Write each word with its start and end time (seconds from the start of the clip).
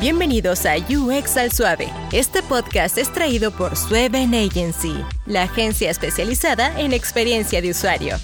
Bienvenidos 0.00 0.64
a 0.64 0.76
UX 0.78 1.36
al 1.36 1.52
Suave. 1.52 1.92
Este 2.10 2.42
podcast 2.42 2.96
es 2.96 3.12
traído 3.12 3.50
por 3.50 3.76
Sueven 3.76 4.32
Agency, 4.32 4.94
la 5.26 5.42
agencia 5.42 5.90
especializada 5.90 6.80
en 6.80 6.94
experiencia 6.94 7.60
de 7.60 7.68
usuario. 7.68 8.16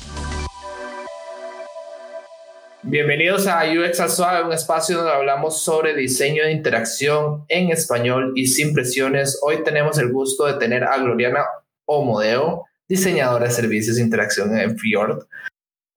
Bienvenidos 2.83 3.47
a 3.47 3.65
UX 3.65 4.01
al 4.01 4.09
Suave, 4.09 4.47
un 4.47 4.55
espacio 4.55 4.97
donde 4.97 5.13
hablamos 5.13 5.63
sobre 5.63 5.95
diseño 5.95 6.45
de 6.45 6.53
interacción 6.53 7.45
en 7.49 7.71
español 7.71 8.33
y 8.37 8.47
sin 8.47 8.73
presiones. 8.73 9.39
Hoy 9.43 9.63
tenemos 9.63 9.99
el 9.99 10.11
gusto 10.11 10.47
de 10.47 10.55
tener 10.55 10.83
a 10.83 10.97
Gloriana 10.97 11.45
Omodeo, 11.85 12.65
diseñadora 12.89 13.49
de 13.49 13.53
servicios 13.53 13.97
de 13.97 14.03
interacción 14.03 14.57
en 14.57 14.79
Fjord. 14.79 15.27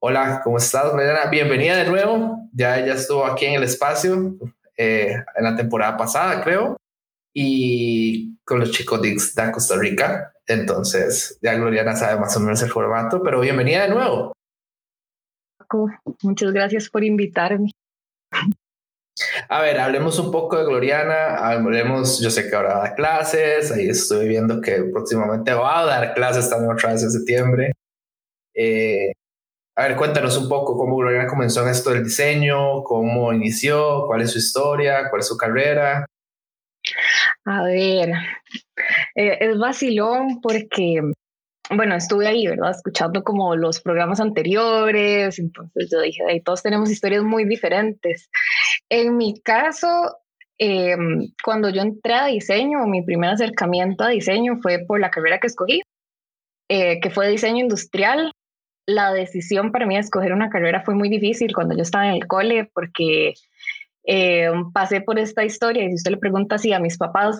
Hola, 0.01 0.41
¿cómo 0.43 0.57
estás, 0.57 0.91
Gloriana? 0.91 1.29
Bienvenida 1.31 1.77
de 1.77 1.85
nuevo. 1.85 2.49
Ya 2.51 2.77
ella 2.77 2.95
estuvo 2.95 3.25
aquí 3.25 3.45
en 3.45 3.53
el 3.53 3.63
espacio. 3.63 4.35
Eh, 4.81 5.13
en 5.35 5.43
la 5.43 5.57
temporada 5.57 5.97
pasada, 5.97 6.41
creo, 6.41 6.77
y 7.33 8.37
con 8.45 8.61
los 8.61 8.71
chicos 8.71 9.01
de, 9.01 9.17
Costa 9.51 9.75
Rica. 9.77 10.31
Entonces, 10.47 11.37
ya 11.41 11.55
Gloriana 11.55 11.97
sabe 11.97 12.17
más 12.17 12.37
o 12.37 12.39
menos 12.39 12.61
el 12.61 12.69
formato, 12.69 13.21
pero 13.21 13.41
bienvenida 13.41 13.83
de 13.83 13.89
nuevo. 13.89 14.31
Muchas 16.23 16.53
gracias 16.53 16.89
por 16.89 17.03
invitarme. 17.03 17.71
A 19.49 19.61
ver, 19.61 19.81
hablemos 19.81 20.17
un 20.17 20.31
poco 20.31 20.57
de 20.57 20.63
Gloriana, 20.63 21.35
hablemos, 21.35 22.21
yo 22.21 22.29
sé 22.29 22.49
que 22.49 22.55
ahora 22.55 22.75
da 22.75 22.95
clases, 22.95 23.73
ahí 23.73 23.89
estoy 23.89 24.29
viendo 24.29 24.61
que 24.61 24.81
próximamente 24.93 25.53
va 25.53 25.81
a 25.81 25.85
dar 25.85 26.13
clases 26.13 26.49
también 26.49 26.71
otra 26.71 26.93
vez 26.93 27.03
en 27.03 27.11
septiembre. 27.11 27.73
Eh, 28.55 29.11
a 29.79 29.87
ver, 29.87 29.95
cuéntanos 29.95 30.37
un 30.37 30.49
poco 30.49 30.77
cómo 30.77 30.97
Gloriana 30.97 31.25
comenzó 31.25 31.61
en 31.63 31.69
esto 31.69 31.91
del 31.91 32.03
diseño, 32.03 32.83
cómo 32.83 33.31
inició, 33.31 34.03
cuál 34.07 34.21
es 34.21 34.31
su 34.31 34.39
historia, 34.39 35.09
cuál 35.09 35.21
es 35.21 35.27
su 35.29 35.37
carrera. 35.37 36.05
A 37.45 37.63
ver, 37.63 38.09
eh, 39.15 39.37
es 39.39 39.57
vacilón 39.57 40.41
porque, 40.41 40.99
bueno, 41.69 41.95
estuve 41.95 42.27
ahí, 42.27 42.45
¿verdad? 42.45 42.71
Escuchando 42.71 43.23
como 43.23 43.55
los 43.55 43.79
programas 43.79 44.19
anteriores, 44.19 45.39
entonces 45.39 45.89
yo 45.89 46.01
dije, 46.01 46.23
ahí 46.27 46.41
todos 46.41 46.61
tenemos 46.61 46.91
historias 46.91 47.23
muy 47.23 47.45
diferentes. 47.45 48.29
En 48.89 49.15
mi 49.15 49.39
caso, 49.39 50.17
em, 50.57 51.31
cuando 51.41 51.69
yo 51.69 51.83
entré 51.83 52.15
a 52.15 52.25
diseño, 52.25 52.85
mi 52.85 53.01
primer 53.01 53.29
acercamiento 53.29 54.03
a 54.03 54.09
diseño 54.09 54.57
fue 54.61 54.79
por 54.85 54.99
la 54.99 55.09
carrera 55.09 55.39
que 55.39 55.47
escogí, 55.47 55.81
eh, 56.69 56.99
que 56.99 57.09
fue 57.09 57.29
diseño 57.29 57.63
industrial 57.63 58.33
la 58.89 59.13
decisión 59.13 59.71
para 59.71 59.85
mí 59.85 59.95
de 59.95 60.01
escoger 60.01 60.33
una 60.33 60.49
carrera 60.49 60.81
fue 60.83 60.95
muy 60.95 61.09
difícil 61.09 61.53
cuando 61.53 61.75
yo 61.75 61.83
estaba 61.83 62.07
en 62.07 62.15
el 62.15 62.27
cole 62.27 62.69
porque 62.73 63.33
eh, 64.05 64.51
pasé 64.73 65.01
por 65.01 65.19
esta 65.19 65.45
historia 65.45 65.83
y 65.83 65.89
si 65.89 65.95
usted 65.95 66.11
le 66.11 66.17
pregunta 66.17 66.55
así 66.55 66.73
a 66.73 66.79
mis 66.79 66.97
papás, 66.97 67.39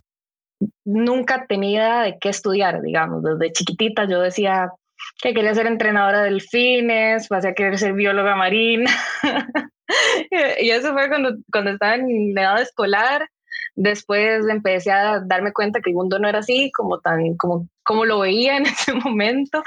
nunca 0.86 1.46
tenía 1.48 1.70
idea 1.72 2.02
de 2.04 2.18
qué 2.20 2.30
estudiar, 2.30 2.82
digamos, 2.82 3.24
desde 3.24 3.52
chiquitita 3.52 4.08
yo 4.08 4.22
decía 4.22 4.72
que 5.22 5.34
quería 5.34 5.56
ser 5.56 5.68
entrenadora 5.68 6.24
de 6.24 6.32
delfines, 6.32 7.28
pasé 7.28 7.50
a 7.50 7.54
querer 7.54 7.78
ser 7.78 7.94
bióloga 7.94 8.36
marina. 8.36 8.92
Y 10.60 10.70
eso 10.70 10.94
fue 10.94 11.08
cuando, 11.10 11.36
cuando 11.52 11.72
estaba 11.72 11.96
en 11.96 12.38
edad 12.38 12.62
escolar. 12.62 13.28
Después 13.76 14.48
empecé 14.50 14.92
a 14.92 15.20
darme 15.22 15.54
cuenta 15.54 15.82
que 15.82 15.90
el 15.90 15.96
mundo 15.96 16.20
no 16.20 16.28
era 16.28 16.40
así 16.40 16.72
como 16.72 17.00
tan 17.00 17.36
como, 17.38 17.68
como 17.84 18.06
lo 18.06 18.20
veía 18.20 18.58
en 18.58 18.66
ese 18.68 18.94
momento. 18.94 19.64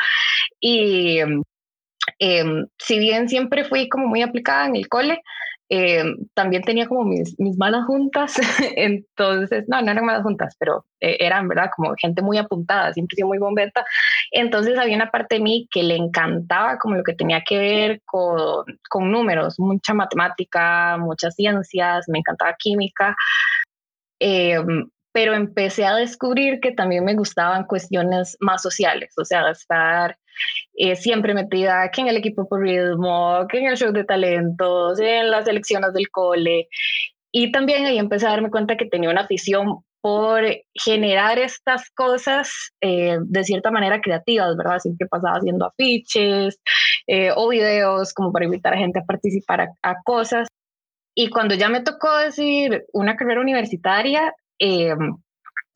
Y 0.60 1.18
Em, 2.24 2.68
si 2.78 3.00
bien 3.00 3.28
siempre 3.28 3.64
fui 3.64 3.88
como 3.88 4.06
muy 4.06 4.22
aplicada 4.22 4.66
en 4.66 4.76
el 4.76 4.88
cole, 4.88 5.20
em, 5.68 6.16
también 6.34 6.62
tenía 6.62 6.86
como 6.86 7.02
mis, 7.02 7.34
mis 7.40 7.58
malas 7.58 7.84
juntas, 7.84 8.36
entonces, 8.76 9.64
no, 9.66 9.82
no 9.82 9.90
eran 9.90 10.04
malas 10.04 10.22
juntas, 10.22 10.54
pero 10.56 10.86
eh, 11.00 11.16
eran, 11.18 11.48
¿verdad? 11.48 11.70
Como 11.74 11.92
gente 12.00 12.22
muy 12.22 12.38
apuntada, 12.38 12.92
siempre 12.92 13.16
fui 13.16 13.24
muy 13.24 13.38
bombeta, 13.38 13.84
entonces 14.30 14.78
había 14.78 14.94
una 14.94 15.10
parte 15.10 15.34
de 15.36 15.40
mí 15.40 15.66
que 15.68 15.82
le 15.82 15.96
encantaba 15.96 16.78
como 16.78 16.94
lo 16.94 17.02
que 17.02 17.14
tenía 17.14 17.42
que 17.42 17.58
ver 17.58 18.02
con, 18.04 18.66
con 18.88 19.10
números, 19.10 19.58
mucha 19.58 19.92
matemática, 19.92 20.98
muchas 20.98 21.34
ciencias, 21.34 22.04
me 22.08 22.20
encantaba 22.20 22.54
química, 22.56 23.16
em, 24.20 24.88
pero 25.12 25.34
empecé 25.34 25.84
a 25.86 25.96
descubrir 25.96 26.60
que 26.60 26.70
también 26.70 27.04
me 27.04 27.16
gustaban 27.16 27.64
cuestiones 27.66 28.36
más 28.38 28.62
sociales, 28.62 29.12
o 29.18 29.24
sea, 29.24 29.50
estar 29.50 30.16
eh, 30.74 30.96
siempre 30.96 31.34
metida 31.34 31.90
que 31.90 32.00
en 32.00 32.08
el 32.08 32.16
equipo 32.16 32.48
por 32.48 32.62
ritmo, 32.62 33.46
que 33.48 33.58
en 33.58 33.66
el 33.66 33.76
show 33.76 33.92
de 33.92 34.04
talentos, 34.04 35.00
en 35.00 35.30
las 35.30 35.46
elecciones 35.46 35.92
del 35.92 36.10
cole. 36.10 36.68
Y 37.32 37.52
también 37.52 37.86
ahí 37.86 37.98
empecé 37.98 38.26
a 38.26 38.30
darme 38.30 38.50
cuenta 38.50 38.76
que 38.76 38.86
tenía 38.86 39.10
una 39.10 39.22
afición 39.22 39.84
por 40.02 40.44
generar 40.74 41.38
estas 41.38 41.88
cosas 41.90 42.50
eh, 42.80 43.18
de 43.20 43.44
cierta 43.44 43.70
manera 43.70 44.00
creativas, 44.00 44.56
¿verdad? 44.56 44.80
Siempre 44.80 45.06
pasaba 45.06 45.36
haciendo 45.36 45.66
afiches 45.66 46.60
eh, 47.06 47.30
o 47.34 47.48
videos 47.48 48.12
como 48.12 48.32
para 48.32 48.44
invitar 48.44 48.74
a 48.74 48.78
gente 48.78 48.98
a 48.98 49.04
participar 49.04 49.60
a, 49.60 49.68
a, 49.82 50.02
cosas. 50.02 50.48
Y 51.14 51.30
cuando 51.30 51.54
ya 51.54 51.68
me 51.68 51.82
tocó 51.82 52.14
decir 52.18 52.84
una 52.92 53.16
carrera 53.16 53.40
universitaria, 53.40 54.34
eh, 54.58 54.94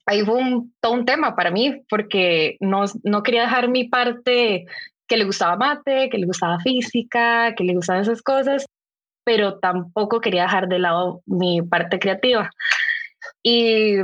ahí 0.07 0.25
fue 0.25 0.41
todo 0.81 0.93
un 0.93 1.05
tema 1.05 1.35
para 1.37 1.51
mí, 1.51 1.83
porque 1.89 2.57
no, 2.61 2.85
no 3.03 3.23
quería 3.23 3.43
dejar 3.43 3.69
mi 3.69 3.85
parte 3.85 4.67
que 5.09 5.17
le 5.17 5.25
gustaba 5.25 5.57
mate, 5.57 6.09
que 6.11 6.19
le 6.19 6.27
gustaba 6.27 6.59
física, 6.61 7.55
que 7.55 7.65
le 7.65 7.75
gustaban 7.75 8.03
esas 8.03 8.23
cosas, 8.23 8.67
pero 9.25 9.59
tampoco 9.59 10.21
quería 10.21 10.43
dejar 10.43 10.69
de 10.69 10.79
lado 10.79 11.23
mi 11.27 11.63
parte 11.63 11.99
creativa. 11.99 12.51
Y 13.43 13.97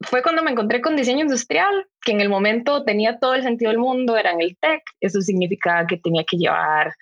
fue 0.00 0.22
cuando 0.22 0.42
me 0.42 0.52
encontré 0.52 0.80
con 0.80 0.96
diseño 0.96 1.22
industrial, 1.22 1.86
que 2.00 2.12
en 2.12 2.20
el 2.20 2.28
momento 2.28 2.84
tenía 2.84 3.18
todo 3.18 3.34
el 3.34 3.42
sentido 3.42 3.70
del 3.70 3.80
mundo, 3.80 4.16
era 4.16 4.32
en 4.32 4.40
el 4.40 4.56
TEC, 4.60 4.82
eso 5.00 5.20
significaba 5.20 5.86
que 5.86 5.96
tenía 5.98 6.24
que 6.24 6.36
llevar 6.36 6.92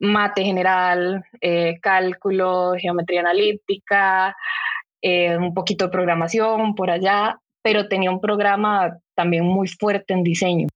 mate 0.00 0.42
general, 0.42 1.22
eh, 1.40 1.78
cálculo, 1.80 2.72
geometría 2.78 3.20
analítica, 3.20 4.34
eh, 5.02 5.36
un 5.36 5.54
poquito 5.54 5.86
de 5.86 5.90
programación 5.90 6.74
por 6.74 6.90
allá, 6.90 7.38
pero 7.62 7.88
tenía 7.88 8.10
un 8.10 8.20
programa 8.20 8.98
también 9.14 9.44
muy 9.44 9.68
fuerte 9.68 10.14
en 10.14 10.22
diseño. 10.22 10.68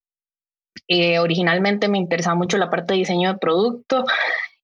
Eh, 0.88 1.18
originalmente 1.18 1.88
me 1.88 1.98
interesaba 1.98 2.34
mucho 2.34 2.58
la 2.58 2.70
parte 2.70 2.94
de 2.94 2.98
diseño 2.98 3.32
de 3.32 3.38
producto 3.38 4.04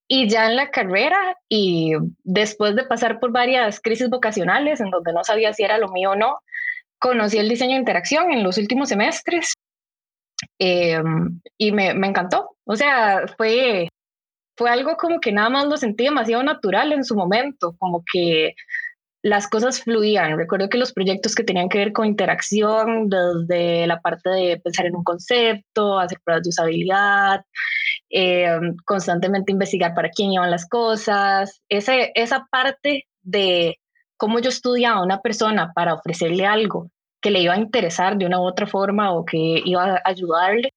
y 0.07 0.27
ya 0.27 0.47
en 0.47 0.55
la 0.55 0.69
carrera 0.69 1.37
y 1.47 1.93
después 2.23 2.75
de 2.75 2.83
pasar 2.83 3.19
por 3.19 3.31
varias 3.31 3.79
crisis 3.79 4.09
vocacionales 4.09 4.81
en 4.81 4.89
donde 4.89 5.13
no 5.13 5.23
sabía 5.23 5.53
si 5.53 5.63
era 5.63 5.77
lo 5.77 5.87
mío 5.87 6.11
o 6.11 6.15
no, 6.15 6.39
conocí 6.99 7.37
el 7.37 7.49
diseño 7.49 7.73
de 7.73 7.79
interacción 7.79 8.31
en 8.31 8.43
los 8.43 8.57
últimos 8.57 8.89
semestres 8.89 9.53
em, 10.59 11.39
y 11.57 11.71
me, 11.71 11.93
me, 11.93 12.07
encantó. 12.07 12.57
O 12.65 12.75
sea, 12.75 13.25
fue, 13.37 13.87
fue 14.57 14.69
algo 14.69 14.97
como 14.97 15.19
que 15.19 15.31
nada 15.31 15.49
más 15.49 15.65
lo 15.65 15.77
sentí 15.77 16.03
demasiado 16.03 16.43
natural 16.43 16.91
en 16.91 17.03
su 17.03 17.15
momento, 17.15 17.75
como 17.79 18.03
que 18.11 18.53
las 19.23 19.47
cosas 19.47 19.81
fluían. 19.81 20.37
Recuerdo 20.37 20.69
que 20.69 20.77
los 20.77 20.93
proyectos 20.93 21.35
que 21.35 21.43
tenían 21.43 21.69
que 21.69 21.77
ver 21.77 21.93
con 21.93 22.07
interacción, 22.07 23.09
desde 23.09 23.85
la 23.87 23.99
parte 24.01 24.29
de 24.29 24.59
pensar 24.59 24.87
en 24.87 24.95
un 24.95 25.03
concepto, 25.03 25.99
hacer 25.99 26.19
pruebas 26.23 26.43
de 26.43 26.49
usabilidad, 26.49 27.45
eh, 28.09 28.59
constantemente 28.85 29.51
investigar 29.51 29.93
para 29.93 30.09
quién 30.09 30.31
iban 30.33 30.49
las 30.49 30.67
cosas, 30.67 31.61
ese, 31.69 32.11
esa 32.15 32.47
parte 32.51 33.05
de 33.21 33.77
cómo 34.17 34.39
yo 34.39 34.49
estudiaba 34.49 34.99
a 34.99 35.03
una 35.03 35.21
persona 35.21 35.71
para 35.73 35.93
ofrecerle 35.93 36.45
algo 36.45 36.89
que 37.21 37.31
le 37.31 37.41
iba 37.41 37.53
a 37.53 37.59
interesar 37.59 38.17
de 38.17 38.25
una 38.25 38.39
u 38.39 38.43
otra 38.43 38.65
forma 38.65 39.13
o 39.13 39.23
que 39.23 39.61
iba 39.63 39.95
a 39.95 40.01
ayudarle, 40.05 40.73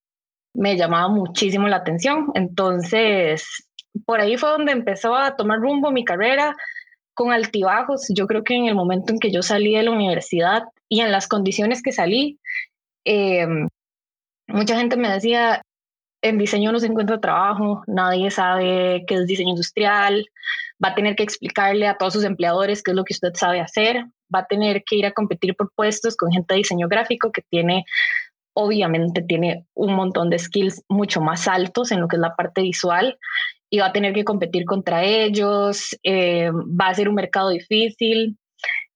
me 0.54 0.76
llamaba 0.76 1.08
muchísimo 1.08 1.66
la 1.68 1.76
atención. 1.76 2.30
Entonces, 2.34 3.46
por 4.04 4.20
ahí 4.20 4.36
fue 4.36 4.50
donde 4.50 4.72
empezó 4.72 5.16
a 5.16 5.36
tomar 5.36 5.58
rumbo 5.58 5.90
mi 5.90 6.04
carrera 6.04 6.54
con 7.14 7.32
altibajos. 7.32 8.06
Yo 8.14 8.26
creo 8.26 8.44
que 8.44 8.54
en 8.54 8.66
el 8.66 8.74
momento 8.74 9.12
en 9.12 9.18
que 9.18 9.32
yo 9.32 9.42
salí 9.42 9.74
de 9.74 9.82
la 9.84 9.92
universidad 9.92 10.64
y 10.88 11.00
en 11.00 11.12
las 11.12 11.28
condiciones 11.28 11.82
que 11.82 11.92
salí, 11.92 12.38
em, 13.04 13.68
mucha 14.48 14.76
gente 14.76 14.96
me 14.96 15.08
decía, 15.08 15.62
en 16.22 16.38
diseño 16.38 16.72
no 16.72 16.80
se 16.80 16.86
encuentra 16.86 17.20
trabajo, 17.20 17.82
nadie 17.86 18.30
sabe 18.30 19.04
qué 19.06 19.14
es 19.14 19.26
diseño 19.26 19.50
industrial, 19.50 20.26
va 20.82 20.90
a 20.90 20.94
tener 20.94 21.16
que 21.16 21.22
explicarle 21.22 21.86
a 21.86 21.96
todos 21.96 22.14
sus 22.14 22.24
empleadores 22.24 22.82
qué 22.82 22.92
es 22.92 22.96
lo 22.96 23.04
que 23.04 23.14
usted 23.14 23.34
sabe 23.34 23.60
hacer, 23.60 24.06
va 24.34 24.40
a 24.40 24.46
tener 24.46 24.84
que 24.84 24.96
ir 24.96 25.06
a 25.06 25.12
competir 25.12 25.54
por 25.54 25.70
puestos 25.74 26.16
con 26.16 26.32
gente 26.32 26.54
de 26.54 26.58
diseño 26.58 26.88
gráfico 26.88 27.30
que 27.30 27.42
tiene, 27.50 27.84
obviamente 28.54 29.22
tiene 29.22 29.66
un 29.74 29.94
montón 29.94 30.30
de 30.30 30.38
skills 30.38 30.82
mucho 30.88 31.20
más 31.20 31.46
altos 31.46 31.92
en 31.92 32.00
lo 32.00 32.08
que 32.08 32.16
es 32.16 32.20
la 32.20 32.34
parte 32.34 32.62
visual 32.62 33.18
y 33.74 33.78
va 33.78 33.86
a 33.86 33.92
tener 33.92 34.14
que 34.14 34.22
competir 34.22 34.66
contra 34.66 35.02
ellos, 35.02 35.98
eh, 36.04 36.48
va 36.52 36.90
a 36.90 36.94
ser 36.94 37.08
un 37.08 37.16
mercado 37.16 37.48
difícil. 37.50 38.38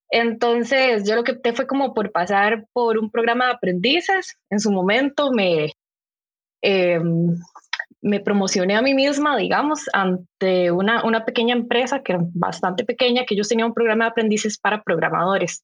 Entonces, 0.09 1.03
yo 1.05 1.17
lo 1.17 1.25
que 1.25 1.33
opté 1.33 1.51
fue 1.51 1.67
como 1.67 1.93
por 1.93 2.13
pasar 2.13 2.65
por 2.71 2.97
un 2.97 3.11
programa 3.11 3.47
de 3.47 3.51
aprendices. 3.51 4.37
En 4.49 4.61
su 4.61 4.71
momento 4.71 5.33
me, 5.33 5.73
em, 6.61 7.35
me 8.01 8.21
promocioné 8.21 8.77
a 8.77 8.81
mí 8.81 8.93
misma, 8.93 9.35
digamos, 9.35 9.89
ante 9.91 10.71
una, 10.71 11.03
una 11.03 11.25
pequeña 11.25 11.55
empresa 11.55 12.01
que 12.01 12.13
era 12.13 12.21
bastante 12.33 12.85
pequeña, 12.85 13.25
que 13.25 13.33
ellos 13.33 13.49
tenían 13.49 13.67
un 13.67 13.73
programa 13.73 14.05
de 14.05 14.11
aprendices 14.11 14.57
para 14.57 14.81
programadores. 14.81 15.61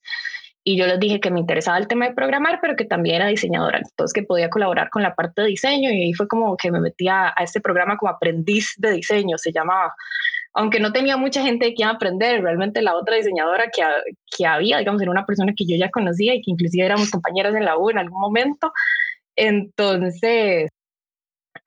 Y 0.67 0.77
yo 0.77 0.87
les 0.87 0.99
dije 0.99 1.19
que 1.19 1.29
me 1.29 1.39
interesaba 1.39 1.77
el 1.77 1.87
tema 1.87 2.07
de 2.07 2.15
programar, 2.15 2.57
pero 2.59 2.75
que 2.75 2.85
también 2.85 3.17
era 3.17 3.27
diseñadora, 3.27 3.77
entonces 3.77 4.13
que 4.13 4.23
podía 4.23 4.49
colaborar 4.49 4.89
con 4.89 5.03
la 5.03 5.13
parte 5.13 5.43
de 5.43 5.49
diseño 5.49 5.91
y 5.91 6.01
ahí 6.01 6.13
fue 6.13 6.27
como 6.27 6.57
que 6.57 6.71
me 6.71 6.81
metía 6.81 7.31
a 7.37 7.43
este 7.43 7.61
programa 7.61 7.97
como 7.97 8.11
aprendiz 8.11 8.73
de 8.77 8.91
diseño, 8.91 9.37
se 9.37 9.51
llamaba. 9.51 9.93
Aunque 10.55 10.79
no 10.79 10.91
tenía 10.91 11.17
mucha 11.17 11.43
gente 11.43 11.67
que 11.75 11.83
iba 11.83 11.91
a 11.91 11.93
aprender, 11.93 12.41
realmente 12.41 12.81
la 12.81 12.95
otra 12.95 13.15
diseñadora 13.15 13.65
que, 13.71 13.83
que 14.35 14.47
había, 14.47 14.79
digamos, 14.79 15.03
era 15.03 15.11
una 15.11 15.25
persona 15.25 15.53
que 15.55 15.65
yo 15.67 15.77
ya 15.77 15.91
conocía 15.91 16.33
y 16.33 16.41
que 16.41 16.49
inclusive 16.49 16.83
éramos 16.85 17.11
compañeras 17.11 17.53
en 17.53 17.65
la 17.65 17.77
U 17.77 17.91
en 17.91 17.99
algún 17.99 18.19
momento. 18.19 18.73
Entonces, 19.35 20.71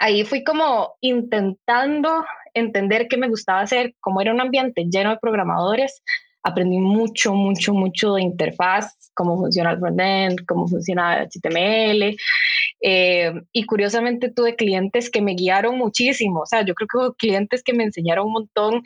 ahí 0.01 0.25
fui 0.25 0.43
como 0.43 0.97
intentando 1.01 2.25
entender 2.55 3.07
qué 3.07 3.17
me 3.17 3.29
gustaba 3.29 3.61
hacer, 3.61 3.95
como 4.01 4.21
era 4.21 4.33
un 4.33 4.41
ambiente 4.41 4.87
lleno 4.91 5.11
de 5.11 5.19
programadores, 5.19 6.03
aprendí 6.49 6.79
mucho, 6.79 7.33
mucho, 7.35 7.73
mucho 7.73 8.15
de 8.15 8.23
interfaz, 8.23 9.11
cómo 9.15 9.37
funciona 9.37 9.73
el 9.73 9.79
frontend, 9.79 10.47
cómo 10.47 10.69
funciona 10.69 11.27
HTML. 11.27 12.17
Eh, 12.81 13.33
y 13.53 13.65
curiosamente 13.65 14.31
tuve 14.31 14.55
clientes 14.55 15.11
que 15.11 15.21
me 15.21 15.35
guiaron 15.35 15.77
muchísimo. 15.79 16.41
O 16.41 16.47
sea, 16.47 16.65
yo 16.65 16.75
creo 16.75 16.89
que 16.89 16.99
hubo 16.99 17.15
clientes 17.15 17.63
que 17.63 17.75
me 17.75 17.85
enseñaron 17.85 18.27
un 18.27 18.33
montón 18.33 18.83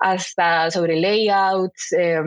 hasta 0.00 0.70
sobre 0.70 1.00
layouts, 1.00 1.92
eh, 1.92 2.20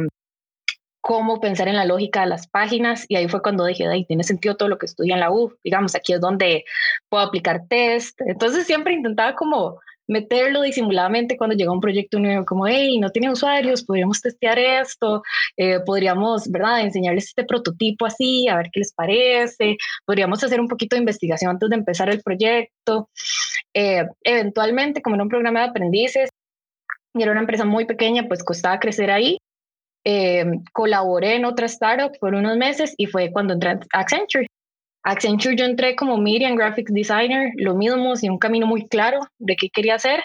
cómo 1.01 1.39
pensar 1.41 1.67
en 1.67 1.75
la 1.75 1.85
lógica 1.85 2.21
de 2.21 2.27
las 2.27 2.47
páginas. 2.47 3.05
Y 3.09 3.15
ahí 3.15 3.27
fue 3.27 3.41
cuando 3.41 3.65
dije, 3.65 3.87
ahí 3.87 4.05
tiene 4.05 4.23
sentido 4.23 4.55
todo 4.55 4.69
lo 4.69 4.77
que 4.77 4.85
estudié 4.85 5.13
en 5.13 5.19
la 5.19 5.31
U. 5.31 5.53
Digamos, 5.63 5.95
aquí 5.95 6.13
es 6.13 6.21
donde 6.21 6.65
puedo 7.09 7.23
aplicar 7.23 7.63
test. 7.67 8.19
Entonces 8.21 8.65
siempre 8.65 8.93
intentaba 8.93 9.35
como 9.35 9.79
meterlo 10.09 10.63
disimuladamente 10.63 11.37
cuando 11.37 11.55
llega 11.55 11.71
un 11.71 11.79
proyecto 11.79 12.19
nuevo, 12.19 12.43
como, 12.43 12.67
hey, 12.67 12.99
no 12.99 13.11
tiene 13.11 13.31
usuarios, 13.31 13.83
podríamos 13.83 14.21
testear 14.21 14.57
esto, 14.59 15.21
eh, 15.55 15.79
podríamos, 15.85 16.49
¿verdad?, 16.51 16.81
enseñarles 16.81 17.27
este 17.27 17.45
prototipo 17.45 18.05
así, 18.05 18.47
a 18.49 18.57
ver 18.57 18.69
qué 18.73 18.79
les 18.79 18.93
parece, 18.93 19.77
podríamos 20.05 20.43
hacer 20.43 20.59
un 20.59 20.67
poquito 20.67 20.95
de 20.95 21.01
investigación 21.01 21.51
antes 21.51 21.69
de 21.69 21.75
empezar 21.75 22.09
el 22.09 22.21
proyecto. 22.21 23.09
Eh, 23.73 24.03
eventualmente, 24.23 25.01
como 25.01 25.15
era 25.15 25.23
un 25.23 25.29
programa 25.29 25.61
de 25.61 25.67
aprendices 25.67 26.29
y 27.13 27.21
era 27.21 27.31
una 27.31 27.41
empresa 27.41 27.65
muy 27.65 27.85
pequeña, 27.85 28.27
pues 28.27 28.43
costaba 28.43 28.79
crecer 28.79 29.11
ahí. 29.11 29.37
Eh, 30.05 30.45
colaboré 30.73 31.35
en 31.35 31.45
otra 31.45 31.67
startup 31.67 32.17
por 32.19 32.33
unos 32.33 32.57
meses 32.57 32.95
y 32.97 33.05
fue 33.05 33.31
cuando 33.31 33.53
entré 33.53 33.71
a 33.71 33.79
Accenture. 33.93 34.48
Accenture 35.03 35.55
yo 35.55 35.65
entré 35.65 35.95
como 35.95 36.15
and 36.15 36.57
Graphics 36.57 36.93
Designer, 36.93 37.51
lo 37.55 37.75
mismo, 37.75 38.15
sin 38.15 38.31
un 38.31 38.39
camino 38.39 38.67
muy 38.67 38.87
claro 38.87 39.19
de 39.37 39.55
qué 39.55 39.69
quería 39.69 39.95
hacer. 39.95 40.21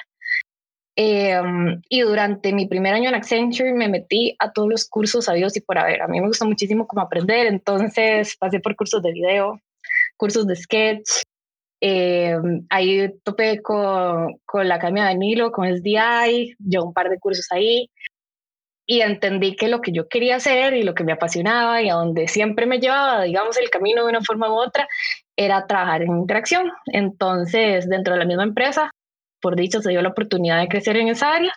Em, 0.97 1.83
y 1.89 2.01
durante 2.03 2.53
mi 2.53 2.67
primer 2.67 2.95
año 2.95 3.09
en 3.09 3.17
Accenture 3.17 3.73
me 3.73 3.89
metí 3.89 4.37
a 4.39 4.53
todos 4.53 4.69
los 4.69 4.89
cursos 4.89 5.25
sabidos 5.25 5.57
y 5.57 5.61
por 5.61 5.79
haber. 5.79 6.03
A 6.03 6.09
mí 6.09 6.21
me 6.21 6.29
gusta 6.29 6.45
muchísimo 6.45 6.87
como 6.87 7.03
aprender, 7.03 7.47
entonces 7.47 8.37
pasé 8.39 8.61
por 8.61 8.77
cursos 8.77 9.03
de 9.03 9.13
video, 9.13 9.61
cursos 10.17 10.47
de 10.47 10.57
sketch. 10.57 11.23
Em, 11.81 12.65
ahí 12.71 13.13
topé 13.25 13.61
con, 13.63 14.39
con 14.47 14.69
la 14.69 14.77
Academia 14.77 15.07
de 15.07 15.17
Nilo, 15.17 15.53
con 15.53 15.67
SDI, 15.67 16.55
yo 16.59 16.85
un 16.85 16.95
par 16.95 17.11
de 17.11 17.19
cursos 17.19 17.47
ahí 17.51 17.91
y 18.87 19.01
entendí 19.01 19.57
que 19.57 19.69
lo 19.69 19.81
que 19.81 19.93
yo 19.93 20.09
quería 20.09 20.37
hacer 20.37 20.75
y 20.75 20.83
lo 20.83 20.95
que 20.95 21.05
me 21.05 21.13
apasionaba 21.13 21.81
y 21.83 21.89
a 21.89 21.95
donde 21.95 22.29
siempre 22.29 22.67
me 22.67 22.81
llevaba, 22.81 23.23
digamos, 23.23 23.57
el 23.59 23.71
camino 23.71 24.03
de 24.03 24.11
una 24.11 24.21
forma 24.21 24.51
u 24.51 24.55
otra, 24.55 24.87
era 25.37 25.67
trabajar 25.67 26.03
en 26.03 26.19
interacción. 26.19 26.71
Entonces, 26.87 27.89
dentro 27.89 28.15
de 28.15 28.21
la 28.21 28.27
misma 28.27 28.45
empresa, 28.45 28.91
por 29.41 29.57
dicho, 29.57 29.81
se 29.81 29.91
dio 29.91 30.03
la 30.03 30.11
oportunidad 30.11 30.61
de 30.61 30.69
crecer 30.69 30.97
en 30.97 31.09
esa 31.09 31.33
área 31.33 31.53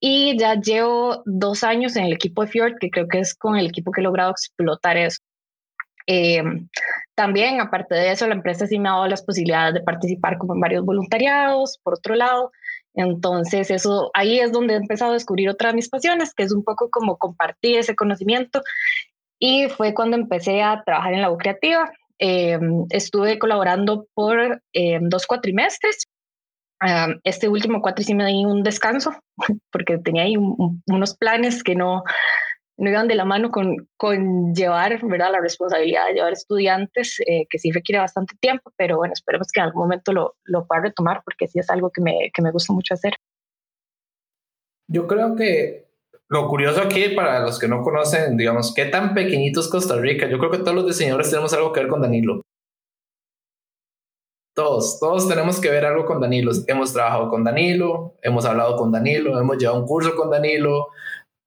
y 0.00 0.38
ya 0.38 0.54
llevo 0.54 1.22
dos 1.26 1.64
años 1.64 1.96
en 1.96 2.04
el 2.04 2.12
equipo 2.12 2.42
de 2.42 2.48
Fjord, 2.48 2.78
que 2.80 2.90
creo 2.90 3.08
que 3.08 3.20
es 3.20 3.34
con 3.34 3.56
el 3.56 3.66
equipo 3.66 3.92
que 3.92 4.00
he 4.00 4.04
logrado 4.04 4.30
explotar 4.30 4.96
eso. 4.96 5.20
Eh, 6.06 6.42
también, 7.14 7.60
aparte 7.60 7.94
de 7.94 8.10
eso, 8.10 8.26
la 8.26 8.34
empresa 8.34 8.66
sí 8.66 8.78
me 8.78 8.88
ha 8.88 8.92
dado 8.92 9.06
las 9.06 9.22
posibilidades 9.22 9.74
de 9.74 9.82
participar 9.82 10.38
como 10.38 10.54
en 10.54 10.60
varios 10.60 10.84
voluntariados, 10.84 11.78
por 11.82 11.94
otro 11.94 12.14
lado, 12.14 12.50
entonces, 12.94 13.70
eso 13.70 14.10
ahí 14.14 14.40
es 14.40 14.52
donde 14.52 14.74
he 14.74 14.76
empezado 14.76 15.12
a 15.12 15.14
descubrir 15.14 15.48
otra 15.48 15.70
de 15.70 15.76
mis 15.76 15.88
pasiones, 15.88 16.34
que 16.34 16.42
es 16.42 16.52
un 16.52 16.64
poco 16.64 16.90
como 16.90 17.18
compartir 17.18 17.78
ese 17.78 17.94
conocimiento. 17.94 18.62
Y 19.38 19.68
fue 19.68 19.94
cuando 19.94 20.16
empecé 20.16 20.62
a 20.62 20.82
trabajar 20.84 21.14
en 21.14 21.22
la 21.22 21.30
U 21.30 21.38
creativa. 21.38 21.90
Em, 22.18 22.84
estuve 22.90 23.38
colaborando 23.38 24.06
por 24.14 24.60
em, 24.72 25.08
dos 25.08 25.26
cuatrimestres. 25.26 26.06
este 27.24 27.48
último 27.48 27.82
cuatrimestre 27.82 28.04
sí 28.04 28.14
me 28.14 28.26
di 28.26 28.44
un 28.46 28.62
descanso 28.62 29.12
porque 29.70 29.98
tenía 29.98 30.22
ahí 30.22 30.36
unos 30.36 31.14
planes 31.16 31.62
que 31.62 31.74
no, 31.74 32.02
no 32.80 32.88
iban 32.88 33.08
de 33.08 33.14
la 33.14 33.26
mano 33.26 33.50
con, 33.50 33.88
con 33.98 34.54
llevar 34.54 34.98
¿verdad? 35.06 35.32
la 35.32 35.40
responsabilidad 35.40 36.06
de 36.06 36.14
llevar 36.14 36.32
estudiantes, 36.32 37.20
eh, 37.26 37.46
que 37.50 37.58
sí 37.58 37.70
requiere 37.70 38.00
bastante 38.00 38.34
tiempo, 38.40 38.72
pero 38.76 38.96
bueno, 38.96 39.12
esperemos 39.12 39.48
que 39.52 39.60
en 39.60 39.66
algún 39.66 39.82
momento 39.82 40.14
lo, 40.14 40.36
lo 40.44 40.66
pueda 40.66 40.80
retomar 40.80 41.20
porque 41.22 41.46
sí 41.46 41.58
es 41.58 41.68
algo 41.68 41.90
que 41.90 42.00
me, 42.00 42.30
que 42.32 42.40
me 42.40 42.50
gusta 42.50 42.72
mucho 42.72 42.94
hacer. 42.94 43.12
Yo 44.88 45.06
creo 45.06 45.36
que 45.36 45.90
lo 46.28 46.48
curioso 46.48 46.80
aquí, 46.80 47.10
para 47.10 47.40
los 47.40 47.58
que 47.58 47.68
no 47.68 47.82
conocen, 47.82 48.38
digamos, 48.38 48.72
qué 48.74 48.86
tan 48.86 49.12
pequeñito 49.12 49.60
es 49.60 49.68
Costa 49.68 49.96
Rica, 49.96 50.26
yo 50.26 50.38
creo 50.38 50.50
que 50.50 50.58
todos 50.58 50.74
los 50.74 50.86
diseñadores 50.86 51.28
tenemos 51.28 51.52
algo 51.52 51.72
que 51.74 51.80
ver 51.80 51.88
con 51.90 52.00
Danilo. 52.00 52.40
Todos, 54.54 54.98
todos 54.98 55.28
tenemos 55.28 55.60
que 55.60 55.70
ver 55.70 55.84
algo 55.84 56.06
con 56.06 56.20
Danilo. 56.20 56.50
Hemos 56.66 56.92
trabajado 56.92 57.28
con 57.28 57.44
Danilo, 57.44 58.14
hemos 58.22 58.44
hablado 58.46 58.76
con 58.76 58.90
Danilo, 58.90 59.38
hemos 59.38 59.58
llevado 59.58 59.80
un 59.80 59.86
curso 59.86 60.14
con 60.16 60.30
Danilo, 60.30 60.88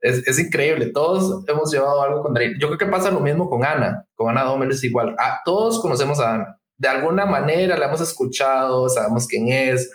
es, 0.03 0.27
es, 0.27 0.37
increíble. 0.37 0.87
Todos 0.87 1.47
hemos 1.47 1.71
llevado 1.71 2.03
algo 2.03 2.21
con 2.21 2.33
Danilo. 2.33 2.59
Yo 2.59 2.67
creo 2.67 2.77
que 2.77 2.85
pasa 2.85 3.09
lo 3.09 3.21
mismo 3.21 3.49
con 3.49 3.63
Ana. 3.63 4.05
Con 4.15 4.29
Ana 4.29 4.43
Domer 4.43 4.69
es 4.69 4.83
igual. 4.83 5.15
A, 5.17 5.39
todos 5.45 5.81
conocemos 5.81 6.19
a 6.19 6.35
Ana. 6.35 6.59
De 6.77 6.89
alguna 6.89 7.25
manera 7.25 7.77
la 7.77 7.85
hemos 7.87 8.01
escuchado, 8.01 8.89
sabemos 8.89 9.25
quién 9.27 9.47
es. 9.47 9.91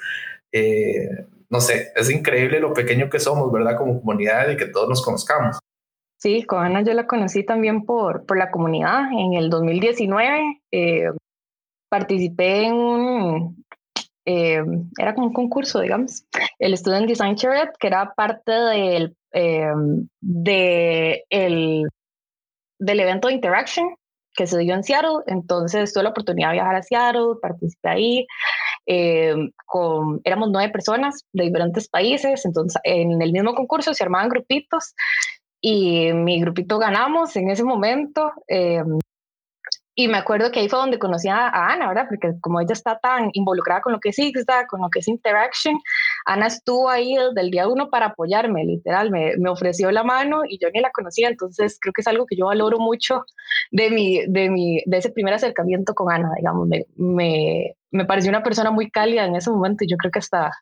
Eh, 0.50 1.08
no 1.50 1.60
sé, 1.60 1.92
es 1.94 2.10
increíble 2.10 2.58
lo 2.58 2.72
pequeño 2.72 3.10
que 3.10 3.20
somos, 3.20 3.52
¿verdad? 3.52 3.76
Como 3.76 4.00
comunidad 4.00 4.48
y 4.50 4.56
que 4.56 4.66
todos 4.66 4.88
nos 4.88 5.04
conozcamos. 5.04 5.58
Sí, 6.18 6.42
con 6.44 6.64
Ana 6.64 6.82
yo 6.82 6.94
la 6.94 7.06
conocí 7.06 7.44
también 7.44 7.84
por, 7.84 8.24
por 8.24 8.38
la 8.38 8.50
comunidad. 8.50 9.12
En 9.12 9.34
el 9.34 9.50
2019 9.50 10.62
eh, 10.72 11.10
participé 11.90 12.64
en 12.64 12.74
un, 12.74 13.64
eh, 14.30 14.62
era 14.98 15.14
como 15.14 15.28
un 15.28 15.32
concurso, 15.32 15.80
digamos, 15.80 16.26
el 16.58 16.76
Student 16.76 17.08
Design 17.08 17.36
Charrette, 17.36 17.78
que 17.80 17.86
era 17.86 18.12
parte 18.14 18.52
del 18.52 19.16
eh, 19.32 19.72
de 20.20 21.24
el, 21.30 21.84
del 22.78 23.00
evento 23.00 23.28
de 23.28 23.34
Interaction 23.34 23.94
que 24.34 24.46
se 24.46 24.58
dio 24.58 24.74
en 24.74 24.84
Seattle. 24.84 25.20
Entonces 25.28 25.94
tuve 25.94 26.02
la 26.02 26.10
oportunidad 26.10 26.48
de 26.48 26.56
viajar 26.56 26.76
a 26.76 26.82
Seattle, 26.82 27.36
participé 27.40 27.88
ahí. 27.88 28.26
Eh, 28.84 29.34
con, 29.64 30.20
éramos 30.24 30.50
nueve 30.50 30.72
personas 30.72 31.24
de 31.32 31.44
diferentes 31.44 31.88
países, 31.88 32.44
entonces 32.44 32.80
en 32.84 33.20
el 33.20 33.32
mismo 33.32 33.54
concurso 33.54 33.94
se 33.94 34.04
armaban 34.04 34.28
grupitos 34.28 34.94
y 35.60 36.12
mi 36.12 36.40
grupito 36.40 36.78
ganamos 36.78 37.34
en 37.36 37.48
ese 37.48 37.64
momento. 37.64 38.30
Y 40.00 40.06
me 40.06 40.18
acuerdo 40.18 40.52
que 40.52 40.60
ahí 40.60 40.68
fue 40.68 40.78
donde 40.78 41.00
conocí 41.00 41.26
a, 41.26 41.48
Ana, 41.48 41.88
¿verdad? 41.88 42.06
Porque 42.08 42.32
como 42.40 42.60
ella 42.60 42.72
está 42.72 43.00
tan 43.00 43.30
involucrada 43.32 43.80
con 43.80 43.92
lo 43.92 43.98
que 43.98 44.10
es 44.10 44.18
IXDA, 44.20 44.68
con 44.68 44.80
lo 44.80 44.90
que 44.90 45.00
es 45.00 45.08
Interaction, 45.08 45.76
Ana 46.24 46.46
estuvo 46.46 46.88
ahí 46.88 47.16
desde 47.16 47.40
el 47.40 47.50
día 47.50 47.66
uno 47.66 47.90
para 47.90 48.06
apoyarme, 48.06 48.64
literal, 48.64 49.10
me, 49.10 49.36
me, 49.38 49.50
ofreció 49.50 49.90
la 49.90 50.04
mano 50.04 50.42
y 50.48 50.60
yo 50.60 50.68
ni 50.72 50.80
la 50.80 50.92
conocía, 50.92 51.26
entonces 51.26 51.78
creo 51.80 51.92
que 51.92 52.02
es 52.02 52.06
algo 52.06 52.26
que 52.26 52.36
yo 52.36 52.46
valoro 52.46 52.78
mucho 52.78 53.24
de, 53.72 53.90
mi, 53.90 54.24
de, 54.28 54.50
mi, 54.50 54.80
de 54.86 54.98
ese 54.98 55.10
primer 55.10 55.34
acercamiento 55.34 55.94
con 55.94 56.12
Ana, 56.12 56.30
digamos, 56.36 56.68
me, 56.68 56.86
me, 56.94 57.74
me 57.90 58.04
pareció 58.04 58.30
una 58.30 58.44
persona 58.44 58.70
muy 58.70 58.92
cálida 58.92 59.24
en 59.24 59.34
ese 59.34 59.50
momento 59.50 59.82
y 59.82 59.90
yo 59.90 59.96
creo 59.96 60.12
que 60.12 60.20
hasta, 60.20 60.52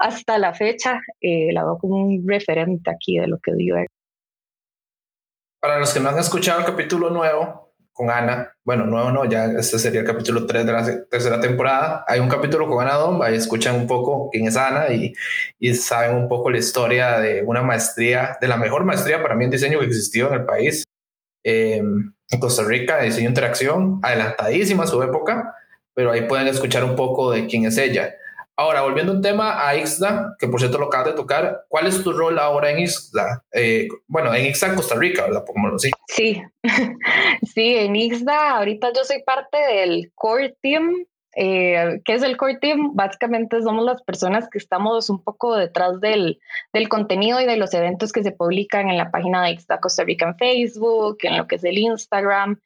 hasta 0.00 0.36
la 0.36 0.52
fecha 0.52 1.00
eh, 1.20 1.52
la 1.52 1.62
veo 1.62 1.78
como 1.78 1.94
un 1.94 2.24
referente 2.26 2.90
aquí 2.90 3.20
de 3.20 3.28
lo 3.28 3.38
que 3.38 3.52
digo. 3.52 3.76
Para 5.60 5.78
los 5.78 5.94
que 5.94 6.00
no 6.00 6.08
han 6.08 6.18
escuchado 6.18 6.58
el 6.58 6.66
capítulo 6.66 7.10
nuevo, 7.10 7.69
con 8.00 8.10
Ana. 8.10 8.56
Bueno, 8.64 8.86
nuevo 8.86 9.10
no, 9.10 9.26
ya 9.26 9.44
este 9.44 9.78
sería 9.78 10.00
el 10.00 10.06
capítulo 10.06 10.46
3 10.46 10.64
de 10.64 10.72
la 10.72 11.04
tercera 11.10 11.38
temporada. 11.38 12.02
Hay 12.08 12.18
un 12.18 12.28
capítulo 12.28 12.66
con 12.66 12.82
Ana 12.82 12.94
Dom, 12.94 13.20
ahí 13.20 13.34
escuchan 13.34 13.76
un 13.76 13.86
poco 13.86 14.30
quién 14.32 14.46
es 14.46 14.56
Ana 14.56 14.90
y, 14.90 15.12
y 15.58 15.74
saben 15.74 16.16
un 16.16 16.28
poco 16.28 16.50
la 16.50 16.56
historia 16.56 17.20
de 17.20 17.42
una 17.42 17.62
maestría, 17.62 18.38
de 18.40 18.48
la 18.48 18.56
mejor 18.56 18.84
maestría 18.84 19.22
para 19.22 19.34
mí 19.34 19.44
en 19.44 19.50
diseño 19.50 19.78
que 19.80 19.86
existió 19.86 20.28
en 20.28 20.40
el 20.40 20.46
país. 20.46 20.84
Em, 21.44 22.14
en 22.30 22.40
Costa 22.40 22.64
Rica, 22.64 22.96
de 22.98 23.06
diseño 23.06 23.28
interacción, 23.28 24.00
adelantadísima 24.02 24.84
a 24.84 24.86
su 24.86 25.02
época, 25.02 25.54
pero 25.94 26.12
ahí 26.12 26.22
pueden 26.22 26.46
escuchar 26.48 26.84
un 26.84 26.96
poco 26.96 27.32
de 27.32 27.46
quién 27.46 27.66
es 27.66 27.76
ella. 27.76 28.14
Ahora, 28.60 28.82
volviendo 28.82 29.12
un 29.12 29.22
tema 29.22 29.66
a 29.66 29.74
Ixda, 29.74 30.36
que 30.38 30.46
por 30.46 30.60
cierto 30.60 30.76
lo 30.76 30.88
acabas 30.88 31.06
de 31.06 31.12
tocar, 31.14 31.64
¿cuál 31.66 31.86
es 31.86 32.04
tu 32.04 32.12
rol 32.12 32.38
ahora 32.38 32.70
en 32.70 32.80
Ixda? 32.80 33.42
Eh, 33.52 33.88
bueno, 34.06 34.34
en 34.34 34.44
Ixda, 34.44 34.74
Costa 34.74 34.96
Rica, 34.96 35.22
¿verdad? 35.22 35.46
lo 35.46 35.78
Sí, 36.08 36.42
sí, 37.54 37.76
en 37.76 37.96
Ixda 37.96 38.58
ahorita 38.58 38.92
yo 38.94 39.02
soy 39.04 39.22
parte 39.22 39.56
del 39.56 40.12
core 40.14 40.54
team 40.60 41.06
eh, 41.36 42.00
¿qué 42.04 42.14
es 42.14 42.22
el 42.22 42.36
core 42.36 42.58
team? 42.58 42.94
Básicamente 42.94 43.62
somos 43.62 43.84
las 43.84 44.02
personas 44.02 44.48
que 44.48 44.58
estamos 44.58 45.10
un 45.10 45.22
poco 45.22 45.56
detrás 45.56 46.00
del, 46.00 46.40
del 46.72 46.88
contenido 46.88 47.40
y 47.40 47.46
de 47.46 47.56
los 47.56 47.72
eventos 47.72 48.12
que 48.12 48.22
se 48.22 48.32
publican 48.32 48.88
en 48.88 48.96
la 48.96 49.10
página 49.10 49.44
de 49.44 49.52
Ixta 49.52 49.78
Costa 49.78 50.04
Rica 50.04 50.26
en 50.26 50.36
Facebook, 50.36 51.18
en 51.22 51.36
lo 51.36 51.46
que 51.46 51.56
es 51.56 51.64
el 51.64 51.78
Instagram. 51.78 52.58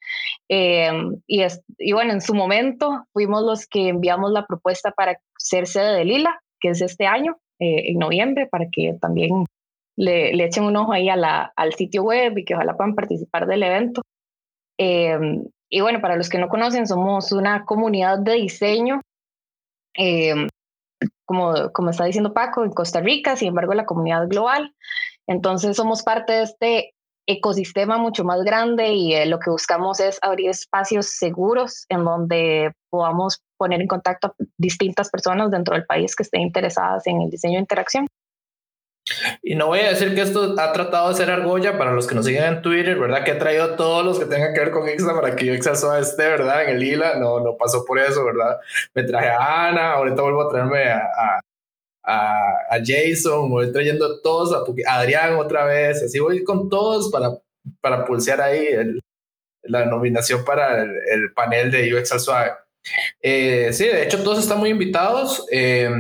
Eh, 0.49 0.91
y, 1.27 1.43
es, 1.43 1.63
y 1.79 1.93
bueno, 1.93 2.13
en 2.13 2.21
su 2.21 2.35
momento 2.35 3.07
fuimos 3.13 3.43
los 3.43 3.67
que 3.67 3.89
enviamos 3.89 4.31
la 4.31 4.47
propuesta 4.47 4.93
para 4.93 5.19
ser 5.39 5.67
sede 5.67 5.99
de 5.99 6.05
Lila, 6.05 6.41
que 6.61 6.71
es 6.71 6.81
este 6.81 7.07
año, 7.07 7.37
eh, 7.59 7.91
en 7.91 7.99
noviembre, 7.99 8.47
para 8.47 8.67
que 8.71 8.97
también 9.01 9.45
le, 9.97 10.33
le, 10.33 10.45
echen 10.45 10.65
un 10.65 10.77
ojo 10.77 10.93
ahí 10.93 11.09
a 11.09 11.17
la, 11.17 11.53
al 11.55 11.75
sitio 11.75 12.03
web 12.03 12.39
y 12.39 12.45
que 12.45 12.55
ojalá 12.55 12.77
puedan 12.77 12.95
participar 12.95 13.47
del 13.47 13.63
evento. 13.63 14.03
Y 15.75 15.81
bueno, 15.81 16.01
para 16.01 16.15
los 16.15 16.29
que 16.29 16.39
no 16.39 16.49
conocen, 16.49 16.87
somos 16.87 17.33
una 17.33 17.65
comunidad 17.65 18.21
de 18.21 18.35
diseño, 18.35 19.01
em, 19.95 20.47
como, 21.25 21.73
como 21.73 21.91
está 21.91 22.05
diciendo 22.05 22.33
Paco, 22.33 22.63
en 22.63 22.71
Costa 22.71 23.01
Rica, 23.01 23.35
sin 23.35 23.49
embargo, 23.49 23.75
la 23.75 23.85
comunidad 23.85 24.29
global. 24.29 24.73
Entonces 25.27 25.77
somos 25.77 26.05
parte 26.05 26.33
de 26.33 26.43
este 26.45 26.95
ecosistema 27.27 27.99
mucho 27.99 28.23
más 28.23 28.45
grande 28.45 28.93
y 28.93 29.15
eh, 29.15 29.27
lo 29.27 29.41
que 29.41 29.51
buscamos 29.51 29.99
es 29.99 30.21
abrir 30.23 30.51
espacios 30.51 31.07
seguros 31.07 31.87
en 31.89 32.05
donde 32.05 32.71
podamos 32.89 33.41
poner 33.57 33.81
en 33.81 33.89
contacto 33.89 34.29
a 34.29 34.35
distintas 34.57 35.11
personas 35.11 35.51
dentro 35.51 35.75
del 35.75 35.87
país 35.87 36.15
que 36.15 36.23
estén 36.23 36.43
interesadas 36.43 37.05
en 37.09 37.21
el 37.21 37.31
diseño 37.31 37.55
de 37.55 37.63
interacción. 37.63 38.07
Y 39.47 39.57
no 39.57 39.67
voy 39.67 39.81
a 39.81 39.91
decir 39.91 40.15
que 40.15 40.23
esto 40.23 40.55
ha 40.59 40.73
tratado 40.73 41.11
de 41.11 41.17
ser 41.17 41.31
argolla 41.31 41.77
para 41.77 41.93
los 41.93 42.07
que 42.07 42.15
nos 42.15 42.25
siguen 42.25 42.45
en 42.45 42.63
Twitter, 42.63 42.99
¿verdad? 42.99 43.25
Que 43.25 43.33
ha 43.33 43.39
traído 43.39 43.77
todos 43.77 44.03
los 44.03 44.19
que 44.19 44.25
tengan 44.25 44.55
que 44.55 44.61
ver 44.61 44.71
con 44.71 44.89
Ixa 44.89 45.15
para 45.15 45.37
que 45.37 45.45
yo 45.45 45.75
Suave 45.75 46.01
esté, 46.01 46.23
¿verdad? 46.23 46.65
En 46.65 46.71
el 46.71 46.81
Lila, 46.81 47.17
no, 47.17 47.41
no 47.41 47.55
pasó 47.55 47.85
por 47.85 47.99
eso, 47.99 48.25
¿verdad? 48.25 48.59
Me 48.95 49.03
traje 49.03 49.29
a 49.29 49.69
Ana, 49.69 49.93
ahorita 49.93 50.23
vuelvo 50.23 50.49
a 50.49 50.51
traerme 50.51 50.85
a, 50.85 51.41
a, 52.05 52.21
a, 52.71 52.79
Jason, 52.83 53.51
voy 53.51 53.71
trayendo 53.71 54.23
todos, 54.23 54.51
a, 54.55 54.95
Adrián 54.95 55.35
otra 55.35 55.67
vez, 55.67 56.03
así 56.03 56.19
voy 56.21 56.43
con 56.43 56.71
todos 56.71 57.11
para, 57.11 57.37
para 57.83 58.07
pulsear 58.07 58.41
ahí 58.41 58.67
el, 58.67 59.03
la 59.65 59.85
nominación 59.85 60.43
para 60.43 60.83
el, 60.83 61.33
panel 61.35 61.71
de 61.71 61.95
UX 61.95 62.09
Suave. 62.23 62.53
Eh, 63.21 63.75
sí, 63.75 63.85
de 63.85 64.05
hecho 64.05 64.23
todos 64.23 64.39
están 64.39 64.59
muy 64.59 64.71
invitados. 64.71 65.47
Eh, 65.51 65.91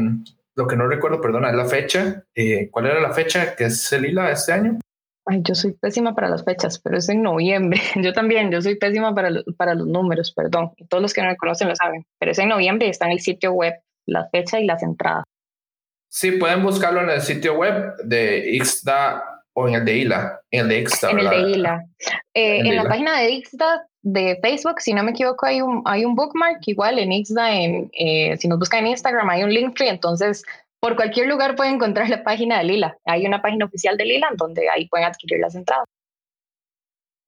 lo 0.57 0.67
que 0.67 0.77
no 0.77 0.87
recuerdo, 0.87 1.21
perdona, 1.21 1.51
es 1.51 1.57
la 1.57 1.67
fecha. 1.67 2.25
Eh, 2.35 2.69
¿Cuál 2.71 2.87
era 2.87 3.01
la 3.01 3.13
fecha 3.13 3.55
que 3.57 3.65
es 3.65 3.93
el 3.93 4.07
ILA 4.07 4.31
este 4.31 4.53
año? 4.53 4.79
Ay, 5.27 5.41
yo 5.43 5.55
soy 5.55 5.73
pésima 5.73 6.15
para 6.15 6.29
las 6.29 6.45
fechas, 6.45 6.79
pero 6.79 6.99
es 6.99 7.09
en 7.09 7.23
noviembre. 7.23 7.81
Yo 7.97 8.13
también, 8.13 8.51
yo 8.51 8.61
soy 8.61 8.77
pésima 8.77 9.15
para, 9.15 9.31
para 9.57 9.75
los 9.75 9.87
números, 9.87 10.33
perdón. 10.33 10.73
Y 10.77 10.87
todos 10.87 11.03
los 11.03 11.15
que 11.15 11.23
no 11.23 11.29
me 11.29 11.37
conocen 11.37 11.69
lo 11.69 11.77
saben. 11.77 12.05
Pero 12.19 12.33
es 12.33 12.39
en 12.39 12.51
noviembre 12.51 12.87
y 12.87 12.91
está 12.91 13.07
en 13.07 13.13
el 13.13 13.21
sitio 13.21 13.53
web, 13.53 13.73
la 14.07 14.29
fecha 14.29 14.61
y 14.61 14.67
las 14.67 14.83
entradas. 14.83 15.25
Sí, 16.11 16.33
pueden 16.33 16.63
buscarlo 16.63 17.01
en 17.01 17.11
el 17.11 17.23
sitio 17.23 17.55
web 17.55 17.97
de 18.05 18.51
Ixda 18.55 19.34
o 19.55 19.69
en 19.69 19.75
el 19.75 19.85
de 19.85 19.97
ILA, 19.99 20.41
en 20.51 20.61
el 20.61 20.69
de 20.69 20.79
Ixda. 20.81 21.11
En 21.11 21.19
el 21.19 21.31
de 21.31 21.51
ILA. 21.51 21.85
Eh, 22.35 22.59
en, 22.59 22.77
la 22.77 22.85
página 22.85 23.19
de 23.21 23.31
Ixda 23.31 23.87
de 24.03 24.39
Facebook, 24.43 24.81
si 24.81 24.93
no 24.93 25.03
me 25.03 25.13
equivoco, 25.13 25.47
hay 25.47 25.63
un, 25.63 25.83
hay 25.87 26.05
un 26.05 26.15
bookmark 26.15 26.61
igual 26.67 26.99
en 26.99 27.13
Ixda, 27.13 27.55
en, 27.55 27.91
eh, 27.99 28.37
si 28.37 28.49
nos 28.49 28.59
buscan 28.59 28.81
en 28.81 28.89
Instagram 28.89 29.31
hay 29.31 29.45
un 29.45 29.51
link 29.51 29.77
tree, 29.77 29.89
entonces 29.89 30.45
por 30.81 30.97
cualquier 30.97 31.29
lugar 31.29 31.57
pueden 31.57 31.77
encontrar 31.77 32.11
la 32.11 32.23
página 32.23 32.59
de 32.59 32.65
Lila. 32.65 32.99
Hay 33.07 33.25
una 33.25 33.41
página 33.41 33.65
oficial 33.65 33.97
de 33.97 34.05
Lila 34.05 34.29
donde 34.37 34.69
ahí 34.69 34.87
pueden 34.87 35.07
adquirir 35.07 35.39
las 35.41 35.55
entradas. 35.55 35.87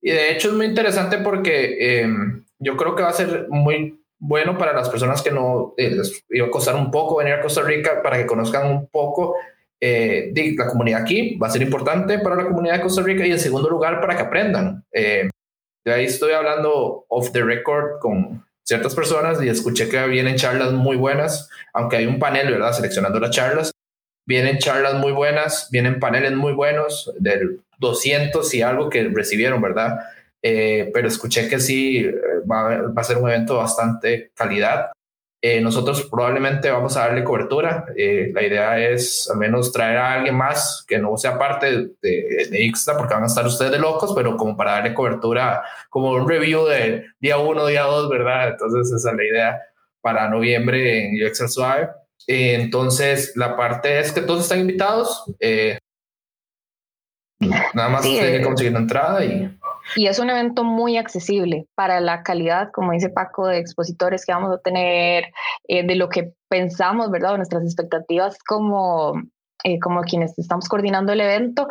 Y 0.03 0.11
de 0.11 0.33
hecho 0.33 0.49
es 0.49 0.55
muy 0.55 0.67
interesante 0.67 1.17
porque 1.19 2.03
em, 2.03 2.45
yo 2.59 2.77
creo 2.77 2.95
que 2.95 3.03
va 3.03 3.09
a 3.09 3.15
ser 3.15 3.47
muy 3.49 4.05
bueno 4.19 4.59
para 4.59 4.75
las 4.75 4.91
personas 4.91 5.23
que 5.23 5.31
no 5.31 5.73
eh, 5.79 5.91
les 5.91 6.23
iba 6.29 6.49
a 6.49 6.51
costar 6.51 6.75
un 6.75 6.91
poco 6.91 7.17
venir 7.17 7.33
a 7.33 7.41
Costa 7.41 7.63
Rica 7.63 8.03
para 8.03 8.19
que 8.19 8.27
conozcan 8.27 8.71
un 8.71 8.89
poco 8.89 9.37
eh, 9.81 10.33
la 10.57 10.67
comunidad 10.67 11.03
aquí. 11.03 11.37
Va 11.37 11.49
a 11.49 11.51
ser 11.51 11.63
importante 11.63 12.19
para 12.19 12.37
la 12.37 12.45
comunidad 12.45 12.77
de 12.77 12.83
Costa 12.83 13.03
Rica 13.03 13.27
y 13.27 13.33
en 13.33 13.41
segundo 13.41 13.69
lugar 13.69 14.01
para 14.01 14.17
que 14.17 14.23
aprendan. 14.23 14.85
Eh, 14.93 15.29
de 15.85 15.93
ahí 15.93 16.05
estoy 16.05 16.33
hablando 16.33 17.05
off 17.09 17.31
the 17.33 17.43
record 17.43 18.01
con 18.01 18.45
ciertas 18.65 18.95
personas 18.95 19.41
y 19.43 19.49
escuché 19.49 19.89
que 19.89 20.05
vienen 20.09 20.37
charlas 20.37 20.73
muy 20.73 20.97
buenas, 20.97 21.49
aunque 21.73 21.97
hay 21.97 22.07
un 22.07 22.19
panel, 22.19 22.51
¿verdad? 22.51 22.73
Seleccionando 22.73 23.21
las 23.21 23.31
charlas. 23.31 23.71
Vienen 24.27 24.59
charlas 24.59 24.95
muy 24.95 25.13
buenas, 25.13 25.69
vienen 25.71 26.01
paneles 26.01 26.33
muy 26.33 26.53
buenos, 26.53 27.13
del 27.21 27.61
200 27.79 28.53
y 28.55 28.63
algo 28.63 28.91
que 28.91 29.05
recibieron, 29.05 29.63
¿verdad? 29.63 30.01
Eh, 30.43 30.91
pero 30.93 31.09
escuché 31.09 31.49
que 31.49 31.61
sí 31.61 31.99
eh, 31.99 32.15
va, 32.51 32.91
a 32.95 33.05
ser 33.05 33.19
un 33.19 33.29
evento 33.29 33.57
bastante 33.57 34.31
calidad. 34.35 34.91
Eh, 35.43 35.61
nosotros 35.61 36.09
probablemente 36.11 36.71
vamos 36.71 36.97
a 36.97 37.01
darle 37.01 37.23
cobertura. 37.23 37.85
Eh, 37.97 38.31
la 38.33 38.43
idea 38.43 38.79
es 38.79 39.29
al 39.31 39.37
menos 39.37 39.71
traer 39.71 39.99
a 39.99 40.15
alguien 40.15 40.35
más 40.35 40.85
que 40.89 40.99
no 40.99 41.17
sea 41.17 41.39
parte 41.39 41.67
de, 42.01 42.49
de, 42.51 42.65
Ixta, 42.65 42.97
porque 42.97 43.15
van 43.15 43.25
a 43.25 43.27
estar 43.27 43.47
ustedes 43.47 43.71
de 43.71 43.79
locos, 43.79 44.13
pero 44.15 44.37
como 44.37 44.57
para 44.57 44.73
darle 44.73 44.95
cobertura, 44.95 45.63
como 45.91 46.13
un 46.13 46.29
review 46.29 46.65
de 46.67 47.05
día 47.21 47.39
uno, 47.39 47.67
día 47.67 47.83
dos, 47.83 48.09
¿verdad? 48.09 48.49
Entonces 48.49 48.93
esa 48.93 49.11
es 49.11 49.17
la 49.17 49.25
idea 49.25 49.63
para 50.01 50.29
noviembre 50.29 51.05
en 51.05 51.27
UX 51.27 51.53
Suave. 51.53 51.91
Eh, 52.27 52.55
entonces 52.55 53.33
la 53.37 53.57
parte 53.57 54.01
es 54.01 54.13
que 54.13 54.23
todos 54.23 54.43
están 54.43 54.61
invitados. 54.61 55.25
nada 57.75 57.89
más 57.91 58.03
tienen 58.03 58.39
que 58.39 58.43
conseguir 58.43 58.73
una 58.73 58.81
entrada 58.81 59.25
y 59.25 59.57
y 59.95 60.07
es 60.07 60.19
un 60.19 60.31
evento 60.31 60.65
muy 60.65 60.97
accesible 60.97 61.69
para 61.75 62.01
la 62.01 62.23
calidad, 62.23 62.71
como 62.73 62.93
dice 62.93 63.11
Paco, 63.11 63.47
de 63.47 63.59
expositores 63.59 64.25
que 64.27 64.33
vamos 64.33 64.53
a 64.53 64.59
tener, 64.59 65.27
eh, 65.69 65.87
de 65.87 65.95
lo 65.95 66.09
que 66.09 66.33
pensamos, 66.49 67.11
¿verdad? 67.11 67.37
nuestras 67.37 67.63
expectativas 67.63 68.39
como, 68.43 69.15
eh, 69.63 69.79
como 69.79 70.01
quienes 70.03 70.37
estamos 70.39 70.69
coordinando 70.69 71.13
el 71.13 71.21
evento. 71.21 71.69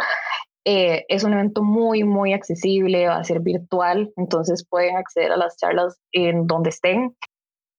Eh, 0.64 1.06
es 1.10 1.24
un 1.24 1.34
evento 1.34 1.62
muy, 1.62 2.04
muy 2.04 2.34
accesible, 2.34 3.08
va 3.08 3.18
a 3.18 3.24
ser 3.24 3.42
virtual, 3.42 4.12
entonces 4.18 4.66
pueden 4.68 4.96
acceder 4.98 5.32
a 5.32 5.38
las 5.38 5.58
charlas 5.58 6.00
en 6.12 6.48
donde 6.48 6.70
estén. 6.70 7.16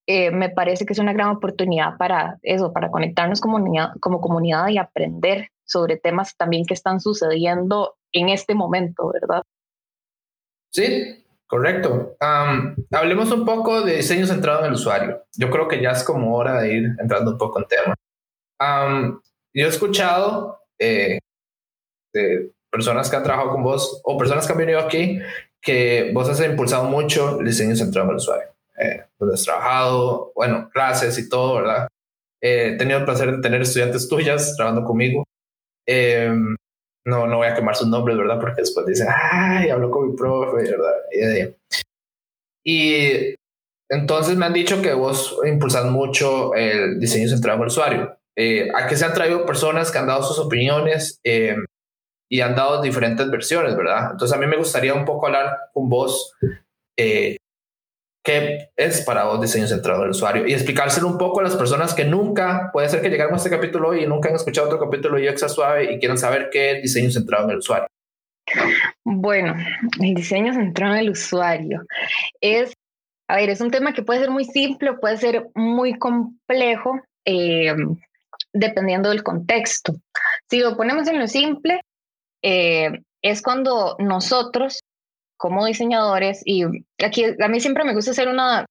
me 0.09 0.51
parece 0.51 0.87
que 0.87 0.93
es 0.93 1.01
una 1.01 1.13
gran 1.13 1.31
oportunidad 1.31 1.97
para 1.99 2.39
eso, 2.43 2.73
para 2.73 2.91
conectarnos 2.91 3.41
como, 3.41 3.59
como 4.01 4.21
comunidad 4.21 4.69
y 4.69 4.79
aprender 4.79 5.49
sobre 5.65 5.97
temas 5.97 6.37
también 6.37 6.65
que 6.65 6.75
están 6.75 7.01
sucediendo 7.01 7.97
en 8.13 8.29
este 8.29 8.55
momento, 8.55 9.11
¿verdad? 9.13 9.43
Sí, 10.77 11.25
correcto. 11.47 12.19
hablemos 12.21 13.33
un 13.33 13.47
poco 13.47 13.81
de 13.81 13.97
diseño 13.97 14.27
centrado 14.27 14.61
en 14.61 14.67
el 14.67 14.73
usuario. 14.75 15.25
Yo 15.35 15.49
creo 15.49 15.69
que 15.69 15.81
ya 15.81 15.93
es 15.93 16.05
como 16.05 16.37
hora 16.37 16.61
de 16.61 16.75
ir 16.75 16.85
entrando 17.01 17.31
un 17.31 17.39
poco 17.39 17.61
en 17.61 17.67
tema. 17.67 17.95
yo 19.55 19.65
he 19.65 19.69
escuchado 19.69 20.61
eh, 20.79 21.19
de 22.13 22.53
personas 22.71 23.09
que 23.09 23.17
han 23.17 23.23
trabajado 23.23 23.53
con 23.53 23.63
vos 23.63 24.03
o 24.05 24.19
personas 24.19 24.47
que 24.47 24.53
han 24.53 24.59
venido 24.59 24.79
aquí 24.81 25.19
que 25.63 26.11
vos 26.13 26.29
has 26.29 26.45
impulsado 26.45 26.85
mucho 26.85 27.41
el 27.41 27.47
diseño 27.47 27.75
centrado 27.75 28.09
en 28.09 28.11
el 28.11 28.17
usuario. 28.17 28.49
Eh, 28.79 29.03
donde 29.19 29.35
has 29.35 29.45
trabajado, 29.45 30.33
bueno, 30.35 30.69
clases 30.75 31.19
y 31.19 31.27
todo, 31.31 31.55
¿verdad? 31.55 31.89
he 32.43 32.77
tenido 32.77 32.99
el 32.99 33.07
placer 33.07 33.35
de 33.35 33.41
tener 33.41 33.63
estudiantes 33.63 34.11
tuyas 34.11 34.55
trabajando 34.57 34.87
conmigo. 34.87 35.25
Eh, 35.87 36.31
no, 37.07 37.27
no 37.27 37.39
voy 37.39 37.47
a 37.47 37.55
quemar 37.55 37.77
sus 37.77 37.89
nombres, 37.89 38.19
¿verdad? 38.19 38.41
Porque 38.41 38.63
después 38.63 38.85
dicen, 38.85 39.07
ay, 39.09 39.71
habló 39.71 39.91
con 39.91 40.11
mi 40.11 40.17
profe, 40.17 40.71
¿verdad? 40.71 41.55
Y 42.65 43.35
entonces 43.89 44.37
me 44.37 44.47
han 44.47 44.53
dicho 44.53 44.83
que 44.83 44.93
vos 44.93 45.39
impulsas 45.47 45.85
mucho 45.87 46.53
el 46.55 46.99
diseño 46.99 47.29
centrado 47.29 47.59
en 47.59 47.63
el 47.63 47.69
usuario. 47.69 48.19
Eh, 48.37 48.69
¿A 48.75 48.89
qué 48.89 48.97
se 48.97 49.05
han 49.05 49.15
traído 49.15 49.47
personas 49.47 49.91
que 49.93 49.99
han 49.99 50.09
dado 50.09 50.25
sus 50.25 50.39
opiniones 50.41 51.21
eh, 51.23 51.57
y 52.29 52.41
han 52.41 52.57
dado 52.57 52.83
diferentes 52.83 53.31
versiones, 53.31 53.77
verdad? 53.77 54.11
Entonces 54.11 54.37
a 54.37 54.41
mí 54.41 54.47
me 54.49 54.59
gustaría 54.59 54.93
un 54.93 55.05
poco 55.05 55.27
hablar 55.27 55.57
con 55.73 55.89
vos 55.89 56.35
eh, 56.99 57.37
qué 58.27 58.71
es 58.75 59.03
para 59.03 59.25
vos 59.25 59.41
diseño 59.41 59.69
centrado 59.69 60.01
en 60.01 60.07
el 60.07 60.11
usuario 60.11 60.49
y 60.49 60.53
explicárselo 60.53 61.07
un 61.07 61.17
poco 61.17 61.39
a 61.39 61.45
las 61.45 61.55
personas 61.55 61.95
que 61.95 62.05
nunca, 62.05 62.71
puede 62.73 62.89
ser 62.89 63.01
que 63.01 63.09
llegaron 63.09 63.35
a 63.35 63.37
este 63.37 63.51
capítulo 63.51 63.95
y 63.95 64.05
nunca 64.05 64.29
han 64.29 64.35
escuchado 64.35 64.67
otro 64.67 64.81
capítulo 64.81 65.17
de 65.17 65.31
UX 65.31 65.53
Suave 65.53 65.93
y 65.93 66.01
quieran 66.01 66.19
saber 66.19 66.49
qué 66.51 66.73
es 66.73 66.83
diseño 66.83 67.13
centrado 67.13 67.45
en 67.45 67.51
el 67.51 67.59
usuario. 67.59 67.87
Bueno, 69.05 69.55
el 70.01 70.15
diseño 70.15 70.53
centrado 70.53 70.95
en 70.95 71.01
el 71.03 71.11
usuario 71.11 71.85
es, 72.41 72.73
a 73.29 73.37
ver, 73.37 73.49
es 73.49 73.61
un 73.61 73.71
tema 73.71 73.95
que 73.95 74.03
puede 74.03 74.19
ser 74.19 74.31
muy 74.31 74.45
simple, 74.45 74.95
puede 74.95 75.19
ser 75.19 75.47
muy 75.55 75.97
complejo, 75.97 77.01
eh, 77.25 77.77
dependiendo 78.53 79.11
del 79.11 79.23
contexto. 79.23 79.95
Si 80.51 80.59
lo 80.59 80.77
ponemos 80.77 81.07
en 81.07 81.21
lo 81.21 81.29
simple, 81.29 81.81
eh, 82.43 82.91
es 83.23 83.41
cuando 83.41 83.95
nosotros 84.01 84.81
como 85.37 85.67
diseñadores, 85.67 86.43
y 86.45 86.65
aquí 87.05 87.25
a 87.25 87.49
mí 87.49 87.61
siempre 87.61 87.85
me 87.85 87.95
gusta 87.95 88.13
hacer 88.13 88.29
una 88.29 88.67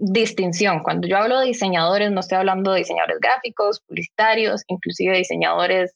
distinción. 0.00 0.82
Cuando 0.82 1.06
yo 1.06 1.18
hablo 1.18 1.40
de 1.40 1.46
diseñadores, 1.46 2.10
no 2.10 2.20
estoy 2.20 2.38
hablando 2.38 2.72
de 2.72 2.78
diseñadores 2.78 3.18
gráficos, 3.20 3.80
publicitarios, 3.80 4.62
inclusive 4.66 5.16
diseñadores 5.16 5.94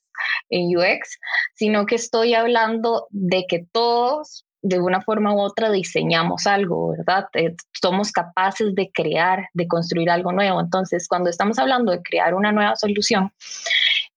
en 0.50 0.76
UX, 0.76 1.18
sino 1.54 1.86
que 1.86 1.96
estoy 1.96 2.34
hablando 2.34 3.06
de 3.10 3.46
que 3.48 3.66
todos 3.72 4.44
de 4.62 4.80
una 4.80 5.02
forma 5.02 5.34
u 5.34 5.40
otra 5.40 5.70
diseñamos 5.70 6.46
algo, 6.46 6.92
¿verdad? 6.96 7.26
Eh, 7.34 7.54
somos 7.72 8.12
capaces 8.12 8.74
de 8.74 8.90
crear, 8.92 9.48
de 9.52 9.68
construir 9.68 10.08
algo 10.08 10.32
nuevo. 10.32 10.58
Entonces, 10.58 11.06
cuando 11.06 11.28
estamos 11.28 11.58
hablando 11.58 11.92
de 11.92 12.02
crear 12.02 12.34
una 12.34 12.50
nueva 12.50 12.74
solución 12.76 13.30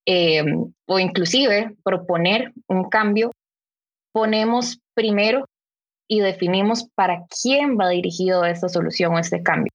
eh, 0.05 0.45
o 0.85 0.99
inclusive 0.99 1.75
proponer 1.83 2.53
un 2.67 2.89
cambio, 2.89 3.31
ponemos 4.13 4.79
primero 4.93 5.45
y 6.07 6.19
definimos 6.21 6.87
para 6.95 7.25
quién 7.41 7.77
va 7.77 7.89
dirigido 7.89 8.45
esta 8.45 8.69
solución 8.69 9.13
o 9.13 9.19
este 9.19 9.43
cambio. 9.43 9.71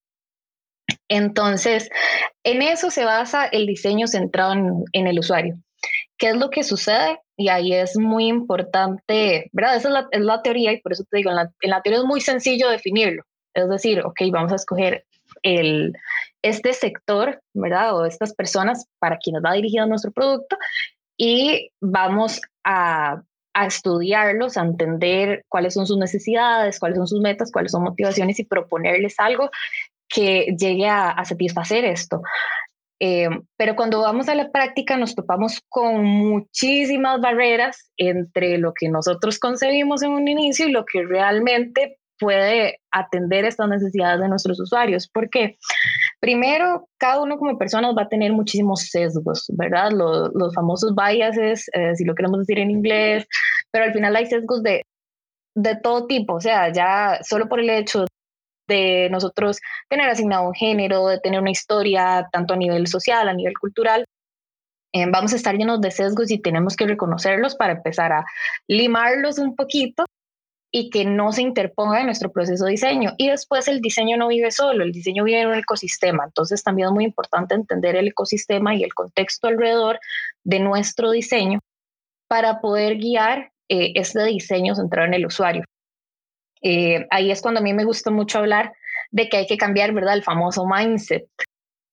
Entonces, 1.08 1.90
en 2.44 2.62
eso 2.62 2.90
se 2.90 3.04
basa 3.04 3.46
el 3.46 3.66
diseño 3.66 4.06
centrado 4.06 4.54
en, 4.92 5.06
el 5.06 5.18
usuario. 5.18 5.56
¿Qué 6.18 6.30
es 6.30 6.36
lo 6.36 6.50
que 6.50 6.62
sucede? 6.62 7.20
Y 7.36 7.48
ahí 7.48 7.74
es 7.74 7.98
muy 7.98 8.28
importante, 8.28 9.50
¿verdad? 9.52 9.76
Esa 9.76 10.08
es 10.10 10.20
la, 10.22 10.42
teoría 10.42 10.72
y 10.72 10.80
por 10.80 10.92
eso 10.92 11.04
te 11.10 11.18
digo, 11.18 11.30
en 11.30 11.36
la, 11.36 11.82
teoría 11.82 12.00
es 12.00 12.06
muy 12.06 12.20
sencillo 12.20 12.68
definirlo. 12.70 13.24
Es 13.54 13.68
decir, 13.68 14.00
ok, 14.04 14.20
vamos 14.30 14.52
a 14.52 14.56
escoger 14.56 15.04
el, 15.42 15.92
este 16.42 16.72
sector, 16.72 17.42
¿verdad? 17.52 17.96
O 17.96 18.06
estas 18.06 18.34
personas 18.34 18.86
para 18.98 19.18
quienes 19.18 19.42
va 19.44 19.52
dirigido 19.52 19.86
nuestro 19.86 20.12
producto 20.12 20.56
y 21.16 21.70
vamos 21.80 22.40
a, 22.64 23.22
a 23.54 23.66
estudiarlos, 23.66 24.56
a 24.56 24.62
entender 24.62 25.44
cuáles 25.48 25.74
son 25.74 25.86
sus 25.86 25.98
necesidades, 25.98 26.78
cuáles 26.78 26.98
son 26.98 27.06
sus 27.06 27.20
metas, 27.20 27.50
cuáles 27.52 27.72
son 27.72 27.82
motivaciones 27.82 28.38
y 28.38 28.44
proponerles 28.44 29.14
algo 29.18 29.50
que 30.08 30.54
llegue 30.58 30.88
a, 30.88 31.22
satisfacer 31.24 31.84
esto. 31.84 32.22
Eh, 33.00 33.28
pero 33.56 33.74
cuando 33.74 34.00
vamos 34.00 34.28
a 34.28 34.34
la 34.34 34.50
práctica 34.50 34.96
nos 34.96 35.16
topamos 35.16 35.60
con 35.68 36.04
muchísimas 36.04 37.20
barreras 37.20 37.90
entre 37.96 38.58
lo 38.58 38.72
que 38.74 38.88
nosotros 38.88 39.40
concebimos 39.40 40.02
en 40.02 40.12
un 40.12 40.28
inicio 40.28 40.68
y 40.68 40.72
lo 40.72 40.84
que 40.84 41.02
realmente 41.02 41.98
puede 42.16 42.78
atender 42.92 43.44
estas 43.44 43.68
necesidades 43.68 44.20
de 44.20 44.28
nuestros 44.28 44.60
usuarios. 44.60 45.08
Porque 45.08 45.58
primero, 46.22 46.88
cada 46.98 47.20
uno 47.20 47.36
como 47.36 47.58
personas 47.58 47.96
va 47.98 48.02
a 48.02 48.08
tener 48.08 48.32
muchísimos 48.32 48.82
sesgos, 48.82 49.46
¿verdad? 49.54 49.90
Los, 49.90 50.30
los 50.34 50.54
famosos 50.54 50.94
biases, 50.94 51.68
eh, 51.72 51.96
si 51.96 52.04
lo 52.04 52.14
queremos 52.14 52.38
decir 52.38 52.60
en 52.60 52.70
inglés, 52.70 53.26
pero 53.72 53.86
al 53.86 53.92
final 53.92 54.14
hay 54.14 54.26
sesgos 54.26 54.62
de, 54.62 54.84
de 55.56 55.76
todo 55.82 56.06
tipo, 56.06 56.34
o 56.34 56.40
sea, 56.40 56.72
ya 56.72 57.18
solo 57.24 57.48
por 57.48 57.58
el 57.58 57.70
hecho 57.70 58.04
de 58.68 59.08
nosotros 59.10 59.58
tener 59.88 60.08
asignado 60.08 60.46
un 60.46 60.54
género, 60.54 61.08
de 61.08 61.18
tener 61.18 61.40
una 61.40 61.50
historia, 61.50 62.28
tanto 62.30 62.54
a 62.54 62.56
nivel 62.56 62.86
social, 62.86 63.28
a 63.28 63.34
nivel 63.34 63.54
cultural, 63.58 64.04
eh, 64.94 65.06
vamos 65.10 65.32
a 65.32 65.36
estar 65.36 65.56
llenos 65.56 65.80
de 65.80 65.90
sesgos 65.90 66.30
y 66.30 66.40
tenemos 66.40 66.76
que 66.76 66.86
reconocerlos 66.86 67.56
para 67.56 67.72
empezar 67.72 68.12
a 68.12 68.24
limarlos 68.68 69.38
un 69.38 69.56
poquito 69.56 70.04
y 70.74 70.88
que 70.88 71.04
no 71.04 71.32
se 71.32 71.42
interponga 71.42 72.00
en 72.00 72.06
nuestro 72.06 72.32
proceso 72.32 72.64
de 72.64 72.72
diseño. 72.72 73.12
Y 73.18 73.28
después 73.28 73.68
el 73.68 73.82
diseño 73.82 74.16
no 74.16 74.28
vive 74.28 74.50
solo, 74.50 74.82
el 74.82 74.90
diseño 74.90 75.22
vive 75.22 75.42
en 75.42 75.48
un 75.48 75.54
ecosistema. 75.54 76.24
Entonces 76.24 76.64
también 76.64 76.88
es 76.88 76.94
muy 76.94 77.04
importante 77.04 77.54
entender 77.54 77.94
el 77.94 78.08
ecosistema 78.08 78.74
y 78.74 78.82
el 78.82 78.94
contexto 78.94 79.48
alrededor 79.48 80.00
de 80.44 80.60
nuestro 80.60 81.10
diseño 81.10 81.60
para 82.26 82.62
poder 82.62 82.96
guiar 82.96 83.52
eh, 83.68 83.92
este 83.96 84.24
diseño 84.24 84.74
centrado 84.74 85.06
en 85.06 85.14
el 85.14 85.26
usuario. 85.26 85.62
Eh, 86.62 87.06
ahí 87.10 87.30
es 87.30 87.42
cuando 87.42 87.60
a 87.60 87.62
mí 87.62 87.74
me 87.74 87.84
gusta 87.84 88.10
mucho 88.10 88.38
hablar 88.38 88.72
de 89.10 89.28
que 89.28 89.36
hay 89.36 89.46
que 89.46 89.58
cambiar, 89.58 89.92
¿verdad? 89.92 90.14
El 90.14 90.22
famoso 90.22 90.64
mindset. 90.66 91.28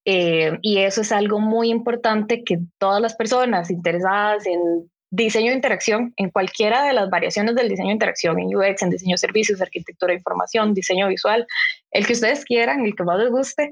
Eh, 0.05 0.57
y 0.61 0.77
eso 0.77 1.01
es 1.01 1.11
algo 1.11 1.41
muy 1.41 1.69
importante 1.69 2.45
que 2.45 2.59
todas 2.77 3.01
las 3.01 3.15
personas 3.15 3.69
interesadas 3.69 4.45
en 4.47 4.89
diseño 5.11 5.49
de 5.49 5.55
interacción, 5.55 6.13
en 6.17 6.29
cualquiera 6.29 6.83
de 6.83 6.93
las 6.93 7.09
variaciones 7.09 7.55
del 7.55 7.69
diseño 7.69 7.87
de 7.87 7.93
interacción, 7.93 8.39
en 8.39 8.55
UX, 8.55 8.81
en 8.83 8.91
diseño 8.91 9.13
de 9.13 9.17
servicios, 9.17 9.61
arquitectura 9.61 10.11
de 10.11 10.19
información, 10.19 10.73
diseño 10.73 11.07
visual, 11.07 11.47
el 11.91 12.05
que 12.05 12.13
ustedes 12.13 12.45
quieran, 12.45 12.85
el 12.85 12.95
que 12.95 13.03
más 13.03 13.19
les 13.19 13.29
guste, 13.29 13.71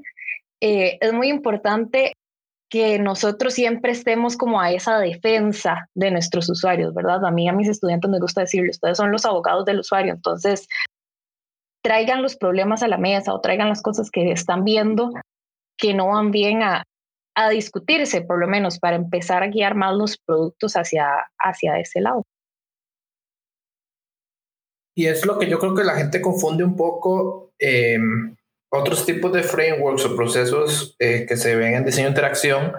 eh, 0.60 0.98
es 1.00 1.12
muy 1.12 1.28
importante 1.28 2.12
que 2.70 2.98
nosotros 2.98 3.54
siempre 3.54 3.92
estemos 3.92 4.36
como 4.36 4.60
a 4.60 4.72
esa 4.72 4.98
defensa 4.98 5.88
de 5.94 6.10
nuestros 6.10 6.50
usuarios, 6.50 6.92
¿verdad? 6.92 7.24
A 7.24 7.30
mí, 7.30 7.48
a 7.48 7.52
mis 7.52 7.68
estudiantes 7.68 8.10
me 8.10 8.20
gusta 8.20 8.42
decirles, 8.42 8.76
ustedes 8.76 8.98
son 8.98 9.10
los 9.10 9.24
abogados 9.24 9.64
del 9.64 9.80
usuario, 9.80 10.12
entonces 10.12 10.68
traigan 11.82 12.22
los 12.22 12.36
problemas 12.36 12.82
a 12.82 12.88
la 12.88 12.98
mesa 12.98 13.32
o 13.32 13.40
traigan 13.40 13.68
las 13.68 13.80
cosas 13.80 14.10
que 14.10 14.32
están 14.32 14.64
viendo 14.64 15.10
que 15.78 15.94
no 15.94 16.08
van 16.08 16.30
bien 16.30 16.62
a, 16.62 16.82
a 17.38 17.48
discutirse, 17.50 18.20
por 18.20 18.40
lo 18.40 18.48
menos 18.48 18.80
para 18.80 18.96
empezar 18.96 19.44
a 19.44 19.46
guiar 19.46 19.76
más 19.76 19.94
los 19.94 20.18
productos 20.18 20.74
hacia, 20.74 21.06
hacia 21.38 21.78
ese 21.78 22.00
lado. 22.00 22.24
Y 24.96 25.06
es 25.06 25.24
lo 25.24 25.38
que 25.38 25.48
yo 25.48 25.60
creo 25.60 25.72
que 25.76 25.84
la 25.84 25.94
gente 25.94 26.20
confunde 26.20 26.64
un 26.64 26.74
poco. 26.74 27.52
Eh, 27.60 27.96
otros 28.70 29.06
tipos 29.06 29.32
de 29.32 29.44
frameworks 29.44 30.04
o 30.06 30.16
procesos 30.16 30.96
eh, 30.98 31.26
que 31.28 31.36
se 31.36 31.54
ven 31.54 31.74
en 31.74 31.84
diseño 31.84 32.06
de 32.06 32.10
interacción, 32.10 32.72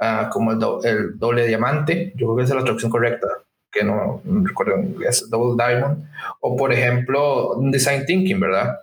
uh, 0.00 0.28
como 0.30 0.50
el, 0.50 0.58
el, 0.84 1.18
doble 1.18 1.46
diamante, 1.46 2.12
yo 2.16 2.26
creo 2.26 2.36
que 2.36 2.42
esa 2.42 2.54
es 2.54 2.58
la 2.58 2.64
traducción 2.64 2.90
correcta, 2.90 3.28
que 3.70 3.84
no, 3.84 4.20
recuerdo 4.24 4.74
en 4.74 4.88
inglés, 4.88 5.30
double 5.30 5.54
diamond, 5.56 6.04
o 6.40 6.56
por 6.56 6.72
ejemplo, 6.72 7.54
design 7.60 8.04
thinking, 8.04 8.40
¿verdad? 8.40 8.80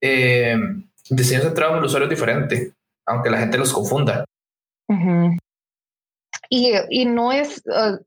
Eh, 0.00 0.56
diseño 1.08 1.40
centrado 1.40 1.72
en 1.72 1.78
el 1.78 1.84
usuario 1.86 2.04
es 2.04 2.10
diferente, 2.10 2.72
aunque 3.06 3.30
la 3.30 3.38
gente 3.38 3.58
los 3.58 3.72
confunda. 3.72 4.24
Y, 6.48 6.72
y, 6.90 7.04
no 7.04 7.32
es, 7.32 7.62
uh, 7.66 7.98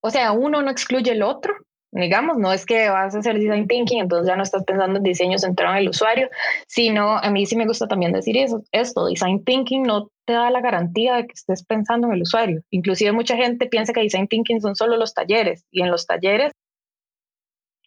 o 0.00 0.10
sea, 0.10 0.32
uno 0.32 0.62
no 0.62 0.70
excluye 0.70 1.12
el 1.12 1.22
otro, 1.22 1.54
digamos, 1.90 2.36
no 2.36 2.52
es 2.52 2.66
que 2.66 2.90
vas 2.90 3.14
a 3.14 3.18
hacer 3.18 3.38
design 3.38 3.66
thinking, 3.66 4.00
entonces 4.00 4.28
ya 4.28 4.36
no 4.36 4.42
estás 4.42 4.64
pensando 4.64 4.98
en 4.98 5.02
diseño 5.02 5.38
centrado 5.38 5.74
en 5.74 5.82
el 5.82 5.88
usuario, 5.88 6.28
sino 6.66 7.16
a 7.16 7.30
mí 7.30 7.46
sí 7.46 7.56
me 7.56 7.66
gusta 7.66 7.88
también 7.88 8.12
decir 8.12 8.36
eso, 8.36 8.62
esto, 8.72 9.06
design 9.06 9.42
thinking 9.44 9.84
no 9.84 10.10
te 10.26 10.34
da 10.34 10.50
la 10.50 10.60
garantía 10.60 11.16
de 11.16 11.26
que 11.26 11.32
estés 11.32 11.64
pensando 11.64 12.06
en 12.08 12.14
el 12.14 12.22
usuario. 12.22 12.60
Inclusive 12.70 13.12
mucha 13.12 13.36
gente 13.36 13.66
piensa 13.66 13.92
que 13.92 14.02
design 14.02 14.28
thinking 14.28 14.60
son 14.60 14.76
solo 14.76 14.96
los 14.96 15.14
talleres 15.14 15.64
y 15.70 15.82
en 15.82 15.90
los 15.90 16.06
talleres 16.06 16.52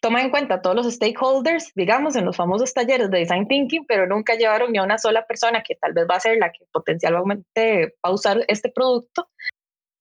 toma 0.02 0.20
en 0.20 0.30
cuenta 0.30 0.60
todos 0.60 0.74
los 0.74 0.92
stakeholders, 0.92 1.72
digamos, 1.76 2.16
en 2.16 2.24
los 2.24 2.36
famosos 2.36 2.74
talleres 2.74 3.08
de 3.08 3.20
design 3.20 3.46
thinking, 3.46 3.86
pero 3.86 4.06
nunca 4.06 4.34
llevaron 4.34 4.72
ni 4.72 4.78
a 4.78 4.82
una 4.82 4.98
sola 4.98 5.24
persona 5.26 5.62
que 5.62 5.76
tal 5.76 5.92
vez 5.92 6.06
va 6.10 6.16
a 6.16 6.20
ser 6.20 6.38
la 6.38 6.50
que 6.50 6.66
potencialmente 6.72 7.94
va 8.04 8.10
a 8.10 8.12
usar 8.12 8.44
este 8.48 8.68
producto 8.68 9.28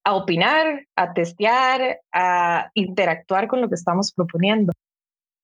a 0.03 0.15
opinar, 0.15 0.87
a 0.95 1.13
testear, 1.13 1.99
a 2.11 2.71
interactuar 2.73 3.47
con 3.47 3.61
lo 3.61 3.69
que 3.69 3.75
estamos 3.75 4.11
proponiendo. 4.11 4.73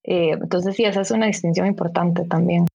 Eh, 0.04 0.32
entonces, 0.32 0.76
sí, 0.76 0.86
esa 0.86 1.02
es 1.02 1.12
una 1.12 1.28
distinción 1.28 1.67
importante 1.67 2.26
también. 2.26 2.65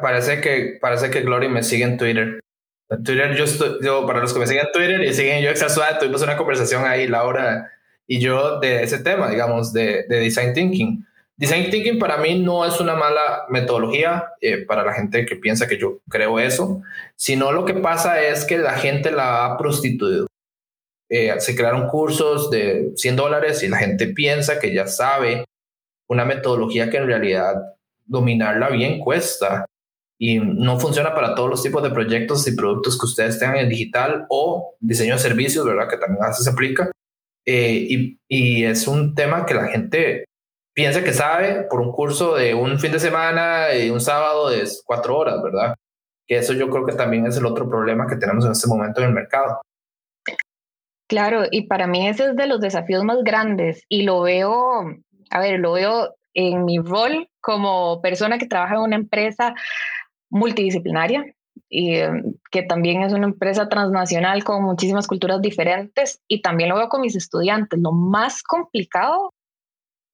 parece, 0.00 0.40
que, 0.40 0.78
parece 0.80 1.10
que 1.10 1.20
Glory 1.20 1.50
me 1.50 1.62
sigue 1.62 1.84
en 1.84 1.98
Twitter. 1.98 2.40
En 2.88 3.04
Twitter, 3.04 3.34
yo, 3.34 3.44
estoy, 3.44 3.84
yo, 3.84 4.06
para 4.06 4.20
los 4.20 4.32
que 4.32 4.40
me 4.40 4.46
siguen 4.46 4.64
en 4.64 4.72
Twitter 4.72 5.02
y 5.02 5.12
siguen 5.12 5.42
yo 5.42 5.50
Exasual, 5.50 5.98
tuvimos 5.98 6.22
una 6.22 6.38
conversación 6.38 6.86
ahí, 6.86 7.06
Laura 7.06 7.70
y 8.06 8.20
yo, 8.20 8.60
de 8.60 8.82
ese 8.82 8.98
tema, 8.98 9.30
digamos, 9.30 9.72
de, 9.72 10.04
de 10.08 10.20
design 10.20 10.54
thinking. 10.54 11.06
Design 11.36 11.70
thinking 11.70 11.98
para 11.98 12.16
mí 12.16 12.38
no 12.38 12.64
es 12.64 12.80
una 12.80 12.94
mala 12.94 13.44
metodología 13.50 14.32
eh, 14.40 14.64
para 14.64 14.84
la 14.84 14.94
gente 14.94 15.26
que 15.26 15.36
piensa 15.36 15.68
que 15.68 15.76
yo 15.76 15.98
creo 16.08 16.38
eso, 16.38 16.82
sino 17.14 17.52
lo 17.52 17.64
que 17.66 17.74
pasa 17.74 18.22
es 18.22 18.44
que 18.44 18.56
la 18.56 18.72
gente 18.74 19.10
la 19.10 19.44
ha 19.44 19.58
prostituido. 19.58 20.26
Eh, 21.10 21.34
se 21.38 21.54
crearon 21.54 21.88
cursos 21.88 22.50
de 22.50 22.92
100 22.96 23.16
dólares 23.16 23.62
y 23.62 23.68
la 23.68 23.76
gente 23.76 24.08
piensa 24.08 24.58
que 24.58 24.72
ya 24.72 24.86
sabe 24.86 25.44
una 26.08 26.24
metodología 26.24 26.88
que 26.90 26.96
en 26.96 27.06
realidad 27.06 27.54
dominarla 28.06 28.70
bien 28.70 28.98
cuesta 28.98 29.66
y 30.18 30.38
no 30.38 30.80
funciona 30.80 31.14
para 31.14 31.34
todos 31.34 31.50
los 31.50 31.62
tipos 31.62 31.82
de 31.82 31.90
proyectos 31.90 32.48
y 32.48 32.56
productos 32.56 32.98
que 32.98 33.06
ustedes 33.06 33.38
tengan 33.38 33.58
en 33.58 33.68
digital 33.68 34.26
o 34.30 34.74
diseño 34.80 35.14
de 35.14 35.20
servicios, 35.20 35.66
¿verdad? 35.66 35.88
Que 35.88 35.98
también 35.98 36.32
se 36.32 36.48
aplica. 36.48 36.90
Eh, 37.46 37.86
y, 37.88 38.18
y 38.28 38.64
es 38.64 38.88
un 38.88 39.14
tema 39.14 39.46
que 39.46 39.54
la 39.54 39.68
gente 39.68 40.24
piensa 40.74 41.02
que 41.02 41.12
sabe 41.12 41.62
por 41.70 41.80
un 41.80 41.92
curso 41.92 42.34
de 42.34 42.54
un 42.54 42.78
fin 42.78 42.92
de 42.92 42.98
semana 42.98 43.74
y 43.74 43.88
un 43.88 44.00
sábado 44.00 44.50
de 44.50 44.68
cuatro 44.84 45.16
horas, 45.16 45.42
¿verdad? 45.42 45.74
Que 46.26 46.38
eso 46.38 46.52
yo 46.52 46.68
creo 46.68 46.84
que 46.84 46.94
también 46.94 47.26
es 47.26 47.36
el 47.36 47.46
otro 47.46 47.68
problema 47.68 48.06
que 48.06 48.16
tenemos 48.16 48.44
en 48.44 48.52
este 48.52 48.68
momento 48.68 49.00
en 49.00 49.06
el 49.06 49.14
mercado. 49.14 49.60
Claro, 51.08 51.44
y 51.50 51.66
para 51.68 51.86
mí 51.86 52.08
ese 52.08 52.26
es 52.26 52.36
de 52.36 52.48
los 52.48 52.60
desafíos 52.60 53.04
más 53.04 53.22
grandes 53.22 53.84
y 53.88 54.02
lo 54.02 54.22
veo, 54.22 54.82
a 55.30 55.40
ver, 55.40 55.60
lo 55.60 55.72
veo 55.72 56.16
en 56.34 56.64
mi 56.64 56.78
rol 56.78 57.28
como 57.40 58.02
persona 58.02 58.38
que 58.38 58.48
trabaja 58.48 58.74
en 58.74 58.80
una 58.80 58.96
empresa 58.96 59.54
multidisciplinaria 60.28 61.24
y 61.68 61.96
em, 61.96 62.34
que 62.50 62.62
también 62.62 63.02
es 63.02 63.12
una 63.12 63.26
empresa 63.26 63.68
transnacional 63.68 64.44
con 64.44 64.64
muchísimas 64.64 65.06
culturas 65.06 65.40
diferentes 65.42 66.20
y 66.28 66.42
también 66.42 66.70
lo 66.70 66.76
veo 66.76 66.88
con 66.88 67.00
mis 67.00 67.16
estudiantes. 67.16 67.80
Lo 67.80 67.92
más 67.92 68.42
complicado 68.42 69.32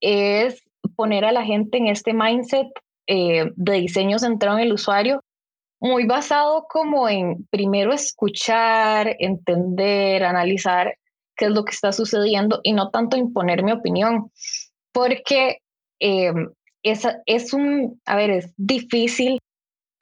es 0.01 0.63
poner 0.97 1.25
a 1.25 1.33
la 1.33 1.45
gente 1.45 1.79
en 1.79 1.89
este 1.89 2.13
mindset 2.13 2.69
eh, 3.07 3.51
de 3.57 3.73
diseño 3.75 4.19
centrado 4.19 4.59
en 4.59 4.65
el 4.65 4.73
usuario, 4.73 5.21
muy 5.81 6.07
basado 6.07 6.67
como 6.69 7.09
en 7.09 7.47
primero 7.51 7.93
escuchar, 7.93 9.17
entender, 9.19 10.25
analizar 10.25 10.97
qué 11.37 11.47
es 11.47 11.51
lo 11.51 11.65
que 11.65 11.73
está 11.73 11.93
sucediendo 11.93 12.61
y 12.63 12.73
no 12.73 12.91
tanto 12.91 13.17
imponer 13.17 13.63
mi 13.63 13.73
opinión. 13.73 14.31
porque 14.93 15.59
eh, 16.01 16.33
es, 16.83 17.07
es 17.27 17.53
un, 17.53 18.01
a 18.05 18.17
ver, 18.17 18.31
es 18.31 18.53
difícil 18.57 19.39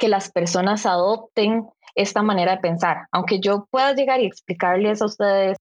que 0.01 0.09
las 0.09 0.33
personas 0.33 0.87
adopten 0.87 1.69
esta 1.95 2.23
manera 2.23 2.57
de 2.57 2.63
pensar, 2.63 3.07
aunque 3.13 3.39
yo 3.39 3.67
pueda 3.71 3.95
llegar 3.95 4.21
y 4.21 4.27
explicarles 4.27 5.03
a 5.03 5.07
ustedes 5.07 5.57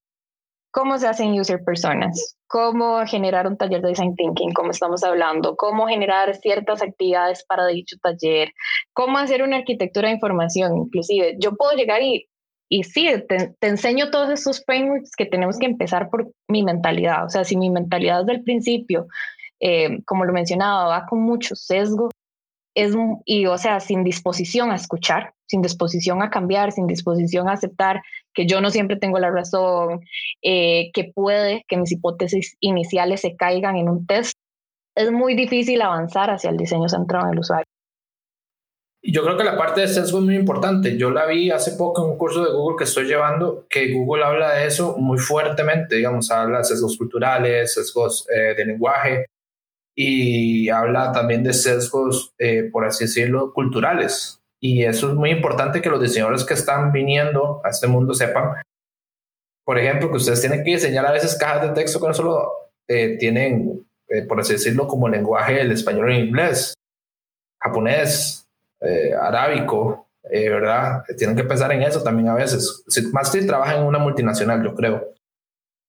cómo 0.71 0.97
se 0.97 1.08
hacen 1.08 1.39
user 1.39 1.63
personas, 1.63 2.38
cómo 2.47 3.06
generar 3.06 3.47
un 3.47 3.58
taller 3.58 3.82
de 3.82 3.89
design 3.89 4.15
thinking, 4.15 4.54
como 4.54 4.71
estamos 4.71 5.04
hablando, 5.04 5.56
cómo 5.56 5.88
generar 5.88 6.36
ciertas 6.36 6.82
actividades 6.82 7.43
para 7.45 7.67
dicho 7.67 7.97
taller, 8.02 8.52
cómo 8.93 9.17
hacer 9.17 9.43
una 9.43 9.58
arquitectura 9.58 10.08
de 10.08 10.15
información, 10.15 10.78
inclusive. 10.78 11.36
Yo 11.39 11.56
puedo 11.56 11.75
llegar 11.75 12.02
y, 12.02 12.28
y 12.69 12.84
sí, 12.84 13.10
te, 13.28 13.56
enseño 13.62 14.12
todos 14.12 14.30
esos 14.30 14.63
frameworks 14.63 15.12
que 15.17 15.25
tenemos 15.25 15.58
que 15.58 15.65
empezar 15.65 16.10
por 16.10 16.32
mi 16.47 16.63
mentalidad. 16.63 17.25
O 17.25 17.30
sea, 17.30 17.43
si 17.43 17.58
mi 17.58 17.69
mentalidad 17.69 18.19
desde 18.19 18.38
el 18.38 18.43
principio, 18.43 19.08
eh, 19.60 20.02
como 20.06 20.23
lo 20.23 20.34
mencionaba, 20.34 20.86
va 20.86 21.06
con 21.08 21.19
mucho 21.21 21.56
sesgo, 21.56 22.10
y 23.26 23.46
o 23.46 23.58
sea, 23.58 23.80
sin 23.80 24.04
disposición 24.04 24.72
a 24.72 24.76
escuchar, 24.76 25.34
sin 25.48 25.62
disposición 25.62 26.22
a 26.22 26.30
cambiar, 26.30 26.72
sin 26.72 26.88
disposición 26.88 27.50
a 27.50 27.54
aceptar 27.54 28.02
que 28.34 28.46
yo 28.46 28.62
no 28.62 28.70
siempre 28.70 28.98
tengo 28.98 29.20
la 29.20 29.32
razón, 29.32 30.02
eh, 30.42 30.92
que 30.94 31.12
puede 31.13 31.65
que 31.68 31.78
mis 31.78 31.92
hipótesis 31.92 32.56
iniciales 32.60 33.22
se 33.22 33.36
caigan 33.36 33.78
en 33.78 33.89
un 33.89 34.06
test, 34.06 34.34
es 34.96 35.12
muy 35.12 35.36
difícil 35.36 35.82
avanzar 35.82 36.30
hacia 36.30 36.50
el 36.50 36.58
diseño 36.58 36.89
centrado 36.89 37.28
en 37.28 37.34
el 37.34 37.39
usuario. 37.39 37.65
Yo 39.02 39.24
creo 39.24 39.38
que 39.38 39.46
la 39.46 39.58
parte 39.58 39.82
de 39.82 39.88
sesgo 39.88 40.20
es 40.20 40.26
muy 40.26 40.36
importante. 40.36 40.98
Yo 40.98 41.10
la 41.10 41.26
vi 41.26 41.52
hace 41.52 41.72
poco 41.78 42.04
en 42.04 42.12
un 42.12 42.18
curso 42.18 42.44
de 42.44 42.52
Google 42.52 42.76
que 42.78 42.84
estoy 42.84 43.06
llevando, 43.06 43.65
que 43.70 43.94
Google 43.94 44.26
habla 44.26 44.56
de 44.56 44.68
eso 44.68 44.98
muy 44.98 45.18
fuertemente, 45.18 45.96
digamos, 45.96 46.30
habla 46.32 46.60
de 46.60 46.63
sesgos 46.65 46.98
culturales, 46.98 47.74
sesgos 47.74 48.28
eh, 48.30 48.56
de 48.56 48.65
lenguaje, 48.65 49.26
y 50.02 50.70
habla 50.70 51.12
también 51.12 51.44
de 51.44 51.52
sesgos, 51.52 52.34
eh, 52.38 52.70
por 52.72 52.86
así 52.86 53.04
decirlo, 53.04 53.52
culturales. 53.52 54.42
Y 54.62 54.86
eso 54.86 55.10
es 55.10 55.16
muy 55.16 55.30
importante 55.30 55.82
que 55.82 55.90
los 55.90 56.02
diseñadores 56.02 56.46
que 56.46 56.54
están 56.54 56.94
viniendo 56.94 57.60
a 57.66 57.70
este 57.70 57.86
mundo 57.86 58.14
sepan. 58.14 58.54
Por 59.66 59.78
ejemplo, 59.78 60.10
que 60.10 60.16
ustedes 60.16 60.40
tienen 60.40 60.64
que 60.64 60.72
diseñar 60.72 61.06
a 61.06 61.12
veces 61.12 61.36
cajas 61.38 61.64
de 61.64 61.74
texto 61.74 62.00
que 62.00 62.08
no 62.08 62.14
solo 62.14 62.50
eh, 62.88 63.18
tienen, 63.20 63.86
eh, 64.08 64.22
por 64.22 64.40
así 64.40 64.54
decirlo, 64.54 64.88
como 64.88 65.10
lenguaje 65.10 65.60
el 65.60 65.74
español 65.74 66.14
e 66.14 66.20
inglés, 66.20 66.74
japonés, 67.62 68.48
arábico, 69.22 70.08
¿verdad? 70.24 71.04
Tienen 71.18 71.36
que 71.36 71.44
pensar 71.44 71.74
en 71.74 71.82
eso 71.82 72.02
también 72.02 72.30
a 72.30 72.36
veces. 72.36 72.86
Más 73.12 73.34
si 73.34 73.46
trabajan 73.46 73.80
en 73.80 73.84
una 73.84 74.00
multinacional, 74.00 74.64
yo 74.64 74.74
creo. 74.74 75.12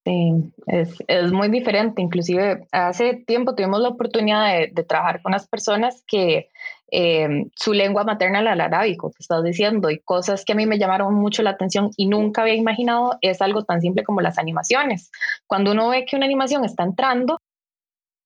Sí, 0.05 0.33
es, 0.67 0.97
es, 1.09 1.31
muy 1.31 1.49
diferente. 1.49 2.01
Inclusive 2.01 2.67
hace 2.73 3.23
tiempo 3.27 3.55
tuvimos 3.55 3.81
la 3.81 3.91
oportunidad 3.91 4.47
de, 4.47 4.71
de 4.73 4.83
trabajar 4.83 5.21
con 5.21 5.33
unas 5.33 5.47
personas 5.47 6.03
que 6.07 6.49
eh, 6.93 7.47
su 7.55 7.73
lengua 7.73 8.05
materna 8.05 8.41
era 8.41 8.55
el 8.55 8.61
arábico, 8.61 9.11
que 9.11 9.21
estás 9.21 9.45
diciendo, 9.45 9.91
y 9.91 10.01
cosas 10.01 10.45
que 10.45 10.53
a 10.53 10.57
mí 10.57 10.67
me 10.67 10.79
llamaron 10.79 11.15
mucho 11.15 11.43
la 11.43 11.51
atención 11.51 11.91
y 11.97 12.07
nunca 12.07 12.43
había 12.43 12.55
imaginado 12.55 13.19
es 13.21 13.41
algo 13.43 13.65
tan 13.65 13.81
simple 13.81 14.03
como 14.03 14.21
las 14.21 14.39
animaciones. 14.39 15.11
Cuando 15.47 15.73
uno 15.73 15.91
ve 15.91 16.05
que 16.05 16.17
una 16.17 16.27
animación 16.27 16.65
está 16.65 16.83
entrando, 16.83 17.39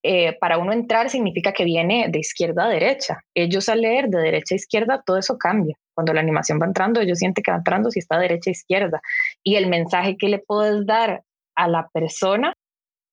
eh, 0.03 0.37
para 0.39 0.59
uno 0.59 0.73
entrar 0.73 1.09
significa 1.09 1.53
que 1.53 1.65
viene 1.65 2.09
de 2.11 2.19
izquierda 2.19 2.65
a 2.67 2.69
derecha. 2.69 3.21
Ellos 3.35 3.69
al 3.69 3.81
leer 3.81 4.09
de 4.09 4.19
derecha 4.19 4.55
a 4.55 4.57
izquierda, 4.57 5.03
todo 5.05 5.19
eso 5.19 5.39
cambia. 5.39 5.77
Cuando 5.95 6.13
la 6.13 6.21
animación 6.21 6.59
va 6.61 6.67
entrando, 6.67 7.01
ellos 7.01 7.19
sienten 7.19 7.43
que 7.43 7.51
va 7.51 7.59
entrando 7.59 7.91
si 7.91 8.01
está 8.01 8.19
derecha 8.19 8.51
a 8.51 8.53
izquierda. 8.53 9.01
Y 9.43 9.57
el 9.57 9.67
mensaje 9.69 10.17
que 10.19 10.29
le 10.29 10.39
puedes 10.41 10.85
dar 10.87 11.23
a 11.57 11.69
la 11.69 11.89
persona, 11.93 12.55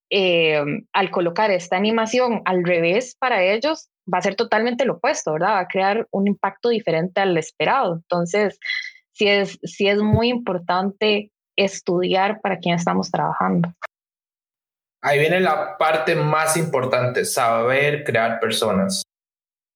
eh, 0.10 0.62
al 0.94 1.12
colocar 1.12 1.52
esta 1.52 1.78
animación 1.78 2.42
al 2.46 2.64
revés 2.64 3.16
para 3.18 3.44
ellos, 3.44 3.90
va 4.12 4.18
a 4.18 4.22
ser 4.22 4.36
totalmente 4.36 4.86
lo 4.86 4.96
opuesto, 4.96 5.34
¿verdad? 5.34 5.52
Va 5.52 5.60
a 5.60 5.68
crear 5.68 6.08
un 6.12 6.28
impacto 6.28 6.70
diferente 6.70 7.22
al 7.22 7.38
esperado. 7.38 7.96
Entonces, 7.96 8.60
sí 9.14 9.28
es, 9.28 9.58
sí 9.64 9.88
es 9.88 10.00
muy 10.00 10.30
importante 10.30 11.32
estudiar 11.56 12.42
para 12.42 12.60
quién 12.60 12.76
estamos 12.76 13.10
trabajando. 13.12 13.74
Ahí 15.04 15.20
viene 15.20 15.40
la 15.40 15.78
parte 15.78 16.16
más 16.16 16.58
importante, 16.58 17.26
saber 17.26 18.04
crear 18.04 18.40
personas. 18.40 19.04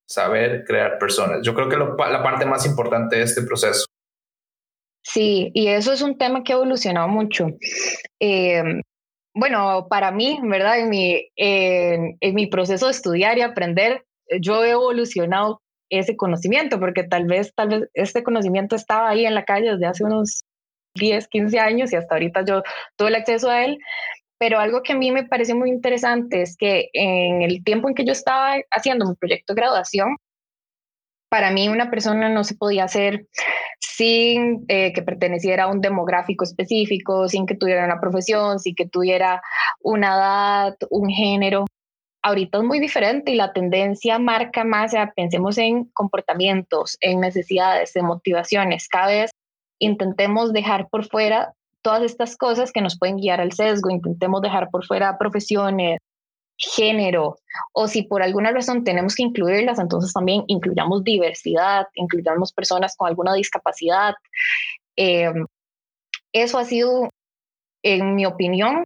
Saber 0.07 0.63
crear 0.65 0.99
personas. 0.99 1.39
Yo 1.41 1.55
creo 1.55 1.67
que 1.67 1.77
la 1.77 2.21
parte 2.21 2.45
más 2.45 2.65
importante 2.65 3.15
de 3.15 3.23
este 3.23 3.41
proceso. 3.41 3.85
Sí, 5.05 5.51
y 5.53 5.67
eso 5.67 5.93
es 5.93 6.01
un 6.01 6.17
tema 6.17 6.43
que 6.43 6.51
ha 6.51 6.55
evolucionado 6.55 7.07
mucho. 7.07 7.47
Eh, 8.19 8.63
bueno, 9.35 9.87
para 9.89 10.11
mí, 10.11 10.39
¿verdad? 10.43 10.79
En 10.79 10.89
mi, 10.89 12.47
proceso 12.47 12.87
de 12.87 12.91
estudiar 12.91 13.37
y 13.37 13.41
aprender, 13.41 14.03
yo 14.41 14.63
he 14.63 14.71
evolucionado 14.71 15.61
ese 15.89 16.17
conocimiento, 16.17 16.79
porque 16.79 17.03
tal 17.03 17.25
vez, 17.25 17.53
tal 17.53 17.69
vez 17.69 17.89
este 17.93 18.23
conocimiento 18.23 18.75
estaba 18.75 19.09
ahí 19.09 19.25
en 19.25 19.35
la 19.35 19.45
calle 19.45 19.71
desde 19.73 19.85
hace 19.85 20.03
unos 20.03 20.43
10, 20.95 21.27
15 21.27 21.59
años 21.59 21.93
y 21.93 21.97
hasta 21.97 22.15
ahorita 22.15 22.43
yo 22.45 22.63
tuve 22.97 23.09
el 23.09 23.15
acceso 23.15 23.49
a 23.49 23.63
él. 23.63 23.77
Pero 24.39 24.59
algo 24.59 24.81
que 24.83 24.93
a 24.93 24.97
mí 24.97 25.11
me 25.11 25.25
pareció 25.27 25.55
muy 25.55 25.69
interesante 25.69 26.41
es 26.41 26.57
que 26.57 26.89
en 26.93 27.41
el 27.43 27.63
tiempo 27.63 27.89
en 27.89 27.95
que 27.95 28.05
yo 28.05 28.11
estaba 28.11 28.55
haciendo 28.71 29.05
mi 29.05 29.15
proyecto 29.15 29.53
de 29.53 29.61
graduación, 29.61 30.17
para 31.29 31.51
mí 31.51 31.67
una 31.69 31.89
persona 31.91 32.29
no 32.29 32.43
se 32.43 32.55
podía 32.55 32.85
hacer 32.85 33.27
sin 33.79 34.65
eh, 34.67 34.93
que 34.93 35.01
perteneciera 35.01 35.65
a 35.65 35.67
un 35.67 35.81
demográfico 35.81 36.43
específico, 36.43 37.27
sin 37.27 37.45
que 37.45 37.55
tuviera 37.55 37.85
una 37.85 37.99
profesión, 37.99 38.59
sin 38.59 38.75
que 38.75 38.87
tuviera 38.87 39.41
una 39.81 40.15
edad, 40.15 40.77
un 40.89 41.09
género. 41.09 41.65
Ahorita 42.21 42.57
es 42.57 42.63
muy 42.63 42.79
diferente 42.79 43.31
y 43.31 43.35
la 43.35 43.53
tendencia 43.53 44.17
marca 44.19 44.63
más, 44.63 44.93
o 44.93 44.97
pensemos 45.15 45.57
en 45.57 45.85
comportamientos, 45.93 46.97
en 47.01 47.19
necesidades, 47.19 47.95
en 47.95 48.05
motivaciones. 48.05 48.87
Cada 48.87 49.07
vez 49.07 49.31
intentemos 49.79 50.53
dejar 50.53 50.87
por 50.89 51.05
fuera 51.05 51.53
todas 51.81 52.01
estas 52.01 52.35
cosas 52.35 52.71
que 52.71 52.81
nos 52.81 52.97
pueden 52.97 53.17
guiar 53.17 53.41
al 53.41 53.51
sesgo, 53.51 53.91
intentemos 53.91 54.41
dejar 54.41 54.69
por 54.71 54.85
fuera 54.85 55.19
profesiones, 55.19 55.99
género 56.57 57.37
o 57.73 57.87
si 57.87 58.03
por 58.03 58.21
alguna 58.23 58.51
razón 58.51 58.83
tenemos 58.83 59.15
que 59.15 59.23
incluirlas, 59.23 59.79
entonces 59.79 60.13
también 60.13 60.43
incluyamos 60.47 61.03
diversidad, 61.03 61.87
incluyamos 61.95 62.53
personas 62.53 62.95
con 62.95 63.07
alguna 63.07 63.33
discapacidad. 63.33 64.15
Eh, 64.95 65.33
eso 66.33 66.57
ha 66.57 66.65
sido, 66.65 67.09
en 67.83 68.15
mi 68.15 68.25
opinión, 68.25 68.83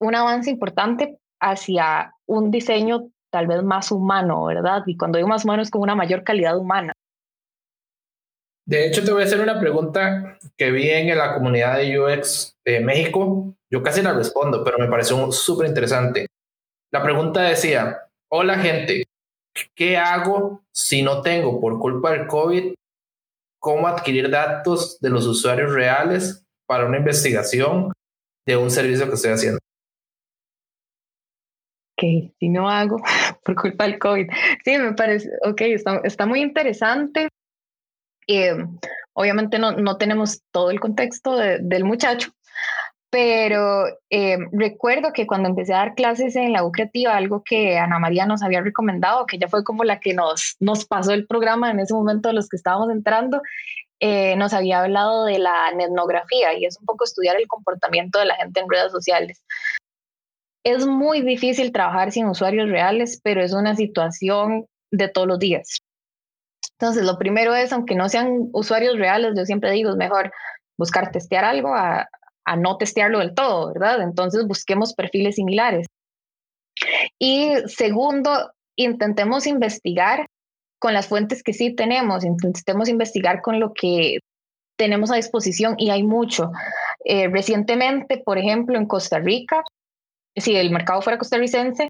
un 0.00 0.14
avance 0.14 0.50
importante 0.50 1.18
hacia 1.40 2.14
un 2.26 2.50
diseño 2.50 3.10
tal 3.30 3.46
vez 3.46 3.62
más 3.62 3.90
humano, 3.90 4.44
¿verdad? 4.44 4.82
Y 4.86 4.96
cuando 4.96 5.18
digo 5.18 5.28
más 5.28 5.44
humano 5.44 5.62
es 5.62 5.70
con 5.70 5.82
una 5.82 5.94
mayor 5.94 6.24
calidad 6.24 6.56
humana. 6.56 6.92
De 8.66 8.86
hecho, 8.86 9.02
te 9.02 9.12
voy 9.12 9.22
a 9.22 9.24
hacer 9.24 9.40
una 9.40 9.58
pregunta 9.58 10.38
que 10.56 10.70
vi 10.70 10.90
en 10.90 11.16
la 11.16 11.34
comunidad 11.34 11.78
de 11.78 11.98
UX 11.98 12.58
de 12.66 12.80
México. 12.80 13.54
Yo 13.70 13.82
casi 13.82 14.02
la 14.02 14.12
respondo, 14.12 14.62
pero 14.62 14.78
me 14.78 14.88
pareció 14.88 15.32
súper 15.32 15.68
interesante. 15.68 16.27
La 16.90 17.02
pregunta 17.02 17.42
decía, 17.42 17.98
hola 18.28 18.58
gente, 18.58 19.04
¿qué 19.74 19.98
hago 19.98 20.62
si 20.72 21.02
no 21.02 21.20
tengo 21.20 21.60
por 21.60 21.78
culpa 21.78 22.12
del 22.12 22.26
COVID 22.26 22.72
cómo 23.58 23.88
adquirir 23.88 24.30
datos 24.30 24.98
de 25.00 25.10
los 25.10 25.26
usuarios 25.26 25.72
reales 25.72 26.46
para 26.66 26.86
una 26.86 26.96
investigación 26.96 27.92
de 28.46 28.56
un 28.56 28.70
servicio 28.70 29.06
que 29.06 29.14
estoy 29.14 29.32
haciendo? 29.32 29.58
Ok, 31.98 32.32
si 32.38 32.48
no 32.48 32.70
hago 32.70 32.96
por 33.44 33.54
culpa 33.54 33.84
del 33.84 33.98
COVID. 33.98 34.30
Sí, 34.64 34.78
me 34.78 34.94
parece, 34.94 35.28
ok, 35.44 35.60
está, 36.04 36.24
muy 36.24 36.40
interesante. 36.40 37.28
Eh, 38.26 38.56
obviamente 39.12 39.58
no, 39.58 39.72
no, 39.72 39.98
tenemos 39.98 40.40
todo 40.52 40.70
el 40.70 40.80
contexto 40.80 41.36
del 41.36 41.84
muchacho, 41.84 42.30
pero 43.10 43.86
eh, 44.10 44.36
recuerdo 44.52 45.12
que 45.12 45.26
cuando 45.26 45.48
empecé 45.48 45.72
a 45.72 45.78
dar 45.78 45.94
clases 45.94 46.36
en 46.36 46.52
la 46.52 46.64
U 46.64 46.72
Creativa, 46.72 47.16
algo 47.16 47.42
que 47.42 47.78
Ana 47.78 47.98
María 47.98 48.26
nos 48.26 48.42
había 48.42 48.60
recomendado, 48.60 49.26
que 49.26 49.36
ella 49.36 49.48
fue 49.48 49.64
como 49.64 49.84
la 49.84 49.98
que 49.98 50.12
nos, 50.12 50.56
nos 50.60 50.84
pasó 50.84 51.12
el 51.12 51.26
programa 51.26 51.70
en 51.70 51.80
ese 51.80 51.94
momento 51.94 52.28
de 52.28 52.34
los 52.34 52.48
que 52.48 52.56
estábamos 52.56 52.90
entrando, 52.90 53.40
eh, 54.00 54.36
nos 54.36 54.52
había 54.52 54.82
hablado 54.82 55.24
de 55.24 55.38
la 55.38 55.70
etnografía 55.70 56.52
y 56.56 56.66
es 56.66 56.78
un 56.78 56.86
poco 56.86 57.04
estudiar 57.04 57.36
el 57.36 57.48
comportamiento 57.48 58.18
de 58.18 58.26
la 58.26 58.36
gente 58.36 58.60
en 58.60 58.68
redes 58.68 58.92
sociales. 58.92 59.42
Es 60.62 60.86
muy 60.86 61.22
difícil 61.22 61.72
trabajar 61.72 62.12
sin 62.12 62.26
usuarios 62.26 62.68
reales, 62.68 63.20
pero 63.24 63.42
es 63.42 63.54
una 63.54 63.74
situación 63.74 64.66
de 64.90 65.08
todos 65.08 65.26
los 65.26 65.38
días. 65.38 65.80
Entonces, 66.78 67.04
lo 67.04 67.18
primero 67.18 67.54
es, 67.54 67.72
aunque 67.72 67.94
no 67.94 68.08
sean 68.08 68.50
usuarios 68.52 68.98
reales, 68.98 69.32
yo 69.36 69.44
siempre 69.46 69.72
digo, 69.72 69.90
es 69.90 69.96
mejor 69.96 70.30
buscar 70.76 71.10
testear 71.10 71.44
algo 71.44 71.74
a, 71.74 72.06
a 72.48 72.56
no 72.56 72.78
testearlo 72.78 73.18
del 73.18 73.34
todo, 73.34 73.72
¿verdad? 73.72 74.00
Entonces 74.02 74.46
busquemos 74.46 74.94
perfiles 74.94 75.34
similares. 75.34 75.86
Y 77.18 77.52
segundo, 77.66 78.52
intentemos 78.76 79.46
investigar 79.46 80.26
con 80.78 80.94
las 80.94 81.08
fuentes 81.08 81.42
que 81.42 81.52
sí 81.52 81.74
tenemos, 81.74 82.24
intentemos 82.24 82.88
investigar 82.88 83.42
con 83.42 83.60
lo 83.60 83.74
que 83.74 84.20
tenemos 84.78 85.10
a 85.10 85.16
disposición 85.16 85.74
y 85.76 85.90
hay 85.90 86.02
mucho. 86.04 86.50
Eh, 87.04 87.28
recientemente, 87.28 88.18
por 88.18 88.38
ejemplo, 88.38 88.78
en 88.78 88.86
Costa 88.86 89.18
Rica, 89.18 89.62
si 90.36 90.56
el 90.56 90.70
mercado 90.70 91.02
fuera 91.02 91.18
costarricense, 91.18 91.88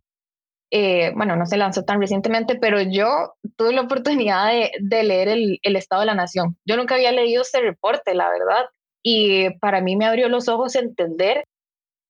eh, 0.70 1.12
bueno, 1.14 1.36
no 1.36 1.46
se 1.46 1.56
lanzó 1.56 1.84
tan 1.84 2.00
recientemente, 2.00 2.56
pero 2.56 2.80
yo 2.80 3.34
tuve 3.56 3.72
la 3.72 3.82
oportunidad 3.82 4.50
de, 4.80 5.02
leer 5.02 5.28
el, 5.28 5.58
el, 5.62 5.76
Estado 5.76 6.00
de 6.00 6.06
la 6.06 6.14
Nación. 6.14 6.56
Yo 6.66 6.76
nunca 6.76 6.94
había 6.94 7.12
leído 7.12 7.42
este 7.42 7.60
reporte, 7.60 8.14
la 8.14 8.28
verdad, 8.28 8.66
y 9.10 9.50
para 9.58 9.80
mí 9.80 9.96
me 9.96 10.04
abrió 10.04 10.28
los 10.28 10.48
ojos 10.48 10.76
entender, 10.76 11.44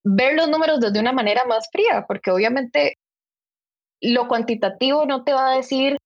ver 0.05 0.35
los 0.35 0.49
números 0.49 0.81
desde 0.81 0.99
una 0.99 1.13
manera 1.13 1.45
más 1.45 1.69
fría, 1.71 2.05
porque 2.09 2.33
obviamente 2.33 2.95
lo 4.01 4.27
cuantitativo 4.27 5.07
no 5.07 5.23
te 5.23 5.33
va 5.33 5.53
a 5.53 5.57
decir 5.57 5.97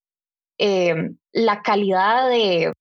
eh, 0.59 0.95
la 1.33 1.63
calidad 1.63 2.29
de, 2.29 2.73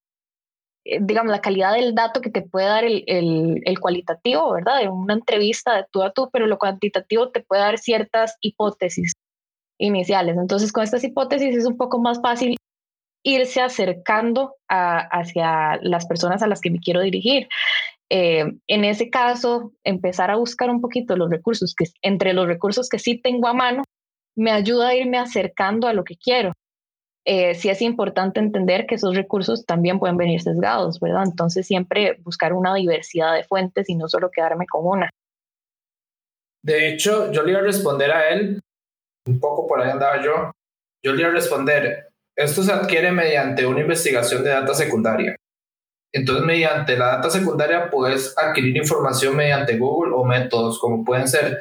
eh, 0.84 1.00
digamos, 1.02 1.32
la 1.32 1.40
calidad 1.40 1.74
del 1.74 1.96
dato 1.96 2.20
que 2.20 2.30
te 2.30 2.42
puede 2.42 2.66
dar 2.66 2.84
el, 2.84 3.06
el, 3.08 3.80
cualitativo, 3.80 4.52
¿verdad? 4.52 4.80
De 4.80 4.90
una 4.90 5.14
entrevista 5.14 5.76
de 5.78 5.86
tú 5.90 6.04
a 6.04 6.12
tú, 6.12 6.30
pero 6.34 6.48
lo 6.48 6.58
cuantitativo 6.58 7.32
te 7.32 7.42
puede 7.42 7.62
dar 7.62 7.78
ciertas 7.78 8.36
hipótesis 8.42 9.14
iniciales. 9.80 10.36
Entonces, 10.38 10.74
con 10.74 10.84
estas 10.84 11.04
hipótesis 11.06 11.56
es 11.56 11.66
un 11.66 11.78
poco 11.78 11.98
más 12.00 12.22
fácil 12.22 12.58
irse 13.24 13.62
acercando 13.62 14.56
a, 14.68 15.00
hacia 15.00 15.78
las 15.82 16.06
personas 16.06 16.42
a 16.42 16.48
las 16.48 16.62
que 16.62 16.72
me 16.72 16.80
quiero 16.80 17.02
dirigir. 17.02 17.48
Eh, 18.10 18.46
en 18.68 18.84
ese 18.84 19.10
caso, 19.10 19.72
empezar 19.84 20.32
a 20.32 20.36
buscar 20.36 20.70
un 20.70 20.82
poquito 20.82 21.16
los 21.16 21.30
recursos, 21.30 21.76
que 21.76 21.86
entre 22.02 22.34
los 22.34 22.48
recursos 22.48 22.90
que 22.90 23.00
sí 23.00 23.22
tengo 23.22 23.48
a 23.48 23.54
mano, 23.54 23.84
me 24.36 24.52
ayuda 24.52 24.90
a 24.90 24.96
irme 24.96 25.18
acercando 25.18 25.88
a 25.88 25.94
lo 25.94 26.04
que 26.04 26.18
quiero. 26.18 26.54
Eh, 27.24 27.54
sí 27.54 27.70
es 27.70 27.82
importante 27.82 28.40
entender 28.40 28.88
que 28.88 28.96
esos 28.96 29.16
recursos 29.16 29.66
también 29.66 30.00
pueden 30.00 30.18
venir 30.18 30.42
sesgados, 30.42 31.00
¿verdad? 31.00 31.24
Entonces 31.26 31.68
siempre 31.68 32.18
buscar 32.24 32.54
una 32.54 32.74
diversidad 32.74 33.36
de 33.36 33.44
fuentes 33.44 33.88
y 33.90 33.96
no 33.96 34.08
solo 34.10 34.32
quedarme 34.32 34.66
con 34.66 34.86
una. 34.86 35.10
De 36.64 36.90
hecho, 36.90 37.32
yo 37.32 37.44
le 37.44 37.52
iba 37.52 37.60
a 37.60 37.64
responder 37.64 38.12
a 38.12 38.30
él 38.30 38.60
un 39.28 39.40
poco 39.40 39.68
por 39.68 39.82
ahí 39.82 39.90
andaba 39.90 40.24
yo, 40.24 40.52
yo 41.04 41.14
le 41.14 41.22
iba 41.22 41.30
a 41.30 41.34
responder, 41.34 42.11
esto 42.44 42.64
se 42.64 42.72
adquiere 42.72 43.12
mediante 43.12 43.66
una 43.66 43.82
investigación 43.82 44.44
de 44.44 44.50
data 44.50 44.74
secundaria. 44.74 45.36
Entonces, 46.14 46.46
mediante 46.46 46.98
la 46.98 47.18
data 47.18 47.30
secundaria 47.30 47.90
puedes 47.90 48.38
adquirir 48.38 48.76
información 48.76 49.36
mediante 49.36 49.78
Google 49.78 50.14
o 50.14 50.26
métodos 50.26 50.78
como 50.80 51.06
pueden 51.06 51.28
ser 51.28 51.58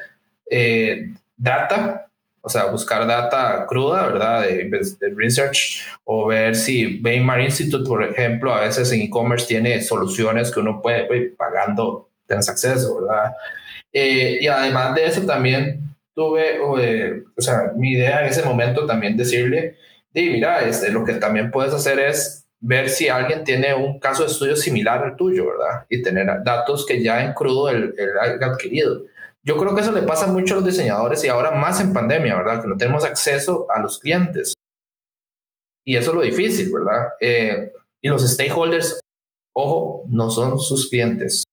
eh, 0.50 1.12
data, 1.36 2.08
o 2.42 2.48
sea, 2.48 2.66
buscar 2.66 3.06
data 3.06 3.64
cruda, 3.68 4.06
¿verdad? 4.06 4.42
De, 4.42 4.68
research 5.14 5.82
o 6.04 6.26
ver 6.26 6.56
si 6.56 6.98
Baymar 6.98 7.40
Institute, 7.40 7.88
por 7.88 8.02
ejemplo, 8.02 8.52
a 8.52 8.62
veces 8.62 8.90
en 8.92 9.02
e-commerce 9.02 9.46
tiene 9.46 9.80
soluciones 9.82 10.50
que 10.50 10.60
uno 10.60 10.82
puede 10.82 11.06
ir 11.16 11.36
pagando, 11.36 12.08
tienes 12.26 12.48
acceso, 12.48 13.02
¿verdad? 13.02 13.34
Eh, 13.92 14.38
y 14.40 14.46
además 14.46 14.94
de 14.94 15.06
eso 15.06 15.22
también 15.22 15.94
tuve, 16.14 16.56
eh, 16.80 17.22
o 17.36 17.40
sea, 17.40 17.72
mi 17.76 17.92
idea 17.92 18.22
en 18.22 18.28
ese 18.28 18.42
momento 18.42 18.86
también 18.86 19.16
decirle, 19.16 19.76
di, 20.12 20.30
mira, 20.30 20.66
este, 20.66 20.90
lo 20.90 21.04
que 21.04 21.14
también 21.14 21.50
puedes 21.50 21.72
hacer 21.72 21.98
es 21.98 22.46
ver 22.60 22.88
si 22.88 23.08
alguien 23.08 23.44
tiene 23.44 23.74
un 23.74 23.98
caso 23.98 24.22
de 24.22 24.30
estudio 24.30 24.56
similar 24.56 25.02
al 25.02 25.16
tuyo, 25.16 25.46
¿verdad? 25.46 25.86
Y 25.88 26.02
tener 26.02 26.26
datos 26.44 26.84
que 26.84 27.02
ya 27.02 27.24
en 27.24 27.32
crudo 27.32 27.70
el, 27.70 27.94
el 27.96 28.42
adquirido. 28.42 29.04
Yo 29.42 29.56
creo 29.56 29.74
que 29.74 29.80
eso 29.80 29.92
le 29.92 30.02
pasa 30.02 30.26
mucho 30.26 30.54
a 30.54 30.56
los 30.58 30.66
diseñadores 30.66 31.24
y 31.24 31.28
ahora 31.28 31.52
más 31.52 31.80
en 31.80 31.94
pandemia, 31.94 32.36
¿verdad? 32.36 32.60
Que 32.60 32.68
no 32.68 32.76
tenemos 32.76 33.04
acceso 33.04 33.66
a 33.70 33.80
los 33.80 33.98
clientes. 33.98 34.52
Y 35.84 35.96
eso 35.96 36.10
es 36.10 36.16
lo 36.16 36.22
difícil, 36.22 36.70
¿verdad? 36.70 37.08
Eh, 37.20 37.72
y 38.02 38.08
los 38.08 38.22
stakeholders, 38.22 39.00
ojo, 39.54 40.04
no 40.08 40.30
son 40.30 40.58
sus 40.60 40.90
clientes. 40.90 41.44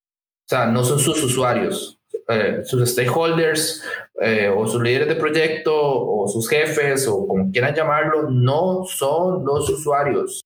O 0.45 0.49
sea, 0.49 0.65
no 0.65 0.83
son 0.83 0.99
sus 0.99 1.23
usuarios, 1.23 1.96
eh, 2.29 2.61
sus 2.63 2.91
stakeholders 2.91 3.83
eh, 4.21 4.49
o 4.49 4.67
sus 4.67 4.81
líderes 4.81 5.07
de 5.07 5.15
proyecto 5.15 5.73
o 5.75 6.27
sus 6.27 6.49
jefes 6.49 7.07
o 7.07 7.27
como 7.27 7.51
quieran 7.51 7.73
llamarlo, 7.73 8.29
no 8.29 8.83
son 8.85 9.45
los 9.45 9.69
usuarios. 9.69 10.43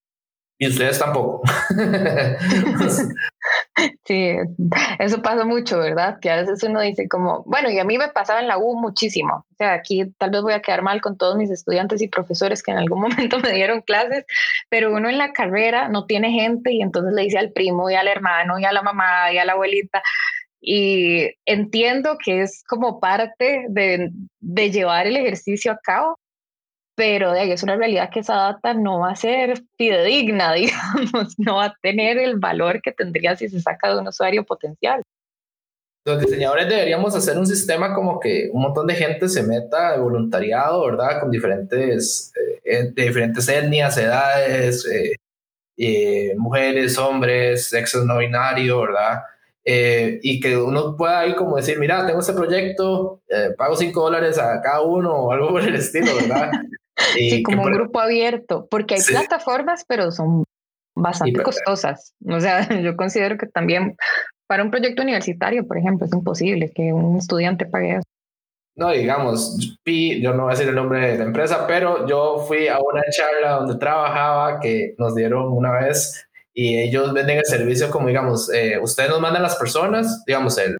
Y 0.61 0.67
ustedes 0.67 0.99
tampoco. 0.99 1.41
sí, 4.05 4.35
eso 4.99 5.21
pasa 5.23 5.43
mucho, 5.43 5.79
¿verdad? 5.79 6.19
Que 6.19 6.29
a 6.29 6.35
veces 6.35 6.61
uno 6.61 6.81
dice 6.81 7.09
como, 7.09 7.41
bueno, 7.47 7.71
y 7.71 7.79
a 7.79 7.83
mí 7.83 7.97
me 7.97 8.09
pasaba 8.09 8.41
en 8.41 8.47
la 8.47 8.59
U 8.59 8.79
muchísimo. 8.79 9.47
O 9.51 9.55
sea, 9.57 9.73
aquí 9.73 10.05
tal 10.19 10.29
vez 10.29 10.43
voy 10.43 10.53
a 10.53 10.61
quedar 10.61 10.83
mal 10.83 11.01
con 11.01 11.17
todos 11.17 11.35
mis 11.35 11.49
estudiantes 11.49 11.99
y 12.03 12.09
profesores 12.09 12.61
que 12.61 12.69
en 12.69 12.77
algún 12.77 13.01
momento 13.01 13.39
me 13.39 13.53
dieron 13.53 13.81
clases, 13.81 14.23
pero 14.69 14.93
uno 14.93 15.09
en 15.09 15.17
la 15.17 15.33
carrera 15.33 15.89
no 15.89 16.05
tiene 16.05 16.29
gente 16.29 16.71
y 16.71 16.83
entonces 16.83 17.13
le 17.13 17.23
dice 17.23 17.39
al 17.39 17.53
primo 17.53 17.89
y 17.89 17.95
al 17.95 18.07
hermano 18.07 18.59
y 18.59 18.65
a 18.65 18.71
la 18.71 18.83
mamá 18.83 19.33
y 19.33 19.39
a 19.39 19.45
la 19.45 19.53
abuelita, 19.53 20.03
y 20.61 21.31
entiendo 21.45 22.17
que 22.23 22.41
es 22.41 22.63
como 22.63 22.99
parte 22.99 23.65
de, 23.69 24.11
de 24.39 24.71
llevar 24.71 25.07
el 25.07 25.17
ejercicio 25.17 25.71
a 25.71 25.79
cabo, 25.79 26.19
pero 26.95 27.31
de 27.31 27.39
ahí 27.39 27.51
es 27.51 27.63
una 27.63 27.75
realidad 27.75 28.11
que 28.11 28.19
esa 28.19 28.35
data 28.35 28.75
no 28.75 28.99
va 28.99 29.11
a 29.11 29.15
ser 29.15 29.63
fidedigna, 29.75 30.53
digamos, 30.53 31.33
no 31.39 31.55
va 31.55 31.65
a 31.65 31.77
tener 31.81 32.19
el 32.19 32.37
valor 32.37 32.81
que 32.81 32.91
tendría 32.91 33.35
si 33.35 33.49
se 33.49 33.59
saca 33.59 33.91
de 33.91 33.99
un 33.99 34.07
usuario 34.07 34.43
potencial. 34.43 35.01
Los 36.05 36.19
diseñadores 36.19 36.67
deberíamos 36.67 37.15
hacer 37.15 37.37
un 37.37 37.45
sistema 37.45 37.93
como 37.93 38.19
que 38.19 38.49
un 38.51 38.61
montón 38.63 38.87
de 38.87 38.95
gente 38.95 39.29
se 39.29 39.43
meta 39.43 39.93
de 39.93 39.99
voluntariado, 39.99 40.83
¿verdad? 40.85 41.19
Con 41.19 41.29
diferentes, 41.29 42.33
eh, 42.63 42.91
de 42.91 43.03
diferentes 43.03 43.47
etnias, 43.47 43.97
edades, 43.97 44.85
eh, 44.87 45.15
eh, 45.77 46.33
mujeres, 46.37 46.97
hombres, 46.97 47.67
sexo 47.69 48.03
no 48.03 48.17
binario, 48.17 48.81
¿verdad? 48.81 49.21
Eh, 49.63 50.19
y 50.23 50.39
que 50.39 50.57
uno 50.57 50.95
pueda 50.97 51.19
ahí 51.19 51.35
como 51.35 51.55
decir, 51.55 51.77
mira, 51.77 52.05
tengo 52.07 52.19
este 52.19 52.33
proyecto, 52.33 53.21
eh, 53.27 53.51
pago 53.55 53.75
5 53.75 54.01
dólares 54.01 54.39
a 54.39 54.59
cada 54.61 54.81
uno 54.81 55.13
o 55.13 55.31
algo 55.31 55.49
por 55.49 55.61
el 55.61 55.75
estilo, 55.75 56.15
¿verdad? 56.15 56.51
sí, 57.13 57.43
como 57.43 57.63
un 57.63 57.71
grupo 57.71 57.99
abierto, 57.99 58.67
porque 58.71 58.95
hay 58.95 59.01
plataformas, 59.01 59.85
pero 59.87 60.11
son 60.11 60.43
bastante 60.95 61.43
costosas. 61.43 62.13
O 62.27 62.39
sea, 62.39 62.67
yo 62.81 62.95
considero 62.95 63.37
que 63.37 63.47
también 63.47 63.95
para 64.47 64.63
un 64.63 64.71
proyecto 64.71 65.03
universitario, 65.03 65.67
por 65.67 65.77
ejemplo, 65.77 66.05
es 66.05 66.13
imposible 66.13 66.71
que 66.73 66.91
un 66.91 67.17
estudiante 67.17 67.65
pague 67.65 67.95
eso. 67.97 68.03
No, 68.75 68.89
digamos, 68.89 69.77
yo 69.85 70.33
no 70.33 70.43
voy 70.43 70.51
a 70.51 70.55
decir 70.55 70.69
el 70.69 70.75
nombre 70.75 71.11
de 71.11 71.17
la 71.17 71.25
empresa, 71.25 71.67
pero 71.67 72.07
yo 72.07 72.45
fui 72.47 72.67
a 72.67 72.79
una 72.79 73.03
charla 73.11 73.51
donde 73.51 73.75
trabajaba 73.75 74.59
que 74.59 74.95
nos 74.97 75.13
dieron 75.13 75.51
una 75.51 75.71
vez 75.71 76.25
y 76.63 76.77
ellos 76.77 77.11
venden 77.11 77.39
el 77.39 77.45
servicio 77.45 77.89
como, 77.89 78.07
digamos, 78.07 78.53
eh, 78.53 78.77
ustedes 78.79 79.09
nos 79.09 79.19
mandan 79.19 79.41
las 79.41 79.55
personas, 79.55 80.23
digamos, 80.27 80.59
el, 80.59 80.77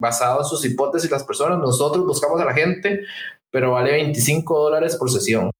basado 0.00 0.40
en 0.40 0.46
sus 0.46 0.64
hipótesis 0.64 1.10
las 1.10 1.24
personas, 1.24 1.58
nosotros 1.58 2.06
buscamos 2.06 2.40
a 2.40 2.46
la 2.46 2.54
gente, 2.54 3.04
pero 3.50 3.72
vale 3.72 3.92
25 3.92 4.58
dólares 4.58 4.96
por 4.96 5.10
sesión. 5.10 5.50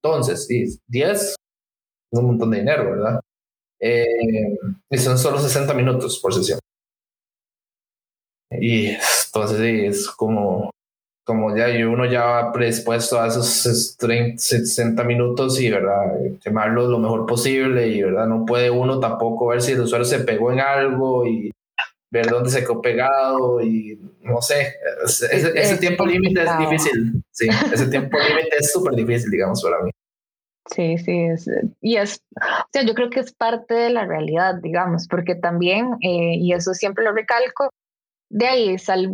Entonces, 0.00 0.46
10 0.86 1.20
es 1.20 1.36
un 2.12 2.26
montón 2.26 2.52
de 2.52 2.58
dinero, 2.58 2.92
¿verdad? 2.92 3.20
Eh, 3.80 4.06
y 4.88 4.98
son 4.98 5.18
solo 5.18 5.40
60 5.40 5.74
minutos 5.74 6.20
por 6.20 6.32
sesión. 6.32 6.60
Y 8.52 8.90
entonces 8.90 9.58
sí, 9.58 9.86
es 9.86 10.06
como 10.10 10.70
como 11.24 11.56
ya 11.56 11.66
uno 11.86 12.04
ya 12.04 12.24
va 12.24 12.52
predispuesto 12.52 13.20
a 13.20 13.28
esos 13.28 13.96
30, 13.96 14.38
60 14.38 15.04
minutos 15.04 15.60
y 15.60 15.70
verdad 15.70 16.14
llamarlo 16.44 16.88
lo 16.88 16.98
mejor 16.98 17.26
posible 17.26 17.86
y 17.88 18.02
verdad 18.02 18.26
no 18.26 18.44
puede 18.44 18.70
uno 18.70 18.98
tampoco 18.98 19.48
ver 19.48 19.62
si 19.62 19.72
el 19.72 19.82
usuario 19.82 20.04
se 20.04 20.20
pegó 20.20 20.52
en 20.52 20.60
algo 20.60 21.26
y 21.26 21.52
ver 22.10 22.26
dónde 22.26 22.50
se 22.50 22.60
quedó 22.60 22.82
pegado 22.82 23.62
y 23.62 23.98
no 24.22 24.42
sé. 24.42 24.74
Ese, 25.04 25.76
tiempo 25.78 26.04
límite 26.04 26.42
es 26.42 26.58
difícil 26.58 27.22
sí 27.30 27.48
ese 27.72 27.86
tiempo 27.90 28.18
límite 28.18 28.56
es 28.58 28.72
súper 28.72 28.94
difícil 28.94 29.30
digamos 29.30 29.62
para 29.62 29.82
mí. 29.82 29.90
Sí, 30.70 30.96
sí, 30.98 31.24
es, 31.24 31.50
y 31.80 31.96
es, 31.96 32.22
o 32.36 32.68
sea, 32.72 32.82
yo 32.84 32.94
creo 32.94 33.10
que 33.10 33.18
es 33.18 33.32
parte 33.32 33.74
de 33.74 33.90
la 33.90 34.06
realidad, 34.06 34.54
digamos, 34.62 35.08
porque 35.08 35.34
también, 35.34 35.96
eh, 36.02 36.36
y 36.36 36.52
eso 36.52 36.72
siempre 36.72 37.04
lo 37.04 37.12
recalco, 37.12 37.70
de 38.30 38.46
ahí, 38.46 38.78
sal, 38.78 39.12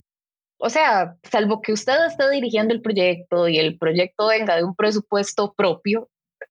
o 0.59 0.71
sea, 0.71 1.17
salvo 1.23 1.61
que 1.61 1.73
usted 1.73 2.07
esté 2.07 2.29
dirigiendo 2.31 2.75
el 2.75 2.83
proyecto 2.83 3.49
y 3.49 3.59
el 3.59 3.79
proyecto 3.79 4.29
venga 4.29 4.57
de 4.57 4.65
un 4.65 4.75
presupuesto 4.75 5.55
propio, 5.57 6.09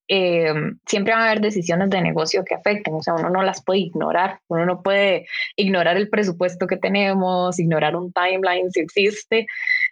eh, 0.09 0.53
siempre 0.85 1.13
van 1.13 1.23
a 1.23 1.25
haber 1.27 1.41
decisiones 1.41 1.89
de 1.89 2.01
negocio 2.01 2.45
que 2.45 2.55
afecten, 2.55 2.93
o 2.93 3.03
sea, 3.03 3.15
uno 3.15 3.29
no 3.29 3.43
las 3.43 3.63
puede 3.63 3.79
ignorar, 3.79 4.39
uno 4.47 4.65
no 4.65 4.81
puede 4.81 5.27
ignorar 5.57 5.97
el 5.97 6.09
presupuesto 6.09 6.67
que 6.67 6.77
tenemos, 6.77 7.59
ignorar 7.59 7.95
un 7.95 8.13
timeline 8.13 8.71
si 8.71 8.79
existe, 8.79 9.47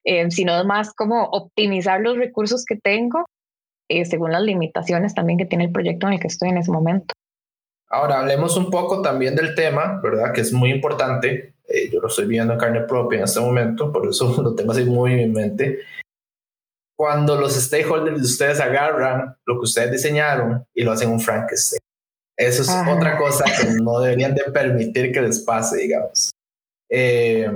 eh, 0.06 0.32
sino 0.32 0.64
más 0.64 0.94
como 0.94 1.26
optimizar 1.26 2.00
los 2.00 2.18
recursos 2.18 2.64
que 2.66 2.78
tengo 2.78 3.26
eh, 3.88 4.06
según 4.06 4.32
las 4.32 4.42
limitaciones 4.42 5.14
también 5.14 5.38
que 5.38 5.46
tiene 5.46 5.66
el 5.66 5.72
proyecto 5.72 6.08
en 6.08 6.14
el 6.14 6.20
que 6.20 6.28
estoy 6.28 6.50
en 6.50 6.58
ese 6.58 6.72
momento. 6.72 7.14
Ahora 7.88 8.20
hablemos 8.20 8.58
un 8.58 8.72
poco 8.72 9.02
también 9.02 9.36
del 9.36 9.54
tema, 9.54 10.00
¿verdad? 10.02 10.34
Que 10.34 10.42
es 10.42 10.52
muy 10.52 10.72
importante, 10.72 11.55
eh, 11.68 11.90
yo 11.92 12.00
lo 12.00 12.08
estoy 12.08 12.26
viendo 12.26 12.54
en 12.54 12.60
carne 12.60 12.82
propia 12.82 13.20
en 13.20 13.24
este 13.26 13.40
momento, 13.40 13.92
por 13.92 14.08
eso 14.08 14.36
lo 14.44 14.56
tengo 14.56 14.72
así 14.72 14.86
muy 14.86 15.22
en 15.22 15.34
mente. 15.34 15.80
Cuando 16.98 17.36
los 17.36 17.54
stakeholders 17.54 18.18
de 18.18 18.26
ustedes 18.26 18.60
agarran 18.62 19.36
lo 19.46 19.56
que 19.56 19.66
ustedes 19.66 19.92
diseñaron 19.92 20.66
y 20.74 20.84
lo 20.84 20.92
hacen 20.92 21.10
un 21.10 21.20
Frankenstein. 21.20 21.82
Eso 22.38 22.64
es 22.64 22.70
otra 22.70 23.18
cosa 23.18 23.46
que 23.46 23.82
no 23.82 24.00
deberían 24.00 24.36
de 24.36 24.44
permitir 24.46 25.12
que 25.12 25.22
les 25.22 25.40
pase, 25.40 25.78
digamos. 25.78 26.32
Eh, 26.90 27.50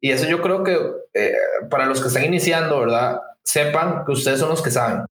y 0.00 0.10
eso 0.10 0.26
yo 0.28 0.40
creo 0.40 0.62
que 0.62 0.76
eh, 1.14 1.34
para 1.70 1.86
los 1.86 2.00
que 2.00 2.08
están 2.08 2.24
iniciando, 2.24 2.80
¿verdad? 2.80 3.20
sepan 3.48 4.04
que 4.04 4.12
ustedes 4.12 4.40
son 4.40 4.50
los 4.50 4.62
que 4.62 4.70
saben. 4.70 5.06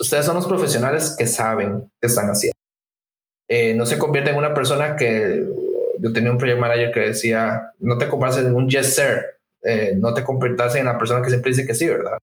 Ustedes 0.00 0.26
son 0.26 0.34
los 0.34 0.46
profesionales 0.46 1.14
que 1.16 1.26
saben 1.26 1.90
qué 2.00 2.06
están 2.08 2.28
haciendo. 2.28 2.56
Eh, 3.48 3.74
no 3.74 3.86
se 3.86 3.98
convierte 3.98 4.30
en 4.30 4.36
una 4.36 4.52
persona 4.52 4.96
que 4.96 5.46
yo 6.00 6.12
tenía 6.12 6.30
un 6.30 6.38
project 6.38 6.60
manager 6.60 6.92
que 6.92 7.00
decía, 7.00 7.72
no 7.78 7.98
te 7.98 8.08
conviertas 8.08 8.44
en 8.44 8.54
un 8.54 8.68
yes 8.68 8.94
sir, 8.94 9.24
eh, 9.62 9.94
no 9.96 10.14
te 10.14 10.24
conviertas 10.24 10.74
en 10.76 10.86
la 10.86 10.98
persona 10.98 11.22
que 11.22 11.30
siempre 11.30 11.50
dice 11.50 11.66
que 11.66 11.74
sí, 11.74 11.86
¿verdad? 11.86 12.18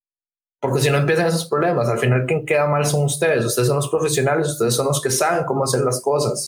Porque 0.60 0.82
si 0.82 0.90
no 0.90 0.98
empiezan 0.98 1.28
esos 1.28 1.48
problemas, 1.48 1.88
al 1.88 2.00
final 2.00 2.26
quien 2.26 2.46
queda 2.46 2.68
mal 2.68 2.86
son 2.86 3.06
ustedes, 3.06 3.46
ustedes 3.46 3.68
son 3.68 3.78
los 3.78 3.90
profesionales, 3.90 4.48
ustedes 4.48 4.74
son 4.74 4.88
los 4.88 5.02
que 5.02 5.12
saben 5.12 5.46
cómo 5.46 5.63
hacer 5.63 5.82
las 5.82 6.02
cosas. 6.02 6.48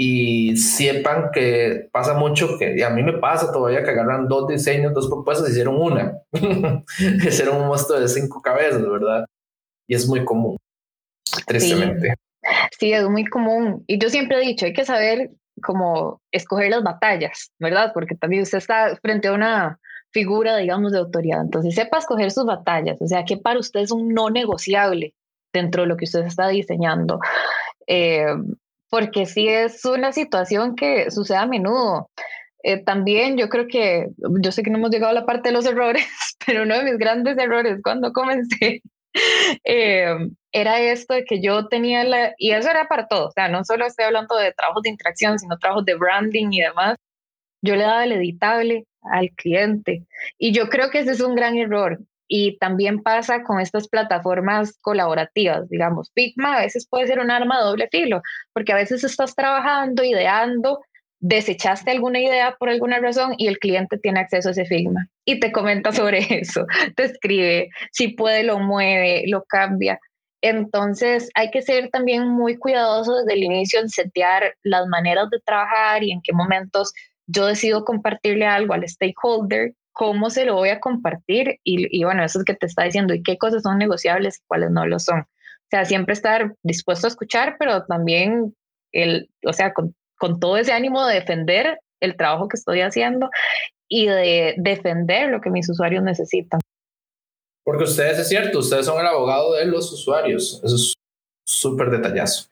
Y 0.00 0.56
sepan 0.56 1.30
que 1.32 1.88
pasa 1.92 2.14
mucho, 2.14 2.56
que 2.58 2.76
y 2.76 2.82
a 2.82 2.90
mí 2.90 3.02
me 3.02 3.14
pasa 3.14 3.52
todavía 3.52 3.82
que 3.82 3.90
agarran 3.90 4.28
dos 4.28 4.46
diseños, 4.46 4.94
dos 4.94 5.08
propuestas 5.08 5.50
hicieron 5.50 5.80
una. 5.80 6.20
hicieron 7.26 7.62
un 7.62 7.66
monstruo 7.66 7.98
de 7.98 8.08
cinco 8.08 8.40
cabezas, 8.40 8.88
¿verdad? 8.88 9.24
Y 9.88 9.94
es 9.94 10.06
muy 10.06 10.24
común, 10.24 10.56
tristemente. 11.46 12.14
Sí. 12.78 12.92
es 12.92 13.08
muy 13.08 13.24
común. 13.24 13.84
Y 13.86 13.98
yo 13.98 14.08
siempre 14.08 14.36
he 14.36 14.46
dicho, 14.46 14.66
hay 14.66 14.72
que 14.72 14.84
saber 14.84 15.30
cómo 15.60 16.20
escoger 16.32 16.70
las 16.70 16.82
batallas, 16.82 17.50
¿verdad? 17.58 17.92
Porque 17.94 18.14
también 18.14 18.42
usted 18.42 18.58
está 18.58 18.96
frente 18.96 19.28
a 19.28 19.32
una 19.32 19.78
figura, 20.10 20.56
digamos, 20.56 20.92
de 20.92 20.98
autoridad. 20.98 21.40
Entonces, 21.40 21.74
sepa 21.74 21.98
escoger 21.98 22.30
sus 22.30 22.46
batallas, 22.46 23.00
o 23.00 23.06
sea, 23.06 23.24
que 23.24 23.36
para 23.36 23.58
usted 23.58 23.80
es 23.80 23.90
un 23.90 24.14
no 24.14 24.30
negociable 24.30 25.14
dentro 25.52 25.82
de 25.82 25.88
lo 25.88 25.96
que 25.96 26.04
usted 26.04 26.24
está 26.24 26.48
diseñando. 26.48 27.20
Eh, 27.86 28.26
porque 28.90 29.26
sí 29.26 29.48
es 29.48 29.84
una 29.84 30.12
situación 30.12 30.74
que 30.74 31.10
sucede 31.10 31.38
a 31.38 31.46
menudo. 31.46 32.10
Eh, 32.62 32.82
también 32.82 33.36
yo 33.36 33.48
creo 33.48 33.66
que, 33.66 34.08
yo 34.16 34.52
sé 34.52 34.62
que 34.62 34.70
no 34.70 34.78
hemos 34.78 34.90
llegado 34.90 35.10
a 35.10 35.20
la 35.20 35.26
parte 35.26 35.50
de 35.50 35.54
los 35.54 35.66
errores, 35.66 36.06
pero 36.46 36.62
uno 36.62 36.76
de 36.76 36.84
mis 36.84 36.98
grandes 36.98 37.36
errores 37.38 37.80
cuando 37.82 38.12
comencé 38.12 38.82
eh, 39.64 40.14
era 40.52 40.80
esto 40.80 41.14
de 41.14 41.24
que 41.24 41.40
yo 41.42 41.68
tenía 41.68 42.04
la, 42.04 42.34
y 42.38 42.52
eso 42.52 42.70
era 42.70 42.88
para 42.88 43.06
todo, 43.08 43.28
o 43.28 43.30
sea, 43.32 43.48
no 43.48 43.64
solo 43.64 43.86
estoy 43.86 44.06
hablando 44.06 44.36
de 44.36 44.52
trabajos 44.52 44.82
de 44.82 44.90
interacción, 44.90 45.38
sino 45.38 45.58
trabajos 45.58 45.84
de 45.84 45.94
branding 45.94 46.48
y 46.52 46.60
demás, 46.60 46.96
yo 47.62 47.76
le 47.76 47.82
daba 47.82 48.04
el 48.04 48.12
editable 48.12 48.86
al 49.02 49.30
cliente. 49.30 50.06
Y 50.38 50.52
yo 50.52 50.68
creo 50.68 50.90
que 50.90 51.00
ese 51.00 51.12
es 51.12 51.20
un 51.20 51.34
gran 51.34 51.56
error. 51.56 51.98
Y 52.28 52.58
también 52.58 53.02
pasa 53.02 53.42
con 53.42 53.58
estas 53.58 53.88
plataformas 53.88 54.78
colaborativas, 54.82 55.68
digamos, 55.70 56.10
Figma 56.14 56.56
a 56.56 56.60
veces 56.60 56.86
puede 56.86 57.06
ser 57.06 57.20
un 57.20 57.30
arma 57.30 57.58
de 57.58 57.64
doble 57.64 57.88
filo, 57.90 58.20
porque 58.52 58.72
a 58.72 58.76
veces 58.76 59.02
estás 59.02 59.34
trabajando, 59.34 60.04
ideando, 60.04 60.80
desechaste 61.20 61.90
alguna 61.90 62.20
idea 62.20 62.56
por 62.58 62.68
alguna 62.68 62.98
razón 63.00 63.34
y 63.38 63.48
el 63.48 63.58
cliente 63.58 63.98
tiene 63.98 64.20
acceso 64.20 64.48
a 64.48 64.52
ese 64.52 64.66
Figma 64.66 65.08
y 65.24 65.40
te 65.40 65.52
comenta 65.52 65.92
sobre 65.92 66.18
eso, 66.40 66.66
te 66.96 67.04
escribe, 67.04 67.70
si 67.92 68.08
puede 68.08 68.42
lo 68.42 68.58
mueve, 68.58 69.24
lo 69.26 69.44
cambia. 69.44 69.98
Entonces 70.40 71.30
hay 71.34 71.50
que 71.50 71.62
ser 71.62 71.90
también 71.90 72.28
muy 72.28 72.56
cuidadoso 72.56 73.16
desde 73.16 73.34
el 73.34 73.42
inicio 73.42 73.80
en 73.80 73.88
setear 73.88 74.54
las 74.62 74.86
maneras 74.86 75.30
de 75.30 75.40
trabajar 75.44 76.04
y 76.04 76.12
en 76.12 76.20
qué 76.22 76.32
momentos 76.32 76.92
yo 77.26 77.46
decido 77.46 77.84
compartirle 77.84 78.46
algo 78.46 78.74
al 78.74 78.88
stakeholder, 78.88 79.74
cómo 79.92 80.30
se 80.30 80.44
lo 80.44 80.54
voy 80.54 80.68
a 80.68 80.78
compartir 80.78 81.58
y, 81.64 82.04
bueno, 82.04 82.24
eso 82.24 82.38
es 82.38 82.44
que 82.44 82.54
te 82.54 82.66
está 82.66 82.84
diciendo 82.84 83.14
y 83.14 83.22
qué 83.22 83.36
cosas 83.36 83.64
son 83.64 83.78
negociables 83.78 84.38
y 84.38 84.46
cuáles 84.46 84.70
no 84.70 84.86
lo 84.86 85.00
son. 85.00 85.20
O 85.20 85.70
sea, 85.70 85.84
siempre 85.84 86.14
estar 86.14 86.54
dispuesto 86.62 87.08
a 87.08 87.10
escuchar, 87.10 87.56
pero 87.58 87.84
también, 87.84 88.54
el, 88.92 89.28
o 89.44 89.52
sea, 89.52 89.74
con, 89.74 89.94
con 90.18 90.40
todo 90.40 90.56
ese 90.56 90.72
ánimo 90.72 91.06
de 91.06 91.14
defender 91.14 91.80
el 92.00 92.16
trabajo 92.16 92.48
que 92.48 92.56
estoy 92.56 92.80
haciendo 92.80 93.30
y 93.88 94.06
de 94.06 94.54
defender 94.58 95.30
lo 95.30 95.40
que 95.40 95.50
mis 95.50 95.68
usuarios 95.68 96.02
necesitan. 96.02 96.60
Porque 97.64 97.84
ustedes, 97.84 98.18
es 98.18 98.28
cierto, 98.28 98.60
ustedes 98.60 98.86
son 98.86 99.00
el 99.00 99.06
abogado 99.06 99.54
de 99.54 99.66
los 99.66 99.92
usuarios. 99.92 100.60
Eso 100.64 100.74
es 100.74 100.94
súper 101.46 101.90
detallazo. 101.90 102.48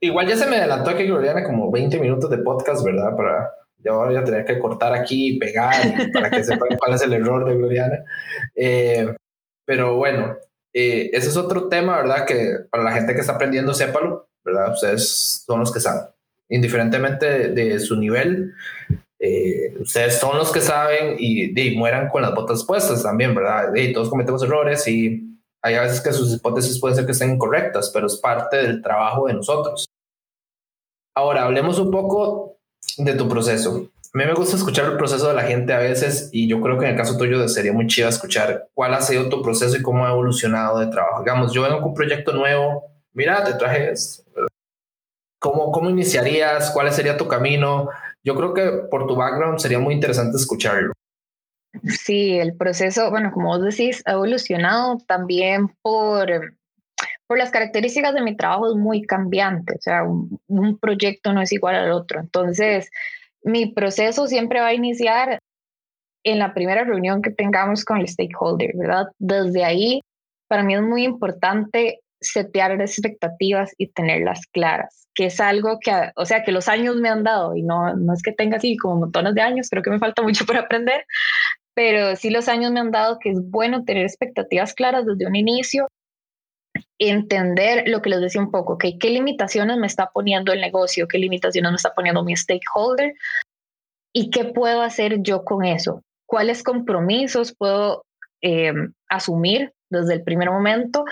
Igual 0.00 0.28
ya 0.28 0.36
se 0.36 0.46
me 0.46 0.56
adelantó 0.56 0.90
aquí, 0.90 1.04
Gloriana, 1.04 1.44
como 1.44 1.70
20 1.70 1.98
minutos 1.98 2.30
de 2.30 2.38
podcast, 2.38 2.84
¿verdad? 2.84 3.16
Para 3.16 3.50
ya 3.84 3.92
voy 3.92 4.16
a 4.16 4.24
tener 4.24 4.44
que 4.44 4.58
cortar 4.58 4.94
aquí 4.94 5.34
y 5.34 5.38
pegar 5.38 5.74
para 6.12 6.30
que 6.30 6.44
sepan 6.44 6.68
cuál 6.78 6.94
es 6.94 7.02
el 7.02 7.12
error 7.12 7.44
de 7.44 7.56
Gloriana. 7.56 8.04
Eh, 8.54 9.14
pero 9.64 9.96
bueno, 9.96 10.36
eh, 10.72 11.10
ese 11.12 11.28
es 11.28 11.36
otro 11.36 11.68
tema, 11.68 11.96
¿verdad? 11.96 12.24
Que 12.24 12.58
para 12.70 12.84
la 12.84 12.92
gente 12.92 13.14
que 13.14 13.20
está 13.20 13.34
aprendiendo, 13.34 13.74
sépalo, 13.74 14.28
¿verdad? 14.44 14.72
Ustedes 14.72 15.42
son 15.46 15.60
los 15.60 15.72
que 15.72 15.80
saben. 15.80 16.11
Indiferentemente 16.52 17.48
de, 17.48 17.80
su 17.80 17.96
nivel, 17.96 18.52
eh, 19.18 19.74
ustedes 19.80 20.18
son 20.18 20.36
los 20.36 20.52
que 20.52 20.60
saben 20.60 21.16
y, 21.18 21.58
y, 21.58 21.76
mueran 21.76 22.08
con 22.08 22.20
las 22.22 22.34
botas 22.34 22.64
puestas 22.64 23.02
también, 23.02 23.34
¿verdad? 23.34 23.74
Y 23.74 23.92
todos 23.92 24.10
cometemos 24.10 24.42
errores 24.42 24.86
y 24.86 25.38
hay 25.62 25.78
veces 25.78 26.00
que 26.00 26.12
sus 26.12 26.34
hipótesis 26.34 26.78
pueden 26.78 26.96
ser 26.96 27.06
que 27.06 27.12
estén 27.12 27.34
incorrectas, 27.34 27.90
pero 27.94 28.06
es 28.06 28.16
parte 28.16 28.58
del 28.58 28.82
trabajo 28.82 29.28
de 29.28 29.34
nosotros. 29.34 29.86
Ahora, 31.14 31.44
hablemos 31.44 31.78
un 31.78 31.90
poco 31.90 32.58
de 32.98 33.14
tu 33.14 33.28
proceso. 33.28 33.88
A 34.14 34.18
mí 34.18 34.26
me 34.26 34.34
gusta 34.34 34.56
escuchar 34.56 34.90
el 34.90 34.98
proceso 34.98 35.28
de 35.28 35.34
la 35.34 35.44
gente 35.44 35.72
a 35.72 35.78
veces 35.78 36.28
y 36.32 36.46
yo 36.46 36.60
creo 36.60 36.78
que 36.78 36.84
en 36.84 36.90
el 36.90 36.96
caso 36.98 37.16
tuyo 37.16 37.48
sería 37.48 37.72
muy 37.72 37.86
chido 37.86 38.10
escuchar 38.10 38.68
cuál 38.74 38.92
ha 38.92 39.00
sido 39.00 39.30
tu 39.30 39.40
proceso 39.40 39.74
y 39.74 39.80
cómo 39.80 40.04
ha 40.04 40.10
evolucionado 40.10 40.80
de 40.80 40.88
trabajo. 40.88 41.20
Digamos, 41.20 41.52
yo 41.52 41.62
vengo 41.62 41.78
con 41.78 41.88
un 41.88 41.94
proyecto 41.94 42.32
nuevo, 42.34 42.90
mira, 43.14 43.42
te 43.42 43.54
traje 43.54 43.92
esto. 43.92 44.22
¿Cómo, 45.42 45.72
¿Cómo 45.72 45.90
iniciarías? 45.90 46.70
¿Cuál 46.70 46.92
sería 46.92 47.16
tu 47.16 47.26
camino? 47.26 47.88
Yo 48.22 48.36
creo 48.36 48.54
que 48.54 48.86
por 48.88 49.08
tu 49.08 49.16
background 49.16 49.58
sería 49.58 49.80
muy 49.80 49.92
interesante 49.92 50.36
escucharlo. 50.36 50.92
Sí, 51.84 52.38
el 52.38 52.56
proceso, 52.56 53.10
bueno, 53.10 53.32
como 53.32 53.48
vos 53.48 53.62
decís, 53.64 54.02
ha 54.06 54.12
evolucionado 54.12 54.98
también 55.08 55.68
por, 55.82 56.54
por 57.26 57.38
las 57.38 57.50
características 57.50 58.14
de 58.14 58.22
mi 58.22 58.36
trabajo, 58.36 58.70
es 58.70 58.76
muy 58.76 59.02
cambiante, 59.02 59.74
o 59.74 59.80
sea, 59.80 60.04
un, 60.04 60.78
proyecto 60.78 61.32
no 61.32 61.42
es 61.42 61.50
igual 61.52 61.74
al 61.74 61.90
otro. 61.90 62.20
Entonces, 62.20 62.88
mi 63.42 63.72
proceso 63.72 64.28
siempre 64.28 64.60
va 64.60 64.68
a 64.68 64.74
iniciar 64.74 65.40
en 66.24 66.38
la 66.38 66.54
primera 66.54 66.84
reunión 66.84 67.20
que 67.20 67.30
tengamos 67.30 67.84
con 67.84 67.98
el 67.98 68.06
stakeholder, 68.06 68.76
¿verdad? 68.76 69.06
Desde 69.18 69.64
ahí, 69.64 70.02
para 70.46 70.62
mí 70.62 70.76
es 70.76 70.82
muy 70.82 71.02
importante 71.02 71.98
setear 72.20 72.78
las 72.78 72.92
expectativas 72.92 73.72
y 73.76 73.88
tenerlas 73.88 74.46
claras, 74.52 75.01
que 75.14 75.26
es 75.26 75.40
algo 75.40 75.78
que, 75.80 75.92
o 76.16 76.24
sea, 76.24 76.42
que 76.42 76.52
los 76.52 76.68
años 76.68 76.96
me 76.96 77.08
han 77.08 77.22
dado 77.22 77.54
y 77.54 77.62
no, 77.62 77.94
no 77.94 78.12
es 78.14 78.22
que 78.22 78.32
tenga 78.32 78.56
así 78.56 78.76
como 78.76 78.96
montones 78.96 79.34
de 79.34 79.42
años, 79.42 79.68
creo 79.68 79.82
que 79.82 79.90
me 79.90 79.98
falta 79.98 80.22
mucho 80.22 80.46
por 80.46 80.56
aprender, 80.56 81.04
pero 81.74 82.16
sí 82.16 82.30
los 82.30 82.48
años 82.48 82.72
me 82.72 82.80
han 82.80 82.90
dado 82.90 83.18
que 83.18 83.30
es 83.30 83.50
bueno 83.50 83.84
tener 83.84 84.04
expectativas 84.04 84.74
claras 84.74 85.06
desde 85.06 85.26
un 85.26 85.36
inicio, 85.36 85.88
entender 86.98 87.88
lo 87.88 88.00
que 88.00 88.10
les 88.10 88.20
decía 88.20 88.40
un 88.40 88.50
poco, 88.50 88.78
que 88.78 88.98
qué 88.98 89.10
limitaciones 89.10 89.76
me 89.76 89.86
está 89.86 90.10
poniendo 90.12 90.52
el 90.52 90.60
negocio, 90.60 91.08
qué 91.08 91.18
limitaciones 91.18 91.70
me 91.70 91.76
está 91.76 91.92
poniendo 91.94 92.24
mi 92.24 92.36
stakeholder 92.36 93.14
y 94.14 94.30
qué 94.30 94.44
puedo 94.44 94.82
hacer 94.82 95.22
yo 95.22 95.44
con 95.44 95.64
eso, 95.64 96.02
cuáles 96.26 96.62
compromisos 96.62 97.54
puedo 97.56 98.04
em, 98.40 98.92
asumir 99.08 99.72
desde 99.90 100.14
el 100.14 100.22
primer 100.22 100.50
momento 100.50 101.04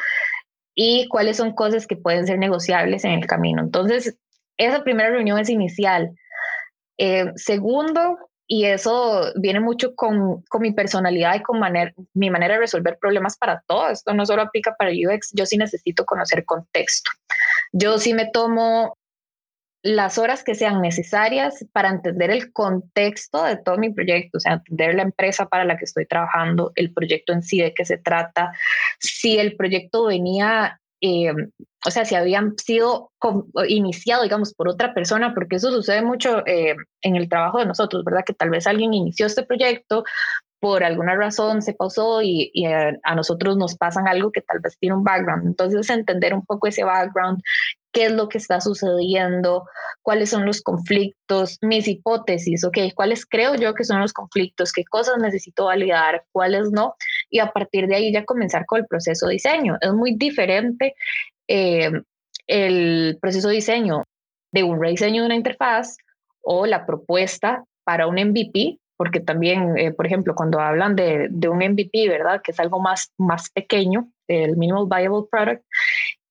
y 0.75 1.09
cuáles 1.09 1.37
son 1.37 1.53
cosas 1.53 1.87
que 1.87 1.97
pueden 1.97 2.27
ser 2.27 2.39
negociables 2.39 3.05
en 3.05 3.13
el 3.13 3.27
camino. 3.27 3.63
Entonces, 3.63 4.17
esa 4.57 4.83
primera 4.83 5.11
reunión 5.11 5.39
es 5.39 5.49
inicial. 5.49 6.11
Eh, 6.99 7.33
segundo, 7.37 8.19
y 8.47 8.65
eso 8.65 9.33
viene 9.37 9.61
mucho 9.61 9.95
con, 9.95 10.43
con 10.43 10.63
mi 10.63 10.73
personalidad 10.73 11.37
y 11.37 11.43
con 11.43 11.61
mi 12.15 12.31
manera 12.31 12.55
de 12.55 12.61
resolver 12.61 12.99
problemas 13.01 13.39
para 13.39 13.63
todo. 13.67 13.89
Esto 13.89 14.13
no 14.13 14.27
solo 14.27 14.43
aplica 14.43 14.75
para 14.77 14.91
UX, 14.91 15.31
yo 15.33 15.47
sí 15.47 15.57
necesito 15.57 16.05
conocer 16.05 16.45
contexto. 16.45 17.11
Yo 17.73 17.99
sí 17.99 18.13
me 18.13 18.27
tomo 18.27 18.99
las 19.83 20.19
horas 20.19 20.45
que 20.45 20.55
sean 20.55 20.83
necesarias 20.83 21.65
para 21.73 21.89
entender 21.89 22.31
el 22.31 22.53
contexto 22.53 23.45
de 23.45 23.57
todo 23.57 23.79
mi 23.79 23.93
proyecto, 23.93 24.39
o 24.39 24.41
sea, 24.41 24.55
entender 24.55 24.95
la 24.95 25.03
empresa 25.03 25.47
para 25.47 25.65
la 25.65 25.79
que 25.79 25.85
estoy 25.85 26.07
trabajando, 26.07 26.73
el 26.75 26.93
proyecto 26.93 27.33
en 27.33 27.43
sí, 27.43 27.61
de 27.61 27.73
qué 27.73 27.85
se 27.85 27.97
trata, 27.97 28.53
si 29.01 29.39
el 29.39 29.57
proyecto 29.57 30.07
venía 30.07 30.81
eh, 31.03 31.33
o 31.87 31.91
sea, 31.91 32.05
si 32.05 32.15
habían 32.15 32.59
sido 32.59 33.11
iniciado, 33.69 34.23
digamos, 34.23 34.53
por 34.53 34.69
otra 34.69 34.93
persona, 34.93 35.33
porque 35.35 35.57
eso 35.57 35.71
sucede 35.73 36.03
mucho 36.03 36.47
eh, 36.47 36.77
en 37.01 37.17
el 37.17 37.29
trabajo 37.29 37.59
de 37.59 37.67
nosotros, 37.67 38.05
¿verdad? 38.05 38.25
Que 38.27 38.35
tal 38.35 38.51
vez 38.51 38.67
alguien 38.67 38.93
inició 38.93 39.27
este 39.27 39.45
proyecto, 39.45 40.05
por 40.61 40.85
alguna 40.85 41.17
razón 41.17 41.63
se 41.63 41.73
pausó 41.73 42.21
y, 42.23 42.53
a, 42.67 43.15
nosotros 43.15 43.57
nos 43.57 43.77
pasan 43.77 44.07
algo 44.07 44.31
que 44.31 44.43
tal 44.43 44.61
vez 44.61 44.77
tiene 44.79 44.95
un 44.95 45.05
background. 45.05 45.47
Entonces, 45.47 45.89
entender 45.89 46.35
un 46.35 46.45
poco 46.45 46.67
ese 46.67 46.85
background, 46.85 47.41
qué 47.93 48.07
es 48.07 48.13
lo 48.13 48.29
que 48.29 48.37
está 48.37 48.61
sucediendo, 48.61 49.65
cuáles 50.03 50.29
son 50.29 50.45
los 50.45 50.61
conflictos, 50.61 51.57
mis 51.63 51.89
hipótesis, 51.89 52.63
ok, 52.63 52.77
cuáles 52.95 53.25
creo 53.25 53.55
yo 53.55 53.75
que 53.75 53.85
son 53.85 54.01
los 54.01 54.13
conflictos, 54.13 54.73
qué 54.73 54.85
cosas 54.85 55.17
necesito 55.19 55.65
validar, 55.65 56.25
cuáles 56.31 56.71
no, 56.71 56.95
y 57.31 57.39
a 57.39 57.53
partir 57.53 57.87
de 57.87 57.97
ahí 57.97 58.13
ya 58.13 58.25
comenzar 58.25 58.67
con 58.67 58.81
el 58.81 58.87
proceso 58.87 59.27
de 59.27 59.35
diseño. 59.35 59.79
Es 59.81 59.93
muy 59.93 60.17
diferente 60.17 60.95
eh, 61.49 61.91
el 62.47 63.19
proceso 63.21 63.49
de 63.49 63.55
diseño 63.55 64.05
de 64.53 64.65
un 64.65 64.81
rediseño 64.81 65.23
de 65.23 65.27
una 65.27 65.37
interfaz 65.37 65.97
o 66.43 66.67
la 66.67 66.85
propuesta 66.87 67.65
para 67.85 68.07
un 68.07 68.17
MVP 68.17 68.79
porque 69.01 69.21
también, 69.21 69.79
eh, 69.79 69.93
por 69.93 70.05
ejemplo, 70.05 70.35
cuando 70.35 70.61
hablan 70.61 70.95
de, 70.95 71.29
de, 71.31 71.49
un 71.49 71.57
MVP, 71.57 72.07
¿verdad? 72.07 72.43
Que 72.45 72.53
es 72.53 72.61
algo 72.61 72.81
más, 72.81 73.11
más 73.17 73.49
pequeño, 73.49 74.13
el 74.29 74.59
Minimal 74.59 74.89
Viable 74.91 75.27
Product, 75.31 75.65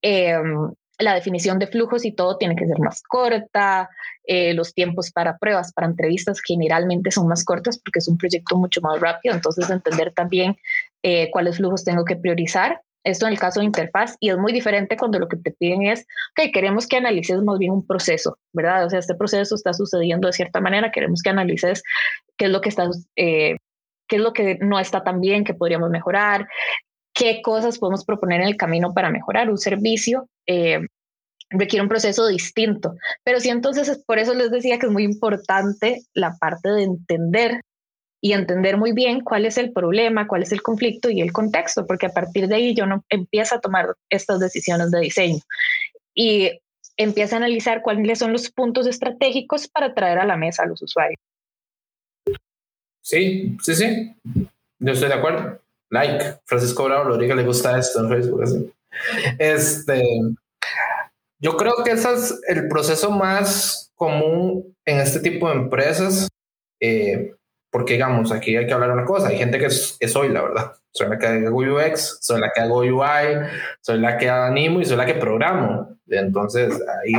em, 0.03 0.71
la 0.99 1.15
definición 1.15 1.57
de 1.57 1.65
flujos 1.65 2.05
y 2.05 2.11
todo 2.11 2.37
tiene 2.37 2.55
que 2.55 2.67
ser 2.67 2.77
más 2.77 3.01
corta, 3.01 3.89
eh, 4.23 4.53
los 4.53 4.75
tiempos 4.75 5.11
para 5.11 5.39
pruebas, 5.39 5.73
para 5.73 5.87
entrevistas 5.87 6.41
generalmente 6.45 7.09
son 7.09 7.27
más 7.27 7.43
cortos 7.43 7.79
porque 7.79 7.97
es 7.97 8.07
un 8.07 8.19
proyecto 8.19 8.55
mucho 8.55 8.81
más 8.81 8.99
rápido, 8.99 9.33
entonces 9.33 9.67
entender 9.71 10.13
también 10.13 10.55
eh, 11.03 11.29
cuáles 11.31 11.57
flujos 11.57 11.83
tengo 11.83 12.05
que 12.05 12.15
priorizar. 12.15 12.81
Esto 13.03 13.25
en 13.25 13.33
el 13.33 13.39
caso 13.39 13.61
de 13.61 13.65
interfaz 13.65 14.17
y 14.19 14.29
es 14.29 14.37
muy 14.37 14.51
diferente 14.51 14.97
cuando 14.97 15.19
lo 15.19 15.29
que 15.29 15.37
te 15.37 15.51
piden 15.51 15.83
es, 15.83 16.01
ok, 16.31 16.51
queremos 16.53 16.85
que 16.85 16.97
analices 16.97 17.41
más 17.41 17.57
bien 17.57 17.71
un 17.71 17.87
proceso, 17.87 18.37
¿verdad? 18.51 18.85
O 18.85 18.89
sea, 18.89 18.99
este 18.99 19.15
proceso 19.15 19.55
está 19.55 19.73
sucediendo 19.73 20.27
de 20.27 20.33
cierta 20.33 20.59
manera, 20.59 20.91
queremos 20.91 21.21
que 21.21 21.29
analices 21.29 21.81
qué 22.37 22.45
es 22.45 22.51
lo 22.51 22.59
que 22.59 22.69
está, 22.69 22.89
eh, 23.15 23.55
qué 24.07 24.17
es 24.17 24.21
lo 24.21 24.33
que 24.33 24.57
no 24.59 24.79
está 24.79 25.03
tan 25.03 25.21
bien, 25.21 25.45
qué 25.45 25.53
podríamos 25.53 25.89
mejorar, 25.89 26.47
qué 27.13 27.41
cosas 27.41 27.79
podemos 27.79 28.03
proponer 28.03 28.41
en 28.41 28.47
el 28.47 28.57
camino 28.57 28.93
para 28.93 29.09
mejorar 29.09 29.49
un 29.49 29.57
servicio. 29.57 30.27
Eh, 30.45 30.81
requiere 31.49 31.81
un 31.81 31.89
proceso 31.89 32.27
distinto. 32.27 32.95
Pero 33.23 33.39
sí, 33.39 33.49
entonces, 33.49 34.03
por 34.05 34.19
eso 34.19 34.33
les 34.33 34.51
decía 34.51 34.77
que 34.77 34.85
es 34.85 34.91
muy 34.91 35.03
importante 35.03 36.01
la 36.13 36.35
parte 36.39 36.69
de 36.69 36.83
entender 36.83 37.61
y 38.21 38.33
entender 38.33 38.77
muy 38.77 38.91
bien 38.91 39.21
cuál 39.21 39.45
es 39.45 39.57
el 39.57 39.71
problema, 39.71 40.27
cuál 40.27 40.43
es 40.43 40.51
el 40.51 40.61
conflicto 40.61 41.09
y 41.09 41.21
el 41.21 41.31
contexto, 41.31 41.87
porque 41.87 42.07
a 42.07 42.13
partir 42.13 42.47
de 42.47 42.55
ahí 42.55 42.75
yo 42.75 42.85
no 42.85 43.03
empiezo 43.09 43.55
a 43.55 43.61
tomar 43.61 43.95
estas 44.09 44.39
decisiones 44.39 44.91
de 44.91 44.99
diseño 44.99 45.39
y 46.13 46.59
empiezo 46.97 47.35
a 47.35 47.37
analizar 47.37 47.81
cuáles 47.81 48.19
son 48.19 48.33
los 48.33 48.49
puntos 48.51 48.87
estratégicos 48.87 49.67
para 49.67 49.93
traer 49.93 50.19
a 50.19 50.25
la 50.25 50.35
mesa 50.35 50.63
a 50.63 50.65
los 50.67 50.81
usuarios. 50.81 51.19
Sí, 53.01 53.57
sí, 53.61 53.75
sí. 53.75 54.15
Yo 54.79 54.93
estoy 54.93 55.07
de 55.07 55.15
acuerdo. 55.15 55.61
Like, 55.89 56.39
Francisco 56.45 56.83
Bravo 56.83 57.05
Rodríguez 57.05 57.37
le 57.37 57.43
gusta 57.43 57.79
esto 57.79 58.01
en 58.01 58.09
Facebook. 58.09 58.73
Este, 59.39 60.03
yo 61.39 61.55
creo 61.55 61.83
que 61.83 61.91
ese 61.91 62.13
es 62.13 62.39
el 62.47 62.67
proceso 62.67 63.11
más 63.11 63.91
común 63.95 64.75
en 64.85 64.99
este 64.99 65.19
tipo 65.21 65.49
de 65.49 65.55
empresas, 65.55 66.27
eh, 66.81 67.33
porque 67.71 67.93
digamos, 67.93 68.31
aquí 68.31 68.55
hay 68.55 68.65
que 68.65 68.73
hablar 68.73 68.91
una 68.91 69.05
cosa, 69.05 69.27
hay 69.27 69.37
gente 69.37 69.59
que 69.59 69.65
es, 69.65 69.97
soy 70.07 70.29
la 70.29 70.41
verdad, 70.41 70.73
soy 70.91 71.07
la 71.07 71.19
que 71.19 71.27
hago 71.27 71.57
UX, 71.57 72.17
soy 72.21 72.41
la 72.41 72.51
que 72.51 72.61
hago 72.61 72.79
UI, 72.79 73.47
soy 73.81 73.99
la 73.99 74.17
que 74.17 74.29
animo 74.29 74.81
y 74.81 74.85
soy 74.85 74.97
la 74.97 75.05
que 75.05 75.13
programo. 75.15 75.97
Entonces, 76.07 76.73
ahí 76.73 77.13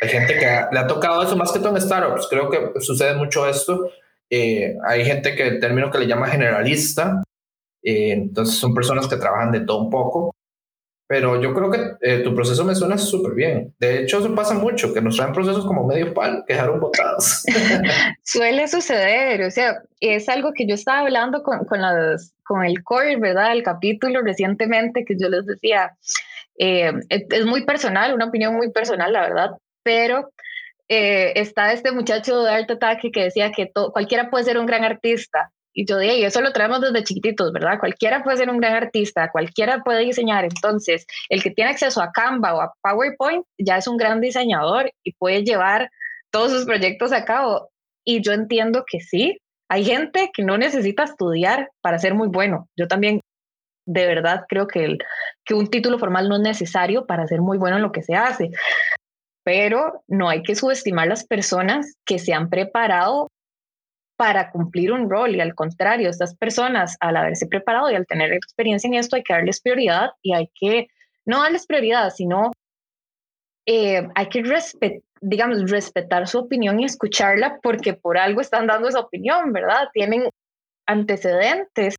hay 0.00 0.08
gente 0.08 0.34
que 0.34 0.46
le 0.72 0.78
ha 0.78 0.86
tocado 0.86 1.22
eso, 1.22 1.36
más 1.36 1.52
que 1.52 1.60
todo 1.60 1.76
en 1.76 1.80
startups, 1.80 2.26
creo 2.28 2.50
que 2.50 2.80
sucede 2.80 3.14
mucho 3.14 3.48
esto. 3.48 3.90
Eh, 4.28 4.76
hay 4.84 5.04
gente 5.04 5.36
que 5.36 5.46
el 5.46 5.60
término 5.60 5.90
que 5.90 5.98
le 5.98 6.06
llama 6.06 6.26
generalista, 6.26 7.22
eh, 7.82 8.12
entonces 8.12 8.56
son 8.56 8.74
personas 8.74 9.06
que 9.06 9.16
trabajan 9.16 9.52
de 9.52 9.60
todo 9.60 9.78
un 9.78 9.90
poco 9.90 10.34
pero 11.06 11.40
yo 11.40 11.52
creo 11.52 11.70
que 11.70 11.80
eh, 12.00 12.18
tu 12.20 12.34
proceso 12.34 12.64
me 12.64 12.74
suena 12.74 12.96
súper 12.96 13.34
bien. 13.34 13.74
De 13.78 14.00
hecho, 14.00 14.18
eso 14.18 14.34
pasa 14.34 14.54
mucho, 14.54 14.92
que 14.94 15.02
nos 15.02 15.16
traen 15.16 15.32
procesos 15.32 15.66
como 15.66 15.86
medio 15.86 16.14
pal, 16.14 16.44
que 16.46 16.54
dejaron 16.54 16.80
botados. 16.80 17.42
Suele 18.22 18.66
suceder, 18.68 19.42
o 19.42 19.50
sea, 19.50 19.82
es 20.00 20.28
algo 20.28 20.52
que 20.54 20.66
yo 20.66 20.74
estaba 20.74 21.00
hablando 21.00 21.42
con, 21.42 21.64
con, 21.66 21.82
las, 21.82 22.34
con 22.42 22.64
el 22.64 22.82
core, 22.82 23.16
¿verdad? 23.16 23.52
El 23.52 23.62
capítulo 23.62 24.22
recientemente 24.22 25.04
que 25.04 25.16
yo 25.18 25.28
les 25.28 25.44
decía, 25.44 25.94
eh, 26.58 26.92
es, 27.08 27.44
muy 27.44 27.66
personal, 27.66 28.14
una 28.14 28.26
opinión 28.26 28.54
muy 28.54 28.70
personal, 28.70 29.12
la 29.12 29.20
verdad, 29.22 29.50
pero 29.82 30.32
eh, 30.88 31.32
está 31.36 31.72
este 31.72 31.92
muchacho 31.92 32.42
de 32.42 32.50
Art 32.50 32.70
Attack 32.70 33.10
que 33.12 33.24
decía 33.24 33.52
que 33.52 33.70
cualquiera 33.92 34.30
puede 34.30 34.44
ser 34.44 34.58
un 34.58 34.66
gran 34.66 34.84
artista, 34.84 35.52
y 35.74 35.86
yo 35.86 35.98
dije, 35.98 36.24
eso 36.24 36.40
lo 36.40 36.52
traemos 36.52 36.80
desde 36.80 37.02
chiquititos, 37.02 37.52
¿verdad? 37.52 37.80
Cualquiera 37.80 38.22
puede 38.22 38.36
ser 38.36 38.48
un 38.48 38.58
gran 38.58 38.74
artista, 38.74 39.30
cualquiera 39.32 39.82
puede 39.82 40.04
diseñar. 40.04 40.44
Entonces, 40.44 41.04
el 41.28 41.42
que 41.42 41.50
tiene 41.50 41.72
acceso 41.72 42.00
a 42.00 42.12
Canva 42.12 42.54
o 42.54 42.60
a 42.60 42.72
PowerPoint 42.80 43.44
ya 43.58 43.78
es 43.78 43.88
un 43.88 43.96
gran 43.96 44.20
diseñador 44.20 44.92
y 45.02 45.12
puede 45.14 45.42
llevar 45.42 45.90
todos 46.30 46.52
sus 46.52 46.64
proyectos 46.64 47.12
a 47.12 47.24
cabo. 47.24 47.70
Y 48.04 48.22
yo 48.22 48.32
entiendo 48.32 48.84
que 48.88 49.00
sí, 49.00 49.38
hay 49.68 49.84
gente 49.84 50.30
que 50.32 50.44
no 50.44 50.56
necesita 50.56 51.02
estudiar 51.02 51.70
para 51.80 51.98
ser 51.98 52.14
muy 52.14 52.28
bueno. 52.28 52.68
Yo 52.76 52.86
también, 52.86 53.20
de 53.84 54.06
verdad, 54.06 54.44
creo 54.48 54.68
que, 54.68 54.98
que 55.44 55.54
un 55.54 55.66
título 55.66 55.98
formal 55.98 56.28
no 56.28 56.36
es 56.36 56.42
necesario 56.42 57.04
para 57.04 57.26
ser 57.26 57.40
muy 57.40 57.58
bueno 57.58 57.76
en 57.76 57.82
lo 57.82 57.90
que 57.90 58.02
se 58.02 58.14
hace. 58.14 58.50
Pero 59.42 60.04
no 60.06 60.28
hay 60.28 60.44
que 60.44 60.54
subestimar 60.54 61.08
las 61.08 61.26
personas 61.26 61.96
que 62.06 62.20
se 62.20 62.32
han 62.32 62.48
preparado 62.48 63.28
para 64.24 64.50
cumplir 64.50 64.90
un 64.90 65.10
rol 65.10 65.36
y 65.36 65.40
al 65.42 65.54
contrario, 65.54 66.08
estas 66.08 66.34
personas 66.34 66.96
al 67.00 67.14
haberse 67.14 67.46
preparado 67.46 67.90
y 67.90 67.94
al 67.94 68.06
tener 68.06 68.32
experiencia 68.32 68.88
en 68.88 68.94
esto 68.94 69.16
hay 69.16 69.22
que 69.22 69.34
darles 69.34 69.60
prioridad 69.60 70.12
y 70.22 70.32
hay 70.32 70.50
que 70.58 70.88
no 71.26 71.42
darles 71.42 71.66
prioridad, 71.66 72.08
sino 72.08 72.50
eh, 73.66 74.08
hay 74.14 74.28
que 74.30 74.42
respetar, 74.42 75.02
digamos, 75.20 75.70
respetar 75.70 76.26
su 76.26 76.38
opinión 76.38 76.80
y 76.80 76.86
escucharla 76.86 77.58
porque 77.62 77.92
por 77.92 78.16
algo 78.16 78.40
están 78.40 78.66
dando 78.66 78.88
esa 78.88 79.00
opinión, 79.00 79.52
¿verdad? 79.52 79.88
Tienen 79.92 80.30
antecedentes 80.86 81.96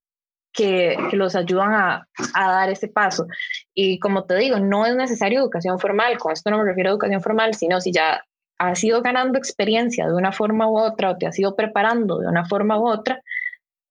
que, 0.52 0.98
que 1.12 1.18
los 1.18 1.36
ayudan 1.36 1.74
a, 1.74 2.08
a, 2.34 2.52
dar 2.52 2.72
ese 2.72 2.88
paso. 2.88 3.28
Y 3.76 4.00
como 4.00 4.26
te 4.26 4.34
digo, 4.34 4.60
no 4.60 4.88
es 4.88 4.96
necesario 4.96 5.42
educación 5.42 5.78
formal, 5.78 6.18
con 6.18 6.34
esto 6.34 6.50
no 6.50 6.58
me 6.58 6.66
refiero 6.66 6.90
a 6.90 6.94
educación 6.94 7.22
formal, 7.22 7.54
sino 7.54 7.80
si 7.80 7.92
ya 7.92 8.20
has 8.58 8.84
ido 8.84 9.02
ganando 9.02 9.38
experiencia 9.38 10.08
de 10.08 10.14
una 10.14 10.32
forma 10.32 10.70
u 10.70 10.78
otra 10.78 11.12
o 11.12 11.18
te 11.18 11.28
has 11.28 11.38
ido 11.38 11.56
preparando 11.56 12.20
de 12.20 12.28
una 12.28 12.46
forma 12.46 12.80
u 12.80 12.88
otra 12.88 13.22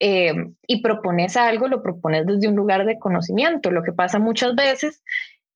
eh, 0.01 0.35
y 0.67 0.83
propones 0.83 1.37
algo, 1.37 1.69
lo 1.69 1.83
propones 1.83 2.27
desde 2.27 2.49
un 2.49 2.57
lugar 2.57 2.85
de 2.85 2.99
conocimiento. 2.99 3.71
Lo 3.71 3.83
que 3.83 3.93
pasa 3.93 4.19
muchas 4.19 4.55
veces 4.55 5.03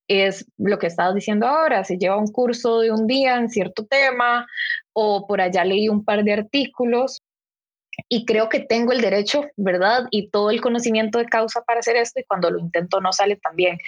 es 0.09 0.46
lo 0.56 0.78
que 0.78 0.86
estabas 0.86 1.14
diciendo 1.14 1.46
ahora, 1.46 1.84
se 1.84 1.98
lleva 1.98 2.16
un 2.16 2.28
curso 2.28 2.80
de 2.80 2.90
un 2.90 3.06
día 3.06 3.36
en 3.36 3.50
cierto 3.50 3.86
tema 3.86 4.46
o 4.94 5.26
por 5.26 5.40
allá 5.40 5.64
leí 5.64 5.88
un 5.88 6.04
par 6.04 6.24
de 6.24 6.32
artículos 6.32 7.22
y 8.09 8.24
creo 8.24 8.48
que 8.48 8.61
tengo 8.61 8.92
el 8.92 9.00
derecho, 9.00 9.44
¿verdad? 9.56 10.06
Y 10.11 10.30
todo 10.30 10.50
el 10.50 10.61
conocimiento 10.61 11.18
de 11.18 11.26
causa 11.26 11.62
para 11.62 11.80
hacer 11.80 11.96
esto 11.96 12.20
y 12.20 12.24
cuando 12.24 12.50
lo 12.50 12.59
intento 12.59 13.00
no 13.00 13.12
sale 13.12 13.36
tan 13.36 13.56
bien. 13.56 13.78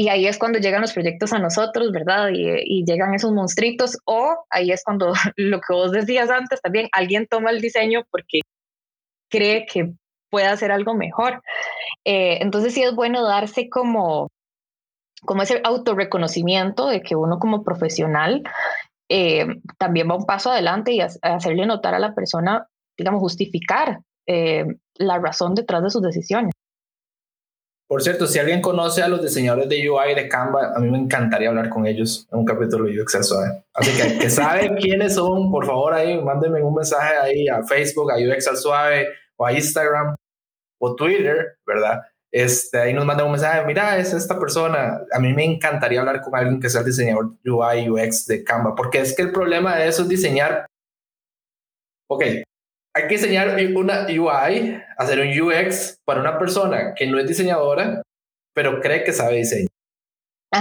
Y 0.00 0.10
ahí 0.10 0.28
es 0.28 0.38
cuando 0.38 0.60
llegan 0.60 0.80
los 0.80 0.92
proyectos 0.92 1.32
a 1.32 1.40
nosotros, 1.40 1.90
¿verdad? 1.90 2.28
Y, 2.32 2.84
llegan 2.84 3.14
esos 3.14 3.32
monstruitos. 3.32 3.98
O 4.04 4.44
ahí 4.48 4.70
es 4.70 4.84
cuando 4.84 5.12
lo 5.36 5.60
que 5.60 5.74
vos 5.74 5.90
decías 5.90 6.30
antes 6.30 6.62
también, 6.62 6.88
alguien 6.92 7.26
toma 7.26 7.50
el 7.50 7.60
diseño 7.60 8.04
porque 8.08 8.42
cree 9.28 9.66
que 9.66 9.94
puede 10.30 10.46
hacer 10.46 10.70
algo 10.70 10.94
mejor. 10.94 11.42
Eh, 12.04 12.38
entonces 12.42 12.74
sí 12.74 12.82
es 12.84 12.94
bueno 12.94 13.26
darse 13.26 13.68
como, 13.68 14.30
como 15.22 15.42
ese 15.42 15.60
autorreconocimiento 15.64 16.86
de 16.86 17.02
que 17.02 17.16
uno 17.16 17.40
como 17.40 17.64
profesional 17.64 18.44
eh, 19.08 19.46
también 19.78 20.08
va 20.08 20.14
un 20.14 20.26
paso 20.26 20.52
adelante 20.52 20.92
y 20.92 21.00
hacerle 21.00 21.66
notar 21.66 21.94
a 21.94 21.98
la 21.98 22.14
persona, 22.14 22.68
digamos, 22.96 23.20
justificar 23.20 23.98
eh, 24.28 24.64
la 24.94 25.18
razón 25.18 25.56
detrás 25.56 25.82
de 25.82 25.90
sus 25.90 26.02
decisiones. 26.02 26.54
Por 27.88 28.02
cierto, 28.02 28.26
si 28.26 28.38
alguien 28.38 28.60
conoce 28.60 29.02
a 29.02 29.08
los 29.08 29.22
diseñadores 29.22 29.66
de 29.66 29.88
UI 29.88 30.14
de 30.14 30.28
Canva, 30.28 30.74
a 30.76 30.78
mí 30.78 30.90
me 30.90 30.98
encantaría 30.98 31.48
hablar 31.48 31.70
con 31.70 31.86
ellos 31.86 32.28
en 32.30 32.40
un 32.40 32.44
capítulo 32.44 32.84
de 32.84 33.00
UX 33.00 33.26
Suave. 33.26 33.64
Así 33.72 33.90
que 33.96 34.18
que 34.18 34.28
sabe 34.28 34.74
quiénes 34.78 35.14
son, 35.14 35.50
por 35.50 35.64
favor, 35.64 35.94
ahí 35.94 36.22
mándenme 36.22 36.62
un 36.62 36.74
mensaje 36.74 37.14
ahí 37.16 37.48
a 37.48 37.62
Facebook, 37.62 38.12
a 38.12 38.16
UX 38.16 38.60
Suave 38.60 39.08
o 39.36 39.46
a 39.46 39.54
Instagram 39.54 40.14
o 40.78 40.94
Twitter, 40.94 41.56
¿verdad? 41.66 42.02
Este, 42.30 42.78
ahí 42.78 42.92
nos 42.92 43.06
mandan 43.06 43.24
un 43.24 43.32
mensaje, 43.32 43.64
mira, 43.64 43.96
es 43.96 44.12
esta 44.12 44.38
persona. 44.38 45.00
A 45.10 45.18
mí 45.18 45.32
me 45.32 45.46
encantaría 45.46 46.00
hablar 46.00 46.20
con 46.20 46.36
alguien 46.36 46.60
que 46.60 46.68
sea 46.68 46.80
el 46.80 46.86
diseñador 46.86 47.36
UI 47.42 47.88
UX 47.88 48.26
de 48.26 48.44
Canva, 48.44 48.74
porque 48.74 49.00
es 49.00 49.16
que 49.16 49.22
el 49.22 49.32
problema 49.32 49.76
de 49.76 49.88
eso 49.88 50.02
es 50.02 50.08
diseñar. 50.10 50.66
Ok, 52.06 52.22
hay 52.98 53.08
que 53.08 53.14
diseñar 53.14 53.56
una 53.74 54.06
UI, 54.06 54.82
hacer 54.96 55.20
un 55.20 55.40
UX 55.40 56.00
para 56.04 56.20
una 56.20 56.38
persona 56.38 56.94
que 56.94 57.06
no 57.06 57.18
es 57.18 57.26
diseñadora, 57.26 58.02
pero 58.54 58.80
cree 58.80 59.04
que 59.04 59.12
sabe 59.12 59.36
diseño. 59.36 59.68
Ah, 60.52 60.58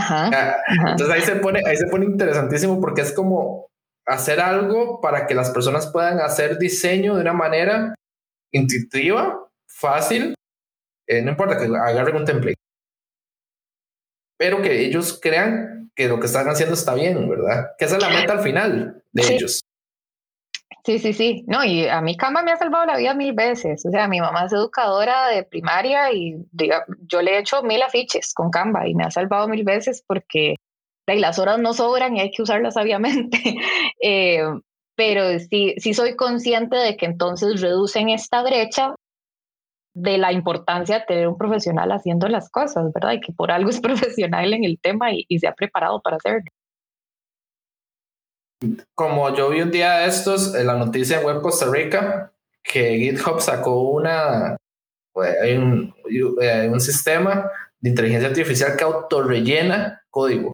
ajá, 0.67 0.91
Entonces 0.91 1.09
ahí 1.09 1.21
se 1.21 1.37
pone, 1.37 1.61
ahí 1.65 1.77
se 1.77 1.87
pone 1.87 2.05
interesantísimo 2.05 2.79
porque 2.79 3.01
es 3.01 3.13
como 3.13 3.67
hacer 4.05 4.39
algo 4.39 5.01
para 5.01 5.25
que 5.25 5.33
las 5.33 5.49
personas 5.51 5.87
puedan 5.87 6.19
hacer 6.19 6.57
diseño 6.57 7.15
de 7.15 7.21
una 7.21 7.33
manera 7.33 7.95
intuitiva, 8.51 9.47
fácil, 9.67 10.35
eh, 11.07 11.21
no 11.21 11.31
importa 11.31 11.57
que 11.57 11.65
agarren 11.65 12.15
un 12.15 12.25
template, 12.25 12.59
pero 14.37 14.61
que 14.61 14.85
ellos 14.85 15.19
crean 15.21 15.91
que 15.95 16.07
lo 16.07 16.19
que 16.19 16.27
están 16.27 16.47
haciendo 16.47 16.75
está 16.75 16.93
bien, 16.93 17.27
¿verdad? 17.27 17.71
Que 17.77 17.85
esa 17.85 17.97
es 17.97 18.03
la 18.03 18.09
meta 18.09 18.33
al 18.33 18.41
final 18.41 19.03
de 19.11 19.33
ellos. 19.33 19.66
Sí, 20.87 20.99
sí, 20.99 21.11
sí. 21.11 21.43
No, 21.47 21.65
y 21.65 21.85
a 21.85 21.99
mí 21.99 22.15
Canva 22.15 22.43
me 22.43 22.51
ha 22.53 22.55
salvado 22.55 22.85
la 22.85 22.95
vida 22.95 23.13
mil 23.13 23.33
veces. 23.33 23.85
O 23.85 23.91
sea, 23.91 24.07
mi 24.07 24.21
mamá 24.21 24.45
es 24.45 24.53
educadora 24.53 25.27
de 25.27 25.43
primaria 25.43 26.13
y 26.13 26.37
yo 27.07 27.21
le 27.21 27.31
he 27.35 27.39
hecho 27.39 27.61
mil 27.61 27.81
afiches 27.81 28.33
con 28.33 28.49
Canva 28.51 28.87
y 28.87 28.95
me 28.95 29.03
ha 29.03 29.11
salvado 29.11 29.49
mil 29.49 29.65
veces 29.65 30.01
porque 30.07 30.55
las 31.05 31.39
horas 31.39 31.59
no 31.59 31.73
sobran 31.73 32.15
y 32.15 32.21
hay 32.21 32.31
que 32.31 32.41
usarlas 32.41 32.75
sabiamente. 32.75 33.37
Eh, 34.01 34.41
pero 34.95 35.37
sí, 35.39 35.75
sí 35.77 35.93
soy 35.93 36.15
consciente 36.15 36.77
de 36.77 36.95
que 36.95 37.05
entonces 37.05 37.59
reducen 37.59 38.07
esta 38.07 38.41
brecha 38.41 38.95
de 39.93 40.17
la 40.17 40.31
importancia 40.31 40.99
de 40.99 41.05
tener 41.05 41.27
un 41.27 41.37
profesional 41.37 41.91
haciendo 41.91 42.29
las 42.29 42.49
cosas, 42.49 42.93
¿verdad? 42.93 43.13
Y 43.13 43.19
que 43.19 43.33
por 43.33 43.51
algo 43.51 43.71
es 43.71 43.81
profesional 43.81 44.53
en 44.53 44.63
el 44.63 44.79
tema 44.79 45.09
y 45.11 45.39
se 45.39 45.47
ha 45.47 45.53
preparado 45.53 46.01
para 46.01 46.15
hacerlo. 46.15 46.49
Como 48.95 49.35
yo 49.35 49.49
vi 49.49 49.61
un 49.61 49.71
día 49.71 49.99
de 49.99 50.07
estos, 50.07 50.55
en 50.55 50.67
la 50.67 50.75
noticia 50.75 51.19
en 51.19 51.25
Web 51.25 51.41
Costa 51.41 51.67
Rica, 51.69 52.33
que 52.63 52.97
GitHub 52.97 53.39
sacó 53.39 53.81
una, 53.91 54.57
pues, 55.13 55.35
un, 55.57 55.93
eh, 56.41 56.69
un 56.71 56.79
sistema 56.79 57.49
de 57.79 57.89
inteligencia 57.89 58.29
artificial 58.29 58.75
que 58.75 58.83
autorrellena 58.83 60.01
código 60.09 60.53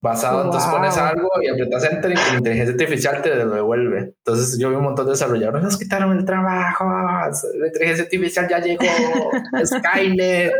basado, 0.00 0.44
entonces 0.44 0.70
pones 0.70 0.96
algo 0.96 1.28
y 1.42 1.48
apretas 1.48 1.84
enter 1.84 2.12
y 2.12 2.14
la 2.14 2.36
inteligencia 2.36 2.72
artificial 2.72 3.22
te 3.22 3.34
lo 3.34 3.54
devuelve. 3.54 4.14
Entonces 4.24 4.58
yo 4.58 4.70
vi 4.70 4.76
un 4.76 4.84
montón 4.84 5.06
de 5.06 5.12
desarrolladores, 5.12 5.62
nos 5.62 5.76
quitaron 5.76 6.16
el 6.16 6.24
trabajo, 6.24 6.84
la 6.84 7.66
inteligencia 7.66 8.04
artificial 8.04 8.48
ya 8.48 8.58
llegó, 8.60 8.84
Skynet. 9.64 10.52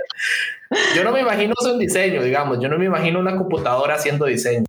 Yo 0.95 1.05
no 1.05 1.13
me 1.13 1.21
imagino 1.21 1.55
eso 1.59 1.73
en 1.73 1.79
diseño, 1.79 2.23
digamos, 2.23 2.59
yo 2.61 2.69
no 2.69 2.79
me 2.79 2.87
imagino 2.87 3.21
una 3.21 3.37
computadora 3.37 3.95
haciendo 3.95 4.27
diseño. 4.27 4.65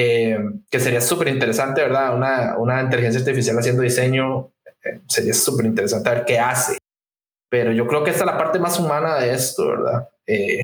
Eh, 0.00 0.38
que 0.70 0.78
sería 0.78 1.00
súper 1.00 1.26
interesante, 1.26 1.82
¿verdad? 1.82 2.14
Una, 2.14 2.56
una 2.56 2.80
inteligencia 2.80 3.18
artificial 3.18 3.58
haciendo 3.58 3.82
diseño 3.82 4.52
eh, 4.84 5.00
sería 5.08 5.34
súper 5.34 5.66
interesante 5.66 6.08
ver 6.08 6.24
qué 6.24 6.38
hace. 6.38 6.78
Pero 7.50 7.72
yo 7.72 7.84
creo 7.88 8.04
que 8.04 8.10
esta 8.10 8.22
es 8.22 8.30
la 8.30 8.38
parte 8.38 8.60
más 8.60 8.78
humana 8.78 9.16
de 9.16 9.34
esto, 9.34 9.66
¿verdad? 9.66 10.08
Eh, 10.24 10.62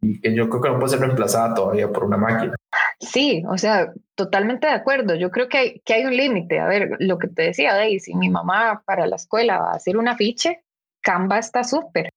y 0.00 0.20
que 0.20 0.32
yo 0.32 0.48
creo 0.48 0.62
que 0.62 0.68
no 0.68 0.78
puede 0.78 0.90
ser 0.90 1.00
reemplazada 1.00 1.54
todavía 1.54 1.88
por 1.88 2.04
una 2.04 2.18
máquina. 2.18 2.54
Sí, 3.00 3.42
o 3.48 3.58
sea, 3.58 3.92
totalmente 4.14 4.68
de 4.68 4.74
acuerdo. 4.74 5.16
Yo 5.16 5.32
creo 5.32 5.48
que 5.48 5.58
hay, 5.58 5.80
que 5.80 5.94
hay 5.94 6.04
un 6.04 6.16
límite. 6.16 6.60
A 6.60 6.68
ver, 6.68 6.90
lo 7.00 7.18
que 7.18 7.26
te 7.26 7.42
decía, 7.42 7.74
Daisy, 7.74 8.14
mi 8.14 8.30
mamá 8.30 8.84
para 8.86 9.08
la 9.08 9.16
escuela 9.16 9.58
va 9.58 9.72
a 9.72 9.76
hacer 9.76 9.96
un 9.96 10.06
afiche, 10.06 10.62
Canva 11.02 11.40
está 11.40 11.64
súper. 11.64 12.10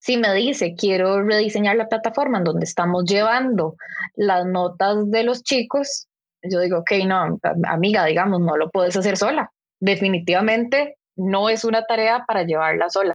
Si 0.00 0.16
me 0.16 0.32
dice, 0.34 0.74
quiero 0.74 1.22
rediseñar 1.22 1.76
la 1.76 1.88
plataforma 1.88 2.38
en 2.38 2.44
donde 2.44 2.64
estamos 2.64 3.04
llevando 3.04 3.76
las 4.16 4.46
notas 4.46 5.10
de 5.10 5.24
los 5.24 5.42
chicos, 5.42 6.08
yo 6.42 6.60
digo, 6.60 6.78
ok, 6.78 6.92
no, 7.06 7.38
amiga, 7.68 8.06
digamos, 8.06 8.40
no 8.40 8.56
lo 8.56 8.70
puedes 8.70 8.96
hacer 8.96 9.18
sola. 9.18 9.52
Definitivamente 9.78 10.96
no 11.16 11.50
es 11.50 11.64
una 11.64 11.84
tarea 11.84 12.24
para 12.26 12.44
llevarla 12.44 12.88
sola. 12.88 13.14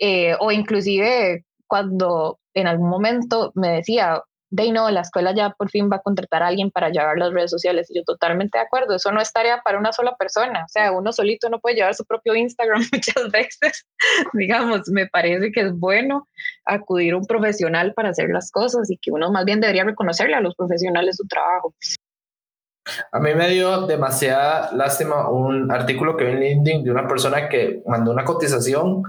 Eh, 0.00 0.34
o 0.40 0.50
inclusive 0.50 1.44
cuando 1.68 2.40
en 2.54 2.66
algún 2.66 2.88
momento 2.88 3.52
me 3.54 3.68
decía, 3.68 4.20
de 4.56 4.72
no, 4.72 4.90
la 4.90 5.02
escuela 5.02 5.34
ya 5.34 5.50
por 5.50 5.68
fin 5.70 5.90
va 5.92 5.96
a 5.96 6.00
contratar 6.00 6.42
a 6.42 6.46
alguien 6.46 6.70
para 6.70 6.88
llevar 6.88 7.18
las 7.18 7.32
redes 7.32 7.50
sociales. 7.50 7.90
Y 7.90 7.98
yo 7.98 8.04
totalmente 8.04 8.58
de 8.58 8.64
acuerdo, 8.64 8.96
eso 8.96 9.12
no 9.12 9.20
es 9.20 9.32
tarea 9.32 9.60
para 9.62 9.78
una 9.78 9.92
sola 9.92 10.16
persona. 10.16 10.64
O 10.64 10.68
sea, 10.68 10.92
uno 10.92 11.12
solito 11.12 11.50
no 11.50 11.60
puede 11.60 11.76
llevar 11.76 11.94
su 11.94 12.04
propio 12.04 12.34
Instagram 12.34 12.82
muchas 12.92 13.30
veces. 13.30 13.86
Digamos, 14.32 14.88
me 14.88 15.06
parece 15.06 15.52
que 15.52 15.60
es 15.60 15.78
bueno 15.78 16.26
acudir 16.64 17.12
a 17.12 17.18
un 17.18 17.26
profesional 17.26 17.92
para 17.92 18.10
hacer 18.10 18.30
las 18.30 18.50
cosas 18.50 18.90
y 18.90 18.96
que 18.96 19.10
uno 19.10 19.30
más 19.30 19.44
bien 19.44 19.60
debería 19.60 19.84
reconocerle 19.84 20.36
a 20.36 20.40
los 20.40 20.54
profesionales 20.54 21.16
su 21.16 21.26
trabajo. 21.26 21.74
A 23.12 23.18
mí 23.18 23.34
me 23.34 23.50
dio 23.50 23.86
demasiada 23.86 24.72
lástima 24.72 25.28
un 25.28 25.70
artículo 25.70 26.16
que 26.16 26.24
vi 26.24 26.32
en 26.32 26.40
LinkedIn 26.40 26.84
de 26.84 26.90
una 26.90 27.06
persona 27.06 27.48
que 27.48 27.82
mandó 27.84 28.12
una 28.12 28.24
cotización 28.24 29.02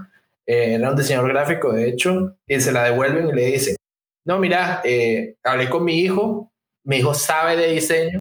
eh, 0.48 0.76
era 0.76 0.88
un 0.88 0.96
diseñador 0.96 1.30
gráfico, 1.30 1.72
de 1.72 1.90
hecho, 1.90 2.38
y 2.46 2.58
se 2.58 2.72
la 2.72 2.84
devuelven 2.84 3.28
y 3.28 3.32
le 3.32 3.46
dicen, 3.48 3.76
no, 4.28 4.38
mira, 4.38 4.82
eh, 4.84 5.36
hablé 5.42 5.70
con 5.70 5.84
mi 5.84 6.00
hijo, 6.00 6.52
mi 6.84 6.98
hijo 6.98 7.14
sabe 7.14 7.56
de 7.56 7.72
diseño 7.72 8.20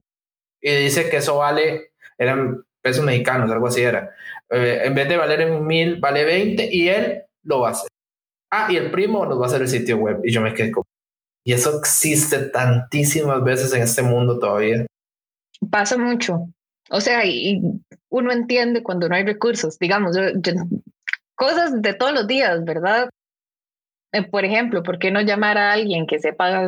y 0.62 0.72
dice 0.72 1.10
que 1.10 1.18
eso 1.18 1.36
vale, 1.36 1.92
eran 2.18 2.64
pesos 2.82 3.04
mexicanos, 3.04 3.52
algo 3.52 3.68
así 3.68 3.82
era. 3.82 4.16
Eh, 4.50 4.84
en 4.86 4.96
vez 4.96 5.10
de 5.10 5.18
valer 5.18 5.42
en 5.42 5.68
mil, 5.68 6.00
vale 6.00 6.24
20 6.24 6.70
y 6.72 6.88
él 6.88 7.24
lo 7.44 7.60
va 7.60 7.70
a 7.70 7.72
hacer. 7.72 7.90
Ah, 8.50 8.70
y 8.72 8.78
el 8.78 8.90
primo 8.90 9.26
nos 9.26 9.38
va 9.38 9.44
a 9.44 9.48
hacer 9.48 9.62
el 9.62 9.68
sitio 9.68 9.98
web 9.98 10.22
y 10.24 10.32
yo 10.32 10.40
me 10.40 10.54
quedé 10.54 10.72
como... 10.72 10.86
Y 11.44 11.52
eso 11.52 11.78
existe 11.78 12.40
tantísimas 12.40 13.44
veces 13.44 13.74
en 13.74 13.82
este 13.82 14.02
mundo 14.02 14.40
todavía. 14.40 14.86
Pasa 15.70 15.98
mucho. 15.98 16.48
O 16.90 17.02
sea, 17.02 17.24
uno 18.10 18.32
entiende 18.32 18.82
cuando 18.82 19.10
no 19.10 19.16
hay 19.16 19.26
recursos. 19.26 19.78
Digamos, 19.78 20.16
cosas 21.36 21.82
de 21.82 21.94
todos 21.94 22.14
los 22.14 22.28
días, 22.28 22.64
¿verdad? 22.64 23.10
Eh, 24.18 24.24
por 24.24 24.46
ejemplo, 24.46 24.84
¿por 24.84 24.98
qué 24.98 25.12
no 25.12 25.22
llamar 25.22 25.58
a 25.58 25.74
alguien 25.74 26.08
que 26.08 26.20
sepa 26.20 26.66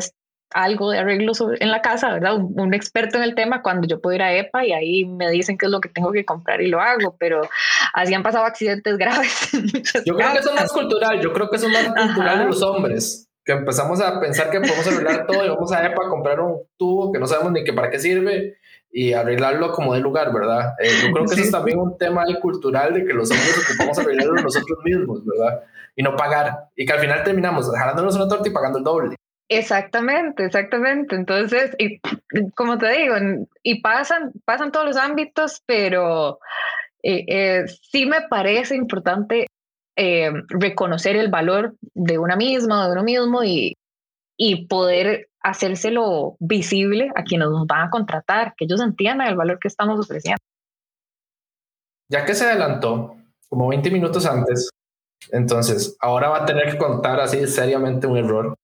algo 0.51 0.91
de 0.91 0.99
arreglos 0.99 1.43
en 1.59 1.71
la 1.71 1.81
casa, 1.81 2.13
¿verdad? 2.13 2.35
Un, 2.37 2.73
experto 2.73 3.17
en 3.17 3.23
el 3.23 3.35
tema 3.35 3.61
cuando 3.61 3.87
yo 3.87 4.01
puedo 4.01 4.15
ir 4.15 4.21
a 4.21 4.33
EPA 4.33 4.65
y 4.65 4.73
ahí 4.73 5.05
me 5.05 5.29
dicen 5.29 5.57
qué 5.57 5.65
es 5.65 5.71
lo 5.71 5.79
que 5.79 5.89
tengo 5.89 6.11
que 6.11 6.25
comprar 6.25 6.61
y 6.61 6.67
lo 6.67 6.79
hago, 6.79 7.15
pero 7.19 7.41
así 7.93 8.13
han 8.13 8.23
pasado 8.23 8.45
accidentes 8.45 8.97
graves. 8.97 9.49
Yo 10.05 10.15
creo 10.15 10.31
que 10.31 10.39
eso 10.39 10.49
es 10.49 10.61
más 10.61 10.71
cultural, 10.71 11.21
yo 11.21 11.33
creo 11.33 11.49
que 11.49 11.55
eso 11.55 11.67
es 11.67 11.73
más 11.73 12.07
cultural 12.07 12.39
de 12.39 12.45
los 12.45 12.61
hombres, 12.61 13.29
que 13.45 13.51
empezamos 13.53 14.01
a 14.01 14.19
pensar 14.19 14.49
que 14.49 14.59
podemos 14.59 14.87
arreglar 14.87 15.27
todo 15.27 15.45
y 15.45 15.49
vamos 15.49 15.71
a 15.71 15.85
EPA 15.85 16.05
a 16.05 16.09
comprar 16.09 16.39
un 16.39 16.61
tubo 16.77 17.11
que 17.11 17.19
no 17.19 17.27
sabemos 17.27 17.51
ni 17.51 17.63
qué 17.63 17.73
para 17.73 17.89
qué 17.89 17.99
sirve 17.99 18.57
y 18.91 19.13
arreglarlo 19.13 19.71
como 19.71 19.93
de 19.93 19.99
lugar, 19.99 20.33
¿verdad? 20.33 20.73
Eh, 20.79 20.89
yo 21.03 21.11
creo 21.11 21.25
que 21.25 21.33
eso 21.35 21.43
es 21.43 21.51
también 21.51 21.77
un 21.77 21.95
tema 21.97 22.25
cultural 22.41 22.93
de 22.93 23.05
que 23.05 23.13
los 23.13 23.29
hombres 23.29 23.55
ocupamos 23.69 23.99
arreglarlo 23.99 24.41
nosotros 24.41 24.79
mismos, 24.83 25.23
¿verdad? 25.25 25.63
Y 25.99 26.03
no 26.03 26.15
pagar. 26.15 26.69
Y 26.77 26.85
que 26.85 26.93
al 26.93 26.99
final 26.99 27.23
terminamos 27.25 27.69
jalándonos 27.77 28.15
una 28.15 28.29
torta 28.29 28.47
y 28.47 28.53
pagando 28.53 28.77
el 28.77 28.85
doble. 28.85 29.15
Exactamente, 29.49 30.45
exactamente. 30.45 31.13
Entonces, 31.13 31.75
y, 31.77 31.99
como 32.55 32.77
te 32.77 32.89
digo, 32.91 33.15
y 33.63 33.81
pasan, 33.81 34.31
pasan 34.45 34.71
todos 34.71 34.85
los 34.85 34.95
ámbitos, 34.95 35.61
pero 35.65 36.39
eh, 37.03 37.25
eh, 37.27 37.65
sí 37.91 38.05
me 38.05 38.21
parece 38.29 38.75
importante 38.75 39.47
reconocer 40.47 41.17
el 41.17 41.29
valor 41.29 41.75
de 41.93 42.17
una 42.17 42.37
misma, 42.37 42.85
de 42.85 42.93
uno 42.93 43.03
mismo 43.03 43.43
y, 43.43 43.75
y 44.37 44.65
poder 44.67 45.27
hacérselo 45.41 46.37
visible 46.39 47.11
a 47.15 47.23
quienes 47.23 47.49
nos 47.49 47.67
van 47.67 47.87
a 47.87 47.89
contratar, 47.89 48.53
que 48.55 48.63
ellos 48.63 48.79
entiendan 48.79 49.27
el 49.27 49.35
valor 49.35 49.59
que 49.59 49.67
estamos 49.67 49.99
ofreciendo. 49.99 50.39
Ya 52.07 52.23
que 52.23 52.33
se 52.33 52.45
adelantó 52.45 53.17
como 53.49 53.67
20 53.67 53.91
minutos 53.91 54.25
antes, 54.25 54.69
entonces 55.31 55.97
ahora 55.99 56.29
va 56.29 56.43
a 56.43 56.45
tener 56.45 56.71
que 56.71 56.77
contar 56.77 57.19
así 57.19 57.45
seriamente 57.47 58.07
un 58.07 58.17
error. 58.17 58.55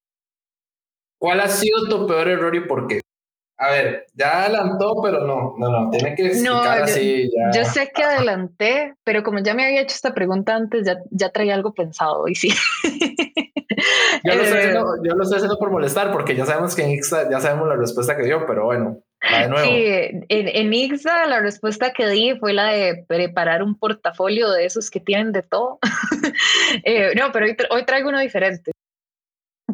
¿Cuál 1.20 1.40
ha 1.42 1.48
sido 1.48 1.88
tu 1.88 2.08
peor 2.08 2.28
error 2.28 2.56
y 2.56 2.62
por 2.62 2.88
qué? 2.88 3.02
A 3.58 3.72
ver, 3.72 4.06
ya 4.14 4.44
adelantó, 4.44 5.02
pero 5.02 5.26
no, 5.26 5.56
no, 5.58 5.70
no, 5.70 5.90
tiene 5.90 6.14
que 6.14 6.28
explicar 6.28 6.84
así. 6.84 7.32
Yo 7.54 7.64
sé 7.64 7.90
que 7.96 8.04
adelanté, 8.04 8.96
pero 9.06 9.24
como 9.24 9.40
ya 9.40 9.54
me 9.54 9.66
había 9.66 9.82
hecho 9.82 9.96
esta 9.96 10.14
pregunta 10.14 10.56
antes, 10.56 10.86
ya, 10.86 10.98
ya 11.10 11.30
traía 11.30 11.56
algo 11.56 11.74
pensado 11.74 12.28
y 12.28 12.36
sí. 12.36 12.50
yo, 14.24 14.36
lo 14.36 14.42
estoy 14.42 14.58
haciendo, 14.58 14.86
yo 15.04 15.16
lo 15.16 15.24
estoy 15.24 15.38
haciendo 15.38 15.58
por 15.58 15.72
molestar, 15.72 16.12
porque 16.12 16.36
ya 16.36 16.46
sabemos 16.46 16.76
que 16.76 17.00
ya 17.32 17.40
sabemos 17.40 17.70
la 17.70 17.78
respuesta 17.78 18.18
que 18.18 18.24
dio, 18.24 18.46
pero 18.46 18.66
bueno. 18.66 19.00
Sí, 19.28 19.86
en, 19.86 20.26
en 20.30 20.74
Ixta 20.74 21.26
la 21.26 21.40
respuesta 21.40 21.94
que 21.94 22.08
di 22.08 22.36
fue 22.40 22.54
la 22.54 22.72
de 22.72 23.04
preparar 23.08 23.64
un 23.64 23.78
portafolio 23.78 24.52
de 24.52 24.66
esos 24.66 24.90
que 24.90 25.00
tienen 25.00 25.32
de 25.32 25.42
todo. 25.42 25.80
Eh, 26.84 27.14
no, 27.16 27.32
pero 27.32 27.46
hoy, 27.46 27.56
hoy 27.70 27.86
traigo 27.86 28.10
uno 28.10 28.20
diferente 28.20 28.72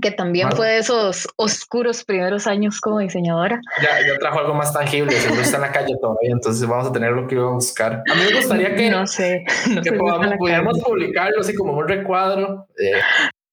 que 0.02 0.12
también 0.12 0.52
fue 0.52 0.68
de 0.68 0.78
esos 0.80 1.28
oscuros 1.38 2.04
primeros 2.04 2.48
años 2.48 2.82
como 2.82 3.00
diseñadora. 3.00 3.62
Ya, 3.82 4.06
yo 4.06 4.18
trajo 4.20 4.40
algo 4.40 4.54
más 4.54 4.74
tangible, 4.74 5.12
seguro 5.14 5.42
está 5.42 5.58
en 5.58 5.62
la 5.62 5.72
calle 5.72 5.96
todavía, 6.02 6.32
entonces 6.32 6.68
vamos 6.68 6.88
a 6.88 6.92
tener 6.92 7.12
lo 7.12 7.28
que 7.28 7.36
iba 7.36 7.48
a 7.48 7.54
buscar. 7.54 8.04
A 8.12 8.16
mí 8.16 8.22
me 8.30 8.38
gustaría 8.38 8.76
que, 8.76 8.90
no 8.90 9.06
sé, 9.08 9.46
que 9.84 9.94
podamos, 9.94 10.36
pudiéramos 10.38 10.80
publicarlo 10.80 11.42
así 11.42 11.56
como 11.56 11.74
un 11.74 11.88
recuadro 11.88 12.68
eh, 12.78 13.00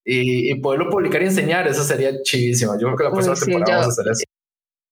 y, 0.03 0.51
y, 0.51 0.55
poderlo 0.59 0.89
publicar 0.89 1.21
y 1.21 1.25
enseñar, 1.25 1.67
eso 1.67 1.83
sería 1.83 2.11
chivísimo. 2.23 2.73
Yo 2.73 2.87
creo 2.87 2.97
que 2.97 3.03
la 3.03 3.11
próxima 3.11 3.35
temporada 3.35 3.79
vamos 3.81 3.97
a 3.97 4.01
hacer 4.01 4.11
eso. 4.11 4.23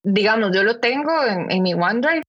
Digamos, 0.10 0.52
yo 0.56 0.64
lo 0.64 0.80
tengo 0.80 1.12
en, 1.26 1.52
en 1.52 1.64
mi 1.64 1.74
OneDrive 1.74 2.24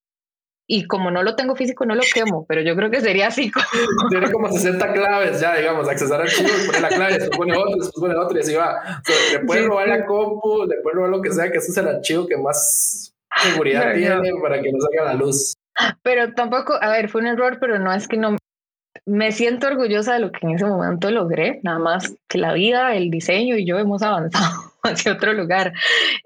y 0.71 0.87
como 0.87 1.11
no 1.11 1.23
lo 1.23 1.35
tengo 1.35 1.57
físico, 1.57 1.87
no 1.87 1.95
lo 1.95 2.03
quemo, 2.13 2.45
pero 2.47 2.61
yo 2.61 2.77
creo 2.77 2.91
que 2.91 3.01
sería 3.01 3.29
así 3.29 3.51
como... 3.51 3.67
Tiene 4.11 4.31
como 4.31 4.53
60 4.53 4.93
claves 4.93 5.41
ya, 5.41 5.57
digamos, 5.57 5.89
accesar 5.89 6.21
archivos, 6.21 6.53
poner 6.67 6.83
la 6.83 6.89
clave, 6.89 7.13
después 7.15 7.39
pone 7.39 7.57
otro, 7.57 7.77
después 7.77 8.01
pone 8.01 8.15
otro 8.17 8.37
y 8.37 8.41
así 8.43 8.55
va. 8.55 9.01
le 9.33 9.39
pueden 9.47 9.67
robar 9.67 9.89
la 9.89 10.05
compu, 10.05 10.67
le 10.67 10.77
pueden 10.83 10.97
robar 10.97 11.11
lo 11.11 11.23
que 11.23 11.33
sea, 11.33 11.51
que 11.51 11.59
ese 11.59 11.71
es 11.71 11.77
el 11.79 11.89
archivo 11.89 12.27
que 12.27 12.37
más 12.37 13.15
seguridad 13.43 13.95
tiene 13.95 14.31
para 14.43 14.61
que 14.61 14.71
no 14.71 14.79
salga 14.81 15.13
la 15.13 15.15
luz. 15.15 15.55
Pero 16.03 16.35
tampoco, 16.35 16.75
a 16.79 16.91
ver, 16.91 17.09
fue 17.09 17.23
un 17.23 17.29
error, 17.29 17.59
pero 17.61 17.79
no 17.79 17.93
es 17.93 18.07
que 18.07 18.19
no... 18.19 18.37
Me 19.07 19.33
siento 19.33 19.69
orgullosa 19.69 20.15
de 20.15 20.19
lo 20.19 20.33
que 20.33 20.41
en 20.43 20.51
ese 20.51 20.67
momento 20.67 21.11
logré, 21.11 21.61
nada 21.63 21.79
más 21.79 22.15
que 22.29 22.37
la 22.37 22.53
vida, 22.53 22.95
el 22.95 23.11
diseño 23.11 23.57
y 23.57 23.65
yo 23.65 23.79
hemos 23.79 24.03
avanzado 24.03 24.75
hacia 24.83 25.13
otro 25.13 25.33
lugar. 25.33 25.73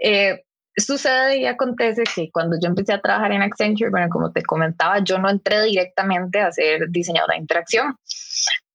Eh, 0.02 0.42
sucede 0.76 1.38
y 1.38 1.46
acontece 1.46 2.02
que 2.14 2.30
cuando 2.30 2.56
yo 2.60 2.68
empecé 2.68 2.92
a 2.92 3.00
trabajar 3.00 3.32
en 3.32 3.42
Accenture, 3.42 3.90
bueno, 3.90 4.08
como 4.08 4.32
te 4.32 4.42
comentaba, 4.42 5.02
yo 5.04 5.18
no 5.18 5.28
entré 5.30 5.62
directamente 5.62 6.40
a 6.40 6.52
ser 6.52 6.88
diseñadora 6.90 7.34
de 7.34 7.40
interacción, 7.40 7.96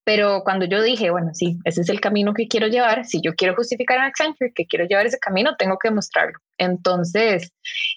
pero 0.03 0.41
cuando 0.43 0.65
yo 0.65 0.81
dije, 0.81 1.09
bueno, 1.09 1.31
sí, 1.33 1.57
ese 1.65 1.81
es 1.81 1.89
el 1.89 1.99
camino 1.99 2.33
que 2.33 2.47
quiero 2.47 2.67
llevar, 2.67 3.05
si 3.05 3.19
yo 3.21 3.33
quiero 3.35 3.55
justificar 3.55 3.97
en 3.97 4.03
Accenture 4.03 4.53
que 4.53 4.65
quiero 4.65 4.85
llevar 4.85 5.05
ese 5.05 5.19
camino, 5.19 5.55
tengo 5.57 5.77
que 5.77 5.91
mostrarlo. 5.91 6.39
Entonces, 6.57 7.51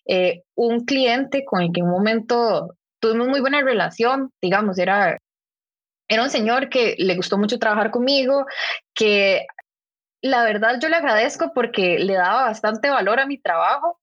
eh, 0.07 0.43
un 0.57 0.85
cliente 0.85 1.45
con 1.45 1.63
el 1.63 1.73
que 1.73 1.81
en 1.81 1.87
un 1.87 1.93
momento 1.93 2.75
tuvimos 3.01 3.29
muy 3.29 3.41
buena 3.41 3.63
relación, 3.63 4.31
digamos, 4.43 4.79
era, 4.79 5.19
era 6.09 6.23
un 6.23 6.31
señor 6.31 6.69
que 6.69 6.97
le 6.99 7.15
gustó 7.15 7.39
mucho 7.39 7.61
trabajar 7.61 7.93
conmigo, 7.93 8.45
que 8.93 9.47
la 10.23 10.45
verdad 10.45 10.79
yo 10.81 10.89
le 10.89 10.97
agradezco 10.97 11.53
porque 11.55 11.99
le 11.99 12.14
daba 12.14 12.45
bastante 12.45 12.91
valor 12.91 13.21
a 13.21 13.27
mi 13.27 13.39
trabajo. 13.39 13.99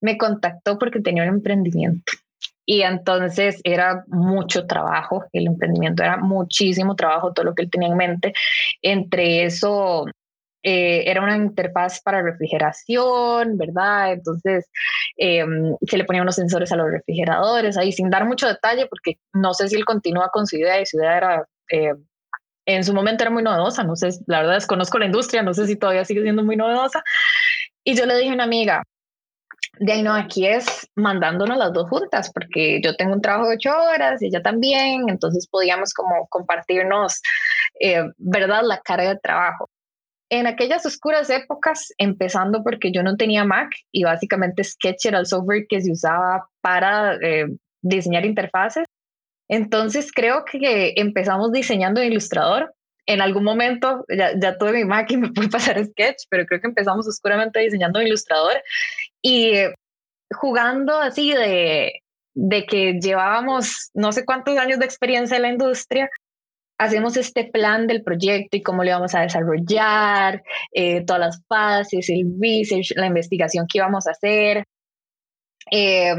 Me 0.00 0.16
contactó 0.16 0.78
porque 0.78 1.00
tenía 1.00 1.24
un 1.24 1.28
emprendimiento 1.28 2.12
y 2.70 2.82
entonces 2.82 3.60
era 3.64 4.04
mucho 4.06 4.64
trabajo, 4.68 5.24
el 5.32 5.48
emprendimiento 5.48 6.04
era 6.04 6.18
muchísimo 6.18 6.94
trabajo, 6.94 7.32
todo 7.32 7.46
lo 7.46 7.54
que 7.56 7.62
él 7.62 7.70
tenía 7.70 7.88
en 7.88 7.96
mente. 7.96 8.32
Entre 8.80 9.42
eso, 9.42 10.06
eh, 10.62 11.02
era 11.10 11.20
una 11.20 11.36
interfaz 11.36 12.00
para 12.00 12.22
refrigeración, 12.22 13.58
¿verdad? 13.58 14.12
Entonces 14.12 14.70
em, 15.16 15.74
se 15.84 15.98
le 15.98 16.04
ponían 16.04 16.22
unos 16.22 16.36
sensores 16.36 16.70
a 16.70 16.76
los 16.76 16.88
refrigeradores, 16.92 17.76
ahí 17.76 17.90
sin 17.90 18.08
dar 18.08 18.24
mucho 18.24 18.46
detalle, 18.46 18.86
porque 18.86 19.18
no 19.32 19.52
sé 19.52 19.68
si 19.68 19.74
él 19.74 19.84
continúa 19.84 20.30
con 20.32 20.46
su 20.46 20.56
idea 20.56 20.80
y 20.80 20.86
su 20.86 20.98
idea 20.98 21.16
era, 21.16 21.48
eh, 21.72 21.94
en 22.74 22.84
su 22.84 22.94
momento 22.94 23.24
era 23.24 23.30
muy 23.30 23.42
novedosa, 23.42 23.84
no 23.84 23.96
sé, 23.96 24.10
la 24.26 24.40
verdad 24.40 24.54
desconozco 24.54 24.98
la 24.98 25.06
industria, 25.06 25.42
no 25.42 25.54
sé 25.54 25.66
si 25.66 25.76
todavía 25.76 26.04
sigue 26.04 26.22
siendo 26.22 26.44
muy 26.44 26.56
novedosa. 26.56 27.02
Y 27.84 27.94
yo 27.94 28.06
le 28.06 28.16
dije 28.16 28.30
a 28.30 28.34
una 28.34 28.44
amiga, 28.44 28.82
de 29.78 29.92
ahí 29.92 30.02
no, 30.02 30.14
aquí 30.14 30.46
es 30.46 30.88
mandándonos 30.94 31.56
las 31.56 31.72
dos 31.72 31.88
juntas, 31.88 32.30
porque 32.32 32.80
yo 32.82 32.96
tengo 32.96 33.14
un 33.14 33.22
trabajo 33.22 33.48
de 33.48 33.56
ocho 33.56 33.70
horas 33.70 34.20
y 34.20 34.26
ella 34.26 34.42
también, 34.42 35.08
entonces 35.08 35.48
podíamos 35.48 35.94
como 35.94 36.26
compartirnos, 36.28 37.20
eh, 37.80 38.04
¿verdad?, 38.18 38.62
la 38.64 38.78
carga 38.80 39.14
de 39.14 39.20
trabajo. 39.20 39.70
En 40.28 40.46
aquellas 40.46 40.86
oscuras 40.86 41.28
épocas, 41.30 41.92
empezando 41.98 42.62
porque 42.62 42.92
yo 42.92 43.02
no 43.02 43.16
tenía 43.16 43.44
Mac 43.44 43.70
y 43.90 44.04
básicamente 44.04 44.62
Sketch 44.62 45.06
era 45.06 45.18
el 45.18 45.26
software 45.26 45.66
que 45.68 45.80
se 45.80 45.90
usaba 45.90 46.46
para 46.60 47.16
eh, 47.16 47.46
diseñar 47.82 48.24
interfaces, 48.24 48.84
entonces 49.50 50.12
creo 50.12 50.44
que 50.44 50.94
empezamos 50.96 51.50
diseñando 51.50 52.00
en 52.00 52.12
Illustrator. 52.12 52.72
En 53.04 53.20
algún 53.20 53.42
momento 53.42 54.04
ya, 54.08 54.30
ya 54.40 54.56
tuve 54.56 54.84
mi 54.84 54.94
y 55.08 55.16
me 55.16 55.32
pude 55.32 55.48
pasar 55.48 55.84
Sketch, 55.84 56.22
pero 56.30 56.46
creo 56.46 56.60
que 56.60 56.68
empezamos 56.68 57.08
oscuramente 57.08 57.58
diseñando 57.58 57.98
en 57.98 58.06
Illustrator 58.06 58.62
y 59.20 59.54
jugando 60.32 60.96
así 60.96 61.34
de, 61.34 62.00
de 62.34 62.64
que 62.64 63.00
llevábamos 63.00 63.90
no 63.92 64.12
sé 64.12 64.24
cuántos 64.24 64.56
años 64.56 64.78
de 64.78 64.84
experiencia 64.84 65.36
en 65.36 65.42
la 65.42 65.48
industria, 65.48 66.08
hacemos 66.78 67.16
este 67.16 67.44
plan 67.44 67.88
del 67.88 68.04
proyecto 68.04 68.56
y 68.56 68.62
cómo 68.62 68.84
lo 68.84 68.90
íbamos 68.90 69.16
a 69.16 69.22
desarrollar, 69.22 70.44
eh, 70.72 71.04
todas 71.04 71.20
las 71.20 71.42
fases, 71.48 72.08
el 72.08 72.36
research, 72.40 72.92
la 72.94 73.06
investigación 73.06 73.66
que 73.66 73.78
íbamos 73.78 74.06
a 74.06 74.12
hacer. 74.12 74.64
Eh, 75.70 76.14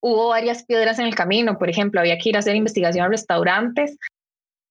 hubo 0.00 0.28
varias 0.28 0.64
piedras 0.64 0.98
en 0.98 1.06
el 1.06 1.14
camino, 1.14 1.58
por 1.58 1.68
ejemplo, 1.68 2.00
había 2.00 2.18
que 2.18 2.30
ir 2.30 2.36
a 2.36 2.40
hacer 2.40 2.56
investigación 2.56 3.04
a 3.04 3.08
restaurantes 3.08 3.96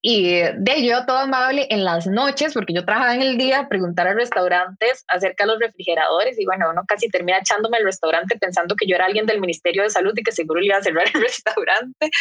y 0.08 0.34
de 0.40 0.86
yo 0.86 1.04
todo 1.08 1.18
amable 1.18 1.66
en 1.72 1.84
las 1.84 2.06
noches, 2.06 2.54
porque 2.54 2.74
yo 2.74 2.86
trabajaba 2.86 3.16
en 3.16 3.24
el 3.24 3.40
día, 3.40 3.68
preguntar 3.68 4.08
a 4.08 4.14
restaurantes 4.14 5.04
acerca 5.08 5.46
de 5.46 5.54
los 5.54 5.60
refrigeradores 5.60 6.40
y 6.40 6.46
bueno, 6.46 6.70
uno 6.70 6.84
casi 6.88 7.10
termina 7.10 7.40
echándome 7.40 7.78
al 7.78 7.86
restaurante 7.86 8.38
pensando 8.38 8.76
que 8.76 8.86
yo 8.86 8.96
era 8.96 9.06
alguien 9.06 9.26
del 9.26 9.42
Ministerio 9.42 9.82
de 9.82 9.90
Salud 9.90 10.14
y 10.16 10.22
que 10.22 10.32
seguro 10.32 10.60
le 10.60 10.68
iba 10.68 10.78
a 10.78 10.84
cerrar 10.84 11.08
el 11.12 11.22
restaurante. 11.22 12.12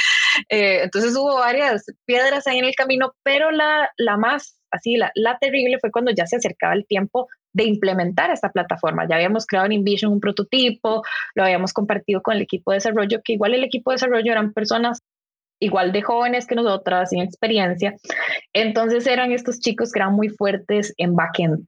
Eh, 0.49 0.85
entonces 0.85 1.15
hubo 1.15 1.35
varias 1.35 1.85
piedras 2.07 2.47
ahí 2.47 2.59
en 2.59 2.65
el 2.65 2.75
camino, 2.75 3.15
pero 3.23 3.51
la, 3.51 3.91
la 3.99 4.17
más 4.17 4.59
así, 4.71 4.97
la, 4.97 5.13
la 5.15 5.37
terrible 5.39 5.79
fue 5.79 5.91
cuando 5.91 6.11
ya 6.11 6.27
se 6.27 6.37
acercaba 6.37 6.73
el 6.73 6.87
tiempo 6.87 7.29
de 7.55 7.65
implementar 7.65 8.31
esta 8.31 8.51
plataforma. 8.51 9.09
Ya 9.09 9.17
habíamos 9.17 9.47
creado 9.47 9.67
en 9.67 9.73
InVision 9.73 10.13
un 10.13 10.21
prototipo, 10.21 11.03
lo 11.35 11.45
habíamos 11.45 11.73
compartido 11.73 12.21
con 12.21 12.37
el 12.37 12.43
equipo 12.43 12.73
de 12.73 12.77
desarrollo, 12.77 13.21
que 13.25 13.35
igual 13.35 13.55
el 13.55 13.65
equipo 13.65 13.91
de 13.91 13.95
desarrollo 13.95 14.33
eran 14.33 14.53
personas 14.53 15.01
igual 15.61 15.93
de 15.93 16.03
jóvenes 16.03 16.47
que 16.47 16.57
nosotras, 16.57 17.11
sin 17.11 17.23
experiencia. 17.23 17.95
Entonces 18.53 19.07
eran 19.07 19.33
estos 19.33 19.61
chicos 19.61 19.93
que 19.93 20.01
eran 20.01 20.15
muy 20.15 20.29
fuertes 20.29 20.93
en 20.99 21.15
backend. 21.15 21.67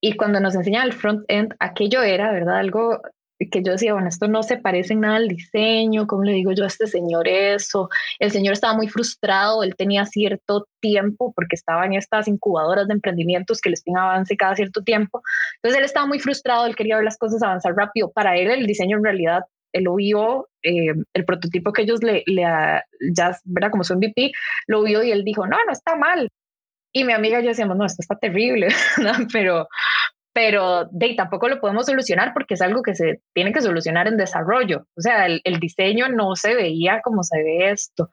Y 0.00 0.16
cuando 0.16 0.38
nos 0.38 0.54
enseñan 0.54 0.86
el 0.86 0.92
front-end, 0.92 1.54
aquello 1.58 2.02
era, 2.02 2.30
¿verdad? 2.30 2.58
Algo 2.58 3.00
que 3.46 3.62
yo 3.62 3.72
decía, 3.72 3.92
bueno, 3.92 4.08
esto 4.08 4.26
no 4.26 4.42
se 4.42 4.56
parece 4.56 4.94
en 4.94 5.00
nada 5.00 5.16
al 5.16 5.28
diseño, 5.28 6.06
¿cómo 6.06 6.24
le 6.24 6.32
digo 6.32 6.52
yo 6.52 6.64
a 6.64 6.66
este 6.66 6.86
señor 6.86 7.28
eso? 7.28 7.88
El 8.18 8.30
señor 8.32 8.54
estaba 8.54 8.74
muy 8.74 8.88
frustrado, 8.88 9.62
él 9.62 9.76
tenía 9.76 10.04
cierto 10.06 10.66
tiempo 10.80 11.32
porque 11.34 11.54
estaba 11.54 11.86
en 11.86 11.94
estas 11.94 12.26
incubadoras 12.26 12.88
de 12.88 12.94
emprendimientos 12.94 13.60
que 13.60 13.70
les 13.70 13.82
piden 13.82 13.98
avance 13.98 14.36
cada 14.36 14.56
cierto 14.56 14.82
tiempo. 14.82 15.22
Entonces 15.56 15.78
él 15.78 15.84
estaba 15.84 16.06
muy 16.06 16.18
frustrado, 16.18 16.66
él 16.66 16.76
quería 16.76 16.96
ver 16.96 17.04
las 17.04 17.18
cosas 17.18 17.42
avanzar 17.42 17.74
rápido. 17.74 18.10
Para 18.10 18.36
él 18.36 18.50
el 18.50 18.66
diseño 18.66 18.96
en 18.96 19.04
realidad 19.04 19.44
él 19.72 19.84
lo 19.84 19.94
vio, 19.96 20.48
eh, 20.62 20.94
el 21.12 21.24
prototipo 21.24 21.72
que 21.72 21.82
ellos 21.82 22.02
le, 22.02 22.22
le 22.26 22.42
ya, 22.42 23.38
¿verdad? 23.44 23.70
Como 23.70 23.84
su 23.84 23.94
MVP, 23.94 24.32
lo 24.66 24.82
vio 24.82 25.02
y 25.02 25.12
él 25.12 25.24
dijo, 25.24 25.46
no, 25.46 25.56
no 25.64 25.72
está 25.72 25.96
mal. 25.96 26.30
Y 26.92 27.04
mi 27.04 27.12
amiga 27.12 27.38
y 27.38 27.42
yo 27.42 27.50
decíamos, 27.50 27.76
no, 27.76 27.84
esto 27.84 28.00
está 28.00 28.16
terrible, 28.16 28.68
pero, 29.32 29.68
pero 30.38 30.84
de 30.92 31.14
tampoco 31.16 31.48
lo 31.48 31.60
podemos 31.60 31.86
solucionar 31.86 32.32
porque 32.32 32.54
es 32.54 32.62
algo 32.62 32.80
que 32.80 32.94
se 32.94 33.20
tiene 33.34 33.52
que 33.52 33.60
solucionar 33.60 34.06
en 34.06 34.16
desarrollo. 34.16 34.86
O 34.96 35.00
sea, 35.00 35.26
el 35.26 35.58
diseño 35.58 36.08
no 36.10 36.36
se 36.36 36.54
veía 36.54 37.00
como 37.02 37.24
se 37.24 37.42
ve 37.42 37.72
esto. 37.72 38.12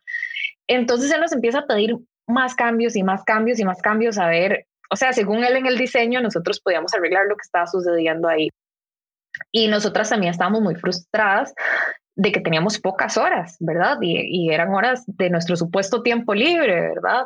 Entonces 0.65 1.11
él 1.11 1.21
nos 1.21 1.33
empieza 1.33 1.59
a 1.59 1.67
pedir 1.67 1.95
más 2.25 2.55
cambios 2.55 2.95
y 2.95 3.03
más 3.03 3.23
cambios 3.23 3.59
y 3.59 3.63
más 3.63 3.79
cambios 3.79 4.17
a 4.17 4.25
ver, 4.25 4.65
o 4.89 4.95
sea, 4.95 5.13
según 5.13 5.43
él 5.43 5.55
en 5.55 5.67
el 5.67 5.77
diseño, 5.77 6.19
nosotros 6.19 6.59
podíamos 6.59 6.95
arreglar 6.95 7.27
lo 7.27 7.35
que 7.35 7.43
estaba 7.43 7.67
sucediendo 7.67 8.27
ahí. 8.27 8.49
Y 9.51 9.67
nosotras 9.67 10.09
también 10.09 10.31
estábamos 10.31 10.61
muy 10.61 10.73
frustradas 10.73 11.53
de 12.15 12.31
que 12.31 12.39
teníamos 12.39 12.79
pocas 12.79 13.17
horas, 13.17 13.55
¿verdad? 13.59 13.99
Y, 14.01 14.49
eran 14.49 14.73
horas 14.73 15.03
de 15.05 15.29
nuestro 15.29 15.55
supuesto 15.55 16.01
tiempo 16.01 16.33
libre, 16.33 16.89
¿verdad? 16.89 17.25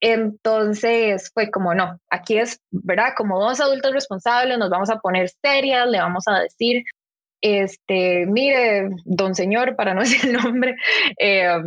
Entonces 0.00 1.30
fue 1.34 1.50
como, 1.50 1.74
no, 1.74 2.00
aquí 2.10 2.38
es, 2.38 2.60
¿verdad? 2.70 3.14
Como 3.16 3.40
dos 3.40 3.60
adultos 3.60 3.92
responsables, 3.92 4.58
nos 4.58 4.70
vamos 4.70 4.90
a 4.90 4.98
poner 4.98 5.30
serias, 5.42 5.88
le 5.88 5.98
vamos 5.98 6.24
a 6.28 6.40
decir, 6.40 6.84
este, 7.40 8.26
mire, 8.26 8.90
don 9.04 9.34
señor, 9.34 9.76
para 9.76 9.94
no 9.94 10.00
decir 10.02 10.30
el 10.30 10.32
nombre, 10.34 10.76
eh, 11.18 11.62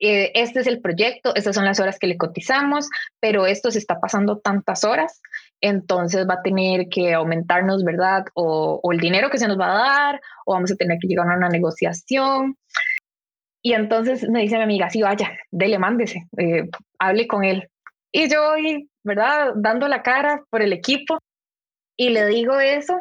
eh, 0.00 0.32
este 0.34 0.60
es 0.60 0.66
el 0.66 0.80
proyecto, 0.80 1.34
estas 1.36 1.54
son 1.54 1.64
las 1.64 1.78
horas 1.78 1.98
que 1.98 2.08
le 2.08 2.18
cotizamos, 2.18 2.88
pero 3.20 3.46
esto 3.46 3.70
se 3.70 3.78
está 3.78 4.00
pasando 4.00 4.38
tantas 4.38 4.82
horas 4.82 5.20
entonces 5.62 6.26
va 6.28 6.34
a 6.34 6.42
tener 6.42 6.88
que 6.88 7.14
aumentarnos, 7.14 7.84
¿verdad? 7.84 8.24
O, 8.34 8.80
el 8.92 8.98
dinero 8.98 9.30
que 9.30 9.38
se 9.38 9.48
nos 9.48 9.58
va 9.58 9.70
a 9.70 10.08
dar, 10.08 10.20
o 10.44 10.54
vamos 10.54 10.72
a 10.72 10.76
tener 10.76 10.98
que 11.00 11.06
llegar 11.06 11.30
a 11.30 11.36
una 11.36 11.48
negociación. 11.48 12.56
Y 13.62 13.74
entonces 13.74 14.28
me 14.28 14.40
dice 14.40 14.56
mi 14.56 14.64
amiga, 14.64 14.90
sí, 14.90 15.02
vaya, 15.02 15.38
dele, 15.50 15.78
mándese, 15.78 16.26
eh, 16.36 16.68
hable 16.98 17.26
con 17.26 17.44
él. 17.44 17.68
Y 18.10 18.28
yo, 18.28 18.54
¿verdad? 19.04 19.52
Dando 19.56 19.88
la 19.88 20.02
cara 20.02 20.44
por 20.50 20.62
el 20.62 20.72
equipo 20.72 21.18
y 21.96 22.10
le 22.10 22.26
digo 22.26 22.58
eso 22.58 22.98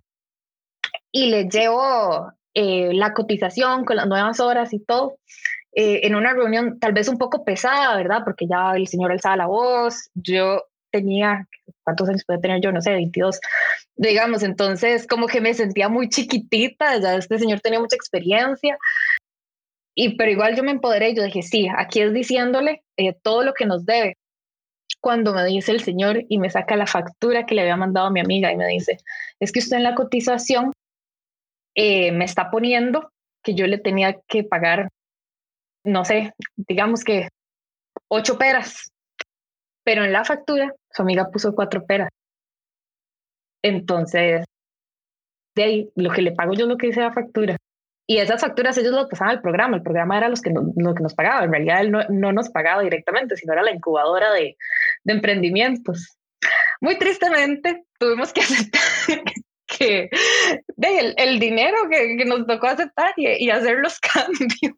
y 1.11 1.29
le 1.29 1.45
llevo 1.45 2.31
eh, 2.53 2.93
la 2.93 3.13
cotización 3.13 3.85
con 3.85 3.97
las 3.97 4.07
nuevas 4.07 4.39
horas 4.39 4.73
y 4.73 4.79
todo. 4.79 5.17
Eh, 5.73 6.05
en 6.05 6.15
una 6.15 6.33
reunión 6.33 6.79
tal 6.79 6.93
vez 6.93 7.07
un 7.07 7.17
poco 7.17 7.43
pesada, 7.43 7.95
¿verdad? 7.95 8.21
Porque 8.23 8.45
ya 8.47 8.73
el 8.75 8.87
señor 8.87 9.11
alzaba 9.11 9.37
la 9.37 9.47
voz, 9.47 10.09
yo 10.13 10.65
tenía, 10.91 11.47
¿cuántos 11.83 12.09
años 12.09 12.25
puede 12.25 12.39
tener 12.39 12.61
yo? 12.61 12.71
No 12.73 12.81
sé, 12.81 12.91
22, 12.91 13.39
digamos, 13.95 14.43
entonces 14.43 15.07
como 15.07 15.27
que 15.27 15.39
me 15.39 15.53
sentía 15.53 15.87
muy 15.87 16.09
chiquitita, 16.09 16.97
ya 16.97 17.15
este 17.15 17.39
señor 17.39 17.61
tenía 17.61 17.79
mucha 17.79 17.95
experiencia, 17.95 18.77
y 19.95 20.15
pero 20.17 20.31
igual 20.31 20.55
yo 20.55 20.63
me 20.63 20.71
empoderé 20.71 21.13
yo 21.13 21.23
dije, 21.23 21.41
sí, 21.41 21.67
aquí 21.75 22.01
es 22.01 22.13
diciéndole 22.13 22.83
eh, 22.97 23.13
todo 23.13 23.43
lo 23.43 23.53
que 23.53 23.65
nos 23.65 23.85
debe. 23.85 24.17
Cuando 24.99 25.33
me 25.33 25.43
dice 25.45 25.71
el 25.71 25.81
señor 25.81 26.25
y 26.29 26.37
me 26.37 26.49
saca 26.49 26.75
la 26.75 26.85
factura 26.85 27.45
que 27.45 27.55
le 27.55 27.61
había 27.61 27.77
mandado 27.77 28.07
a 28.07 28.11
mi 28.11 28.19
amiga 28.19 28.51
y 28.51 28.57
me 28.57 28.67
dice, 28.67 28.97
es 29.39 29.51
que 29.51 29.59
usted 29.59 29.77
en 29.77 29.83
la 29.83 29.95
cotización 29.95 30.73
eh, 31.75 32.11
me 32.11 32.25
está 32.25 32.51
poniendo 32.51 33.11
que 33.43 33.55
yo 33.55 33.65
le 33.65 33.79
tenía 33.79 34.19
que 34.27 34.43
pagar, 34.43 34.89
no 35.83 36.05
sé, 36.05 36.33
digamos 36.55 37.03
que 37.03 37.29
ocho 38.09 38.37
peras 38.37 38.91
pero 39.83 40.03
en 40.03 40.13
la 40.13 40.23
factura, 40.23 40.73
su 40.91 41.01
amiga 41.01 41.29
puso 41.31 41.55
cuatro 41.55 41.85
peras. 41.85 42.09
Entonces, 43.63 44.45
de 45.55 45.63
ahí, 45.63 45.91
lo 45.95 46.11
que 46.11 46.21
le 46.21 46.31
pago 46.31 46.53
yo 46.53 46.65
es 46.65 46.69
lo 46.69 46.77
que 46.77 46.87
dice 46.87 47.01
la 47.01 47.13
factura. 47.13 47.57
Y 48.11 48.17
esas 48.17 48.41
facturas 48.41 48.77
ellos 48.77 48.91
lo 48.91 49.07
pasaban 49.07 49.37
al 49.37 49.41
programa. 49.41 49.77
El 49.77 49.83
programa 49.83 50.17
era 50.17 50.27
los 50.27 50.41
que 50.41 50.51
lo 50.51 50.93
que 50.93 51.01
nos 51.01 51.13
pagaba. 51.13 51.45
En 51.45 51.51
realidad 51.53 51.79
él 51.79 51.91
no, 51.91 52.33
nos 52.33 52.49
pagaba 52.49 52.81
directamente, 52.81 53.37
sino 53.37 53.53
era 53.53 53.63
la 53.63 53.71
incubadora 53.71 54.33
de, 54.33 54.57
de 55.05 55.13
emprendimientos. 55.13 56.17
Muy 56.81 56.97
tristemente, 56.97 57.85
tuvimos 57.97 58.33
que 58.33 58.41
aceptar 58.41 58.81
que 59.65 60.09
de 60.75 61.13
el, 61.15 61.39
dinero 61.39 61.77
que, 61.89 62.17
que, 62.17 62.25
nos 62.25 62.45
tocó 62.45 62.67
aceptar 62.67 63.13
y, 63.15 63.45
y 63.45 63.49
hacer 63.49 63.77
los 63.77 63.97
cambios 64.13 64.75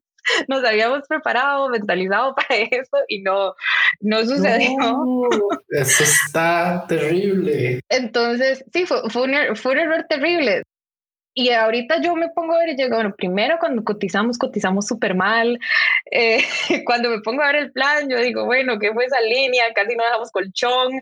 nos 0.48 0.64
habíamos 0.64 1.08
preparado, 1.08 1.70
mentalizado 1.70 2.36
para 2.36 2.56
eso 2.60 2.98
y 3.08 3.22
no, 3.22 3.56
no 4.02 4.22
sucedió. 4.26 4.78
eso 5.70 6.04
está 6.04 6.86
terrible. 6.88 7.82
Entonces, 7.90 8.64
sí, 8.72 8.86
fue, 8.86 9.10
fue, 9.10 9.24
un, 9.24 9.34
er, 9.34 9.58
fue 9.58 9.74
un 9.74 9.80
error 9.80 10.06
terrible. 10.08 10.64
Y 11.36 11.50
ahorita 11.50 12.00
yo 12.02 12.16
me 12.16 12.30
pongo 12.30 12.54
a 12.54 12.60
ver 12.60 12.70
y 12.70 12.76
digo, 12.76 12.96
bueno, 12.96 13.14
primero 13.16 13.58
cuando 13.60 13.84
cotizamos, 13.84 14.38
cotizamos 14.38 14.88
súper 14.88 15.16
mal. 15.16 15.60
Eh, 16.12 16.44
cuando 16.86 17.10
me 17.10 17.22
pongo 17.22 17.42
a 17.42 17.48
ver 17.48 17.56
el 17.56 17.72
plan, 17.72 18.10
yo 18.10 18.20
digo, 18.20 18.46
bueno, 18.46 18.78
¿qué 18.80 18.94
fue 18.94 19.06
esa 19.06 19.20
línea? 19.22 19.66
Casi 19.74 19.96
no 19.96 20.04
dejamos 20.04 20.32
colchón. 20.32 20.94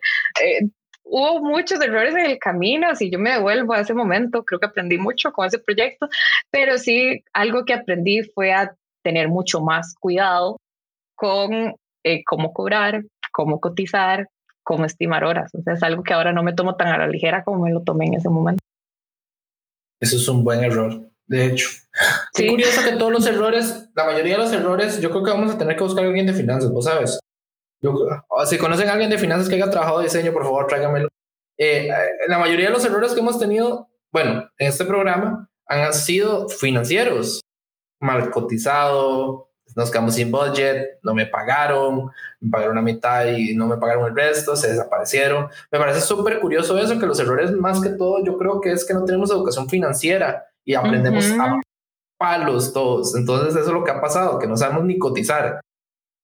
Eh, 0.42 0.70
hubo 1.04 1.42
muchos 1.42 1.82
errores 1.82 2.16
en 2.16 2.28
el 2.28 2.40
camino. 2.40 2.96
Si 2.96 3.10
yo 3.12 3.20
me 3.20 3.32
devuelvo 3.32 3.74
a 3.74 3.82
ese 3.82 3.94
momento, 3.94 4.44
creo 4.46 4.60
que 4.60 4.68
aprendí 4.68 4.98
mucho 4.98 5.34
con 5.34 5.48
ese 5.48 5.60
proyecto, 5.60 6.08
pero 6.50 6.78
sí, 6.78 7.24
algo 7.34 7.66
que 7.66 7.74
aprendí 7.74 8.24
fue 8.24 8.54
a 8.54 8.74
tener 9.04 9.28
mucho 9.28 9.60
más 9.62 9.96
cuidado 10.00 10.58
con 11.16 11.76
eh, 12.04 12.24
cómo 12.26 12.54
cobrar, 12.54 13.04
cómo 13.32 13.60
cotizar, 13.60 14.30
cómo 14.64 14.86
estimar 14.86 15.26
horas. 15.26 15.54
O 15.56 15.62
sea, 15.62 15.74
es 15.74 15.84
algo 15.84 16.04
que 16.04 16.14
ahora 16.14 16.32
no 16.32 16.44
me 16.44 16.54
tomo 16.54 16.76
tan 16.76 16.88
a 16.88 16.98
la 16.98 17.08
ligera 17.08 17.44
como 17.44 17.66
me 17.66 17.72
lo 17.72 17.82
tomé 17.84 18.06
en 18.06 18.14
ese 18.16 18.30
momento. 18.30 18.61
Eso 20.02 20.18
es 20.18 20.28
un 20.28 20.44
buen 20.44 20.64
error, 20.64 21.10
de 21.28 21.46
hecho. 21.46 21.70
Sí. 22.34 22.48
curioso 22.48 22.82
que 22.84 22.94
todos 22.94 23.12
los 23.12 23.26
errores, 23.28 23.90
la 23.96 24.06
mayoría 24.06 24.34
de 24.34 24.44
los 24.44 24.52
errores, 24.52 25.00
yo 25.00 25.12
creo 25.12 25.24
que 25.24 25.32
vamos 25.32 25.54
a 25.54 25.58
tener 25.58 25.76
que 25.76 25.84
buscar 25.84 26.04
a 26.04 26.08
alguien 26.08 26.26
de 26.26 26.34
finanzas, 26.34 26.72
vos 26.72 26.86
sabes. 26.86 27.20
Yo, 27.82 27.94
si 28.46 28.58
conocen 28.58 28.90
a 28.90 28.94
alguien 28.94 29.10
de 29.10 29.18
finanzas 29.18 29.48
que 29.48 29.56
haya 29.56 29.70
trabajado 29.70 30.00
de 30.00 30.06
diseño, 30.06 30.34
por 30.34 30.44
favor, 30.44 30.68
tráigamelo. 30.68 31.10
Eh, 31.58 31.90
la 32.28 32.40
mayoría 32.40 32.68
de 32.68 32.74
los 32.74 32.86
errores 32.86 33.14
que 33.14 33.20
hemos 33.20 33.38
tenido, 33.38 33.90
bueno, 34.12 34.50
en 34.58 34.68
este 34.68 34.86
programa, 34.86 35.50
han 35.68 35.94
sido 35.94 36.50
financieros. 36.50 37.42
Mal 38.00 38.32
cotizado, 38.32 39.51
nos 39.76 39.92
quedamos 39.92 40.16
sin 40.16 40.32
budget, 40.32 41.00
no 41.04 41.14
me 41.14 41.26
pagaron, 41.26 42.12
me 42.40 42.50
pagaron 42.50 42.76
la 42.76 42.82
mitad 42.82 43.26
y 43.26 43.56
no 43.56 43.68
me 43.68 43.78
pagaron 43.78 44.06
el 44.06 44.16
resto, 44.16 44.56
se 44.56 44.70
desaparecieron. 44.70 45.48
Me 45.72 45.80
parece 45.80 46.02
súper 46.02 46.40
curioso 46.40 46.78
eso, 46.78 47.00
que 47.00 47.06
los 47.06 47.20
errores 47.20 47.52
más 47.52 47.82
que 47.82 47.90
todo 47.90 48.24
yo 48.24 48.38
creo 48.38 48.62
que 48.62 48.72
es 48.72 48.86
que 48.86 48.94
no 48.94 49.06
tenemos 49.06 49.32
educación 49.32 49.70
financiera 49.70 50.46
y 50.66 50.76
aprendemos 50.76 51.30
a 51.32 51.60
palos 52.18 52.74
todos. 52.74 53.16
Entonces 53.16 53.56
eso 53.56 53.68
es 53.68 53.74
lo 53.74 53.84
que 53.84 53.92
ha 53.92 54.02
pasado, 54.02 54.40
que 54.40 54.48
no 54.48 54.58
sabemos 54.58 54.84
ni 54.86 54.98
cotizar. 54.98 55.62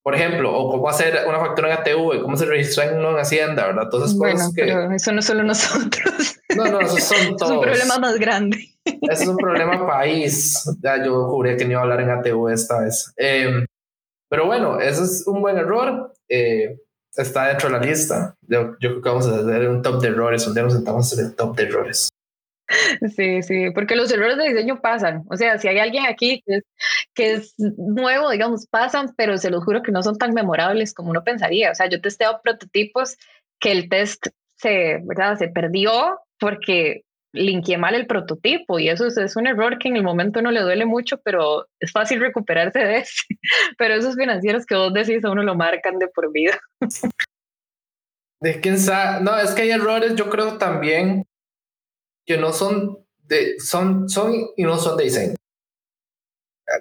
Por 0.03 0.15
ejemplo, 0.15 0.57
o 0.57 0.71
cómo 0.71 0.87
hacer 0.87 1.25
una 1.27 1.39
factura 1.39 1.73
en 1.73 1.79
ATV, 1.79 2.21
cómo 2.21 2.37
se 2.37 2.45
registra 2.45 2.85
en 2.85 2.99
una 2.99 3.19
Hacienda, 3.19 3.67
¿verdad? 3.67 3.89
Todas 3.89 4.11
esas 4.11 4.17
bueno, 4.17 4.39
pero 4.55 4.91
eso 4.91 5.11
no 5.11 5.21
solo 5.21 5.43
nosotros. 5.43 6.39
No, 6.55 6.65
no, 6.65 6.79
esos 6.79 7.03
son 7.03 7.35
todos. 7.35 7.51
es 7.51 7.57
un 7.57 7.61
problema 7.61 7.99
más 7.99 8.17
grande. 8.17 8.76
Es 9.01 9.27
un 9.27 9.37
problema 9.37 9.85
país. 9.87 10.63
Ya 10.81 11.03
yo 11.03 11.29
juré 11.29 11.57
que 11.57 11.65
no 11.65 11.71
iba 11.71 11.79
a 11.79 11.83
hablar 11.83 12.01
en 12.01 12.09
ATV 12.09 12.49
esta 12.51 12.81
vez. 12.81 13.13
Em, 13.17 13.65
pero 14.29 14.45
bueno, 14.45 14.79
eso 14.79 15.03
es 15.03 15.25
un 15.27 15.41
buen 15.41 15.57
error. 15.57 16.13
Eh, 16.29 16.77
está 17.15 17.47
dentro 17.47 17.69
de 17.69 17.79
la 17.79 17.85
lista. 17.85 18.35
Yo, 18.41 18.75
yo, 18.79 18.89
creo 18.89 19.01
que 19.01 19.09
vamos 19.09 19.27
a 19.27 19.39
hacer 19.39 19.69
un 19.69 19.81
top 19.81 20.01
de 20.01 20.09
errores. 20.09 20.53
Día 20.53 20.63
nos 20.63 20.73
sentamos 20.73 21.17
en 21.17 21.25
el 21.25 21.35
top 21.35 21.55
de 21.55 21.63
errores. 21.63 22.09
Sí, 23.15 23.41
sí, 23.43 23.69
porque 23.73 23.95
los 23.95 24.11
errores 24.11 24.37
de 24.37 24.49
diseño 24.49 24.81
pasan. 24.81 25.23
O 25.29 25.37
sea, 25.37 25.57
si 25.57 25.67
hay 25.67 25.79
alguien 25.79 26.05
aquí 26.05 26.43
que 26.45 26.55
es, 26.57 26.63
que 27.13 27.41
nuevo, 27.77 28.29
digamos, 28.29 28.67
pasan, 28.67 29.13
pero 29.15 29.37
se 29.37 29.49
los 29.49 29.63
juro 29.63 29.81
que 29.81 29.91
no 29.91 30.03
son 30.03 30.17
tan 30.17 30.33
memorables 30.33 30.93
como 30.93 31.11
uno 31.11 31.23
pensaría. 31.23 31.71
O 31.71 31.75
sea, 31.75 31.87
yo 31.89 32.01
testeo 32.01 32.41
prototipos 32.43 33.17
que 33.59 33.71
el 33.71 33.89
test 33.89 34.27
se, 34.55 34.99
¿verdad? 35.03 35.37
se 35.37 35.47
perdió 35.47 36.19
porque 36.39 37.03
linkeé 37.33 37.77
mal 37.77 37.95
el 37.95 38.07
prototipo 38.07 38.79
y 38.79 38.89
eso 38.89 39.07
es, 39.07 39.35
un 39.35 39.47
error 39.47 39.77
que 39.77 39.89
en 39.89 39.97
el 39.97 40.03
momento 40.03 40.41
no 40.41 40.51
le 40.51 40.61
duele 40.61 40.85
mucho, 40.85 41.19
pero 41.23 41.67
es 41.79 41.91
fácil 41.91 42.19
recuperarse 42.19 42.79
de 42.79 42.97
ese. 42.99 43.23
Pero 43.77 43.93
esos 43.93 44.15
financieros 44.15 44.65
que 44.65 44.75
vos 44.75 44.93
decís 44.93 45.23
a 45.23 45.31
uno 45.31 45.43
lo 45.43 45.55
marcan 45.55 45.99
de 45.99 46.07
por 46.07 46.31
vida. 46.31 46.59
De 48.39 48.61
quién 48.61 48.77
sabe, 48.77 49.23
no, 49.23 49.37
es 49.37 49.51
que 49.51 49.63
hay 49.63 49.71
errores, 49.71 50.15
yo 50.15 50.29
creo 50.29 50.57
también 50.57 51.25
que 52.25 52.37
no 52.37 52.53
son 52.53 53.05
de, 53.23 53.59
son, 53.59 54.09
son 54.09 54.33
y 54.55 54.63
no 54.63 54.77
son 54.77 54.97
de 54.97 55.03
diseño. 55.05 55.35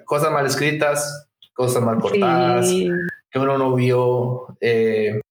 Cosas 0.05 0.31
mal 0.31 0.45
escritas, 0.45 1.29
cosas 1.53 1.81
mal 1.81 1.99
cortadas, 1.99 2.69
que 2.69 3.39
uno 3.39 3.57
no 3.57 3.73
vio, 3.75 4.57
eh, 4.59 5.21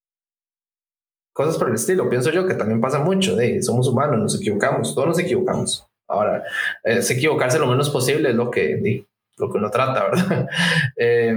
cosas 1.36 1.58
por 1.58 1.68
el 1.68 1.74
estilo. 1.74 2.08
Pienso 2.08 2.30
yo 2.30 2.46
que 2.46 2.54
también 2.54 2.80
pasa 2.80 2.98
mucho, 2.98 3.36
de, 3.36 3.62
somos 3.62 3.86
humanos, 3.86 4.18
nos 4.18 4.40
equivocamos, 4.40 4.94
todos 4.94 5.08
nos 5.08 5.18
equivocamos. 5.18 5.86
Ahora, 6.08 6.42
eh, 6.82 7.00
equivocarse 7.08 7.58
lo 7.58 7.66
menos 7.66 7.90
posible 7.90 8.30
es 8.30 8.34
lo 8.34 8.50
que, 8.50 9.04
lo 9.36 9.52
que 9.52 9.58
uno 9.58 9.70
trata, 9.70 10.04
¿verdad? 10.08 10.48
eh, 10.96 11.36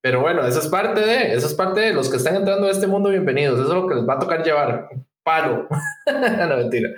pero 0.00 0.20
bueno, 0.20 0.44
eso 0.44 0.58
es 0.58 0.66
parte 0.66 1.00
de, 1.00 1.32
eso 1.32 1.46
es 1.46 1.54
parte 1.54 1.80
de 1.80 1.92
los 1.92 2.10
que 2.10 2.16
están 2.16 2.34
entrando 2.34 2.66
a 2.66 2.72
este 2.72 2.88
mundo, 2.88 3.08
bienvenidos. 3.10 3.60
Eso 3.60 3.68
es 3.68 3.74
lo 3.74 3.86
que 3.86 3.94
les 3.94 4.08
va 4.08 4.14
a 4.14 4.18
tocar 4.18 4.42
llevar 4.42 4.88
palo. 5.22 5.68
no, 6.06 6.56
mentira. 6.56 6.88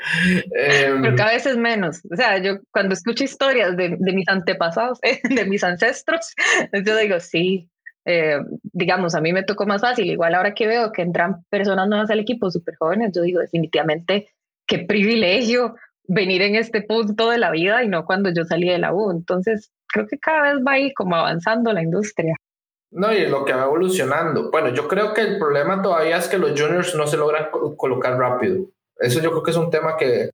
Em, 0.55 1.03
Pero 1.03 1.16
cada 1.16 1.32
vez 1.32 1.44
es 1.44 1.57
menos. 1.57 2.01
O 2.11 2.16
sea, 2.16 2.38
yo 2.38 2.59
cuando 2.70 2.94
escucho 2.94 3.24
historias 3.24 3.76
de, 3.76 3.96
de 3.99 4.12
mis 4.12 4.28
antepasados, 4.28 4.99
de 5.22 5.44
mis 5.44 5.62
ancestros, 5.64 6.34
yo 6.72 6.96
digo, 6.96 7.20
sí, 7.20 7.68
eh, 8.11 8.38
digamos, 8.62 9.14
a 9.14 9.20
mí 9.20 9.34
me 9.34 9.42
tocó 9.42 9.66
más 9.66 9.82
fácil. 9.82 10.09
Igual 10.11 10.34
ahora 10.34 10.54
que 10.54 10.66
veo 10.66 10.92
que 10.92 11.02
entran 11.02 11.44
personas 11.50 11.88
nuevas 11.88 12.11
al 12.11 12.20
equipo, 12.20 12.50
súper 12.50 12.74
jóvenes, 12.76 13.12
yo 13.14 13.20
digo, 13.20 13.40
definitivamente, 13.40 14.30
qué 14.66 14.78
privilegio 14.78 15.74
venir 16.04 16.40
en 16.40 16.54
este 16.54 16.80
punto 16.80 17.28
de 17.28 17.36
la 17.36 17.50
vida 17.50 17.84
y 17.84 17.88
no 17.88 18.06
cuando 18.06 18.30
yo 18.30 18.44
salí 18.44 18.66
de 18.66 18.78
la 18.78 18.94
U. 18.94 19.11
Entonces, 19.11 19.70
creo 19.86 20.06
que 20.06 20.18
cada 20.18 20.54
vez 20.54 20.64
va 20.66 20.72
ahí 20.72 20.94
como 20.94 21.16
avanzando 21.16 21.70
la 21.74 21.82
industria. 21.82 22.34
No, 22.90 23.12
y 23.12 23.26
lo 23.26 23.44
que 23.44 23.52
va 23.52 23.64
evolucionando. 23.64 24.50
Bueno, 24.50 24.70
yo 24.70 24.88
creo 24.88 25.12
que 25.12 25.20
el 25.20 25.38
problema 25.38 25.82
todavía 25.82 26.16
es 26.16 26.28
que 26.28 26.38
los 26.38 26.59
juniors 26.59 26.94
no 26.94 27.06
se 27.06 27.18
logran 27.18 27.48
colocar 27.76 28.16
rápido. 28.18 28.64
Eso 28.96 29.20
yo 29.20 29.30
creo 29.32 29.42
que 29.42 29.50
es 29.50 29.56
un 29.59 29.70
tema 29.70 29.98
que 29.98 30.30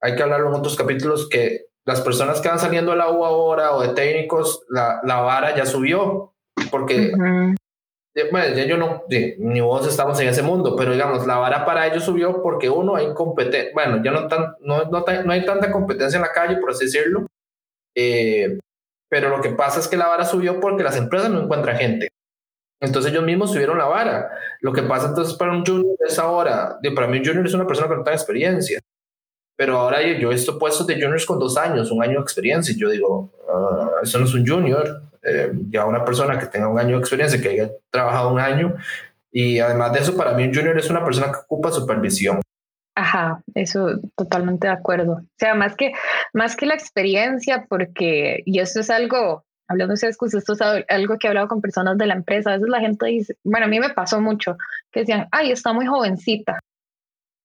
hay 0.00 0.14
que 0.14 0.22
hablarlo 0.22 0.50
en 0.50 0.54
otros 0.54 0.76
capítulos, 0.76 1.28
que 1.28 1.66
las 1.84 2.02
personas 2.02 2.40
que 2.40 2.48
van 2.48 2.60
saliendo 2.60 2.92
de 2.92 2.98
la 2.98 3.10
U 3.10 3.24
ahora 3.24 3.72
o 3.72 3.82
de 3.82 3.94
técnicos, 3.94 4.62
la, 4.68 5.00
la 5.02 5.22
vara 5.22 5.56
ya 5.56 5.66
subió, 5.66 6.34
porque, 6.70 7.12
bueno, 8.30 8.54
ya 8.54 8.64
yo 8.64 8.76
no, 8.76 9.04
ni 9.38 9.60
vos 9.60 9.86
estamos 9.86 10.18
en 10.20 10.28
ese 10.28 10.42
mundo, 10.42 10.74
pero 10.76 10.92
digamos, 10.92 11.26
la 11.26 11.36
vara 11.38 11.64
para 11.64 11.86
ellos 11.86 12.04
subió 12.04 12.42
porque 12.42 12.68
uno, 12.68 12.96
hay 12.96 13.14
competencia, 13.14 13.70
bueno, 13.74 14.02
ya 14.02 14.10
no, 14.10 14.26
tan, 14.28 14.54
no, 14.60 14.84
no, 14.84 15.04
no, 15.24 15.32
hay 15.32 15.44
tanta 15.44 15.70
competencia 15.70 16.16
en 16.16 16.22
la 16.22 16.32
calle, 16.32 16.56
por 16.56 16.70
así 16.70 16.86
decirlo, 16.86 17.26
eh, 17.94 18.58
pero 19.08 19.28
lo 19.28 19.40
que 19.40 19.50
pasa 19.50 19.80
es 19.80 19.88
que 19.88 19.96
la 19.96 20.06
vara 20.06 20.24
subió 20.24 20.60
porque 20.60 20.84
las 20.84 20.96
empresas 20.96 21.30
no 21.30 21.42
encuentran 21.42 21.76
gente. 21.76 22.08
Entonces 22.80 23.12
ellos 23.12 23.24
mismos 23.24 23.52
subieron 23.52 23.76
la 23.76 23.84
vara. 23.84 24.30
Lo 24.60 24.72
que 24.72 24.82
pasa 24.82 25.08
entonces 25.08 25.34
para 25.34 25.52
un 25.52 25.66
junior 25.66 25.96
es 26.06 26.18
ahora, 26.18 26.78
para 26.94 27.06
mí 27.08 27.18
un 27.18 27.24
junior 27.24 27.46
es 27.46 27.54
una 27.54 27.66
persona 27.66 27.88
con 27.88 27.98
tanta 27.98 28.14
experiencia. 28.14 28.80
Pero 29.56 29.78
ahora 29.78 30.00
yo, 30.00 30.30
he 30.30 30.34
visto 30.34 30.58
puestos 30.58 30.86
de 30.86 30.94
juniors 30.94 31.26
con 31.26 31.38
dos 31.38 31.58
años, 31.58 31.90
un 31.90 32.02
año 32.02 32.14
de 32.14 32.22
experiencia, 32.22 32.72
y 32.72 32.78
yo 32.78 32.88
digo, 32.88 33.30
ah, 33.46 33.90
eso 34.02 34.18
no 34.18 34.24
es 34.24 34.32
un 34.32 34.46
junior, 34.46 35.02
eh, 35.22 35.52
ya 35.70 35.84
una 35.84 36.04
persona 36.04 36.38
que 36.38 36.46
tenga 36.46 36.68
un 36.68 36.78
año 36.78 36.96
de 36.96 37.00
experiencia, 37.00 37.40
que 37.40 37.48
haya 37.48 37.70
trabajado 37.90 38.32
un 38.32 38.40
año, 38.40 38.76
y 39.30 39.60
además 39.60 39.92
de 39.92 40.00
eso, 40.00 40.16
para 40.16 40.32
mí 40.32 40.44
un 40.44 40.54
junior 40.54 40.78
es 40.78 40.90
una 40.90 41.04
persona 41.04 41.28
que 41.32 41.38
ocupa 41.38 41.70
supervisión. 41.70 42.40
Ajá, 42.96 43.42
eso 43.54 44.00
totalmente 44.16 44.66
de 44.66 44.72
acuerdo. 44.72 45.12
O 45.12 45.38
sea, 45.38 45.54
más 45.54 45.76
que, 45.76 45.92
más 46.32 46.56
que 46.56 46.66
la 46.66 46.74
experiencia, 46.74 47.66
porque, 47.68 48.42
y 48.44 48.58
esto 48.58 48.80
es 48.80 48.90
algo, 48.90 49.44
hablando 49.68 49.94
de 49.94 50.06
excusas, 50.06 50.40
esto 50.40 50.54
es 50.54 50.84
algo 50.88 51.18
que 51.18 51.26
he 51.26 51.30
hablado 51.30 51.48
con 51.48 51.60
personas 51.60 51.96
de 51.96 52.06
la 52.06 52.14
empresa, 52.14 52.50
a 52.50 52.54
veces 52.54 52.68
la 52.68 52.80
gente 52.80 53.06
dice, 53.06 53.36
bueno, 53.44 53.66
a 53.66 53.68
mí 53.68 53.78
me 53.78 53.90
pasó 53.90 54.20
mucho, 54.20 54.56
que 54.90 55.00
decían, 55.00 55.28
ay, 55.30 55.52
está 55.52 55.72
muy 55.72 55.86
jovencita. 55.86 56.58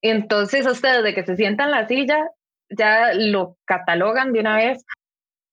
Entonces, 0.02 0.66
ustedes 0.66 1.04
desde 1.04 1.16
que 1.16 1.26
se 1.26 1.36
sientan 1.36 1.68
en 1.68 1.72
la 1.72 1.88
silla, 1.88 2.32
ya 2.70 3.14
lo 3.14 3.58
catalogan 3.66 4.34
de 4.34 4.40
una 4.40 4.58
vez 4.58 4.84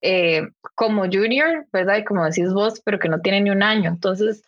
eh, 0.02 0.48
como 0.74 1.04
junior, 1.04 1.66
¿verdad? 1.72 1.98
Y 1.98 2.04
como 2.04 2.24
decís 2.24 2.52
vos, 2.52 2.80
pero 2.84 2.98
que 2.98 3.08
no 3.08 3.20
tiene 3.20 3.40
ni 3.40 3.50
un 3.50 3.62
año. 3.62 3.88
Entonces, 3.88 4.42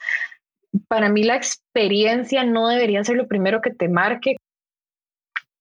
para 0.89 1.09
mí 1.09 1.23
la 1.23 1.37
experiencia 1.37 2.45
no 2.45 2.69
debería 2.69 3.05
ser 3.05 3.17
lo 3.17 3.29
primero 3.29 3.61
que 3.61 3.71
te 3.71 3.89
marque 3.89 4.37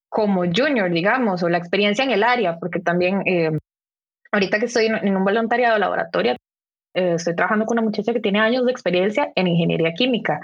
como 0.10 0.44
junior, 0.46 0.92
digamos, 0.92 1.44
o 1.44 1.50
la 1.50 1.58
experiencia 1.58 2.04
en 2.04 2.12
el 2.12 2.24
área, 2.24 2.60
porque 2.60 2.80
también 2.80 3.24
eh, 3.26 3.52
ahorita 4.32 4.60
que 4.60 4.66
estoy 4.66 4.88
en, 4.88 5.16
un 5.16 5.24
voluntariado 5.24 5.78
laboratorio, 5.78 6.34
eh, 6.94 7.14
estoy 7.16 7.36
trabajando 7.36 7.66
con 7.66 7.78
una 7.78 7.86
muchacha 7.86 8.14
que 8.14 8.20
tiene 8.20 8.40
años 8.40 8.66
de 8.66 8.72
experiencia 8.72 9.32
en 9.36 9.48
ingeniería 9.48 9.94
química. 9.94 10.40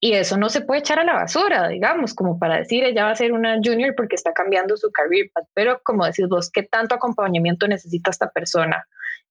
Y 0.00 0.12
eso 0.12 0.36
no 0.36 0.48
se 0.48 0.60
puede 0.60 0.80
echar 0.80 1.00
a 1.00 1.04
la 1.04 1.14
basura, 1.14 1.68
digamos, 1.68 2.14
como 2.14 2.38
para 2.38 2.58
decir 2.58 2.84
ella 2.84 3.04
va 3.04 3.10
a 3.10 3.16
ser 3.16 3.32
una 3.32 3.56
junior 3.62 3.94
porque 3.96 4.14
está 4.14 4.32
cambiando 4.32 4.76
su 4.76 4.92
career 4.92 5.30
path. 5.34 5.48
Pero 5.54 5.80
como 5.84 6.04
decís 6.04 6.28
vos, 6.28 6.50
¿qué 6.50 6.62
tanto 6.62 6.94
acompañamiento 6.94 7.66
necesita 7.66 8.10
esta 8.10 8.30
persona? 8.30 8.86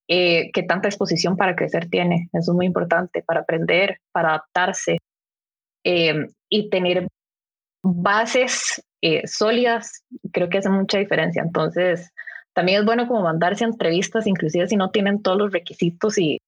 Eh, 0.10 0.52
¿Qué 0.54 0.64
tanta 0.64 0.90
exposición 0.90 1.38
para 1.38 1.56
crecer 1.56 1.90
tiene? 1.90 2.30
Eso 2.34 2.52
es 2.52 2.56
muy 2.56 2.66
importante 2.66 3.24
para 3.24 3.42
aprender, 3.42 4.00
para 4.12 4.30
adaptarse 4.30 4.98
y 6.50 6.70
tener 6.70 7.08
bases 7.82 8.84
eh, 9.02 9.26
sólidas, 9.26 10.04
creo 10.34 10.50
que 10.50 10.58
hace 10.58 10.70
mucha 10.70 10.98
diferencia. 10.98 11.42
Entonces, 11.44 12.12
también 12.54 12.80
es 12.80 12.86
bueno 12.86 13.08
como 13.08 13.22
mandarse 13.22 13.64
entrevistas, 13.64 14.28
inclusive 14.28 14.68
si 14.68 14.76
no 14.76 14.92
tienen 14.92 15.22
todos 15.22 15.38
los 15.38 15.52
requisitos 15.52 16.18
y, 16.18 16.42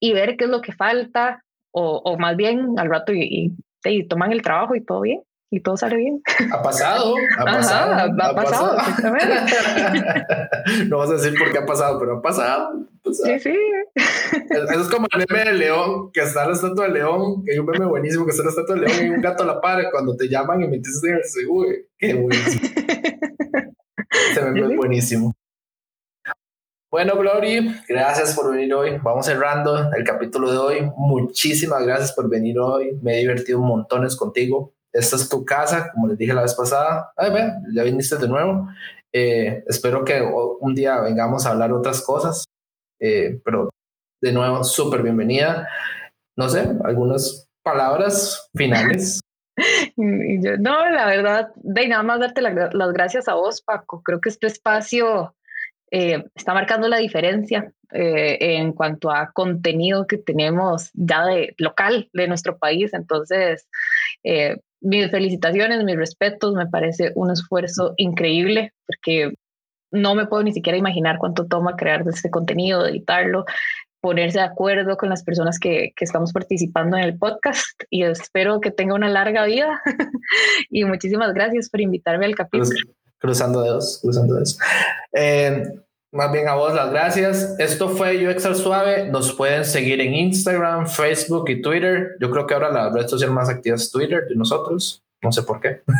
y 0.00 0.12
ver 0.12 0.36
qué 0.36 0.44
es 0.44 0.50
lo 0.50 0.60
que 0.60 0.72
falta, 0.72 1.44
o, 1.72 2.02
o 2.04 2.18
más 2.18 2.36
bien 2.36 2.78
al 2.78 2.88
rato 2.88 3.12
y, 3.12 3.54
y, 3.84 4.08
toman 4.08 4.32
el 4.32 4.42
trabajo 4.42 4.74
y 4.74 4.84
todo 4.84 5.02
bien. 5.02 5.22
y 5.50 5.60
todo 5.60 5.76
sale 5.76 5.96
bien. 5.96 6.22
Ha 6.52 6.62
pasado, 6.62 7.14
ha 7.38 7.44
pasado. 7.44 8.12
ha, 8.20 8.34
pasado, 8.34 8.76
no 10.88 10.98
vas 10.98 11.10
a 11.10 11.14
decir 11.14 11.34
por 11.38 11.50
qué 11.50 11.58
ha 11.58 11.66
pasado, 11.66 11.98
pero 11.98 12.18
ha 12.18 12.22
pasado. 12.22 12.86
Sí, 13.12 13.38
sí. 13.40 13.54
Eso 13.94 14.80
es 14.80 14.88
como 14.88 15.06
el 15.12 15.26
meme 15.28 15.50
del 15.50 15.58
león, 15.58 16.12
que 16.12 16.20
está 16.20 16.46
la 16.46 16.54
estatua 16.54 16.84
del 16.84 16.94
león, 16.94 17.44
que 17.44 17.52
hay 17.52 17.58
un 17.58 17.66
meme 17.66 17.86
buenísimo 17.86 18.24
que 18.24 18.30
está 18.30 18.44
la 18.44 18.50
estatua 18.50 18.76
del 18.76 18.84
león 18.84 19.06
y 19.06 19.10
un 19.10 19.20
gato 19.20 19.42
a 19.42 19.46
la 19.46 19.60
par 19.60 19.82
cuando 19.90 20.16
te 20.16 20.28
llaman 20.28 20.62
y 20.62 20.68
metes 20.68 21.02
en 21.04 21.16
el 21.16 21.24
seguro. 21.24 21.70
Qué 21.98 22.14
buenísimo. 22.14 22.62
Ese 24.30 24.42
meme 24.42 24.72
es 24.72 24.76
buenísimo. 24.76 25.34
Bueno, 26.90 27.14
Glory, 27.16 27.72
gracias 27.88 28.34
por 28.34 28.50
venir 28.50 28.74
hoy. 28.74 28.98
Vamos 29.00 29.26
cerrando 29.26 29.92
el 29.92 30.02
capítulo 30.02 30.50
de 30.50 30.58
hoy. 30.58 30.92
Muchísimas 30.96 31.86
gracias 31.86 32.12
por 32.12 32.28
venir 32.28 32.58
hoy. 32.58 32.98
Me 33.00 33.14
he 33.14 33.20
divertido 33.20 33.60
montones 33.60 34.16
contigo. 34.16 34.74
Esta 34.92 35.14
es 35.14 35.28
tu 35.28 35.44
casa, 35.44 35.92
como 35.92 36.08
les 36.08 36.18
dije 36.18 36.34
la 36.34 36.42
vez 36.42 36.52
pasada. 36.52 37.12
Ay, 37.16 37.30
ya 37.72 37.84
viniste 37.84 38.16
de 38.16 38.26
nuevo. 38.26 38.68
Eh, 39.12 39.62
espero 39.68 40.04
que 40.04 40.20
un 40.20 40.74
día 40.74 40.98
vengamos 40.98 41.46
a 41.46 41.50
hablar 41.50 41.72
otras 41.72 42.02
cosas. 42.02 42.44
Eh, 42.98 43.40
pero 43.44 43.70
de 44.20 44.32
nuevo, 44.32 44.64
súper 44.64 45.04
bienvenida. 45.04 45.68
No 46.36 46.48
sé, 46.48 46.72
algunas 46.82 47.48
palabras 47.62 48.50
finales. 48.54 49.20
No, 49.96 50.88
la 50.88 51.04
verdad, 51.04 51.52
de 51.56 51.86
nada 51.86 52.02
más 52.02 52.18
darte 52.18 52.40
las 52.40 52.92
gracias 52.94 53.28
a 53.28 53.34
vos, 53.34 53.60
Paco. 53.60 54.02
Creo 54.02 54.18
que 54.18 54.30
este 54.30 54.46
espacio 54.46 55.34
eh, 55.90 56.24
está 56.34 56.54
marcando 56.54 56.88
la 56.88 56.98
diferencia 56.98 57.72
eh, 57.92 58.38
en 58.40 58.72
cuanto 58.72 59.10
a 59.10 59.32
contenido 59.32 60.06
que 60.06 60.18
tenemos 60.18 60.90
ya 60.94 61.24
de 61.24 61.54
local 61.58 62.08
de 62.12 62.28
nuestro 62.28 62.58
país. 62.58 62.94
Entonces, 62.94 63.68
eh, 64.22 64.58
mis 64.80 65.10
felicitaciones, 65.10 65.82
mis 65.84 65.96
respetos, 65.96 66.54
me 66.54 66.68
parece 66.68 67.12
un 67.16 67.30
esfuerzo 67.30 67.94
increíble 67.96 68.72
porque 68.86 69.34
no 69.90 70.14
me 70.14 70.26
puedo 70.26 70.44
ni 70.44 70.52
siquiera 70.52 70.78
imaginar 70.78 71.18
cuánto 71.18 71.46
toma 71.46 71.74
crear 71.74 72.04
este 72.08 72.30
contenido, 72.30 72.86
editarlo, 72.86 73.44
ponerse 74.00 74.38
de 74.38 74.44
acuerdo 74.44 74.96
con 74.96 75.08
las 75.08 75.24
personas 75.24 75.58
que, 75.58 75.92
que, 75.96 76.04
estamos 76.04 76.32
participando 76.32 76.96
en 76.96 77.02
el 77.02 77.18
podcast. 77.18 77.82
Y 77.90 78.04
espero 78.04 78.60
que 78.60 78.70
tenga 78.70 78.94
una 78.94 79.08
larga 79.08 79.44
vida. 79.44 79.82
Y 80.70 80.84
muchísimas 80.84 81.34
gracias 81.34 81.68
por 81.68 81.80
invitarme 81.80 82.26
al 82.26 82.36
capítulo 82.36 82.78
cruzando 83.20 83.62
dedos, 83.62 84.00
cruzando 84.02 84.34
dedos. 84.34 84.58
Eh, 85.12 85.64
más 86.12 86.32
bien 86.32 86.48
a 86.48 86.54
vos 86.54 86.74
las 86.74 86.90
gracias. 86.90 87.54
Esto 87.58 87.88
fue 87.88 88.26
UX 88.26 88.44
al 88.44 88.56
Suave. 88.56 89.08
Nos 89.10 89.32
pueden 89.32 89.64
seguir 89.64 90.00
en 90.00 90.14
Instagram, 90.14 90.88
Facebook 90.88 91.48
y 91.48 91.62
Twitter. 91.62 92.16
Yo 92.20 92.30
creo 92.30 92.46
que 92.46 92.54
ahora 92.54 92.70
la 92.70 92.90
red 92.90 93.06
social 93.06 93.30
más 93.30 93.48
activa 93.48 93.76
es 93.76 93.90
Twitter 93.92 94.26
de 94.28 94.34
nosotros. 94.34 95.04
No 95.22 95.30
sé 95.32 95.42
por 95.42 95.60
qué. 95.60 95.82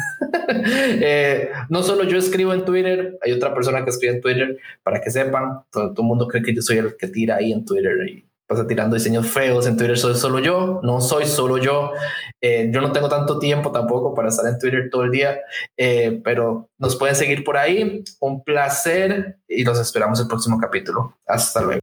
Eh, 0.52 1.48
no 1.68 1.82
solo 1.84 2.02
yo 2.02 2.18
escribo 2.18 2.52
en 2.52 2.64
Twitter, 2.64 3.16
hay 3.22 3.30
otra 3.30 3.54
persona 3.54 3.84
que 3.84 3.90
escribe 3.90 4.16
en 4.16 4.20
Twitter 4.20 4.58
para 4.82 5.00
que 5.00 5.08
sepan. 5.08 5.62
Todo, 5.70 5.92
todo 5.92 6.02
el 6.02 6.08
mundo 6.08 6.26
cree 6.26 6.42
que 6.42 6.52
yo 6.52 6.60
soy 6.60 6.78
el 6.78 6.96
que 6.96 7.06
tira 7.06 7.36
ahí 7.36 7.52
en 7.52 7.64
Twitter 7.64 7.96
y 8.08 8.29
pasa 8.50 8.66
tirando 8.66 8.96
diseños 8.96 9.28
feos 9.28 9.64
en 9.68 9.76
Twitter, 9.76 9.96
soy 9.96 10.16
solo 10.16 10.40
yo, 10.40 10.80
no 10.82 11.00
soy 11.00 11.24
solo 11.24 11.56
yo. 11.58 11.92
Eh, 12.40 12.68
yo 12.74 12.80
no 12.80 12.90
tengo 12.90 13.08
tanto 13.08 13.38
tiempo 13.38 13.70
tampoco 13.70 14.12
para 14.12 14.28
estar 14.28 14.44
en 14.44 14.58
Twitter 14.58 14.88
todo 14.90 15.04
el 15.04 15.12
día, 15.12 15.38
eh, 15.76 16.20
pero 16.24 16.68
nos 16.76 16.96
pueden 16.96 17.14
seguir 17.14 17.44
por 17.44 17.56
ahí. 17.56 18.02
Un 18.18 18.42
placer 18.42 19.38
y 19.46 19.62
los 19.62 19.78
esperamos 19.78 20.18
el 20.18 20.26
próximo 20.26 20.58
capítulo. 20.58 21.16
Hasta 21.26 21.60
luego. 21.62 21.80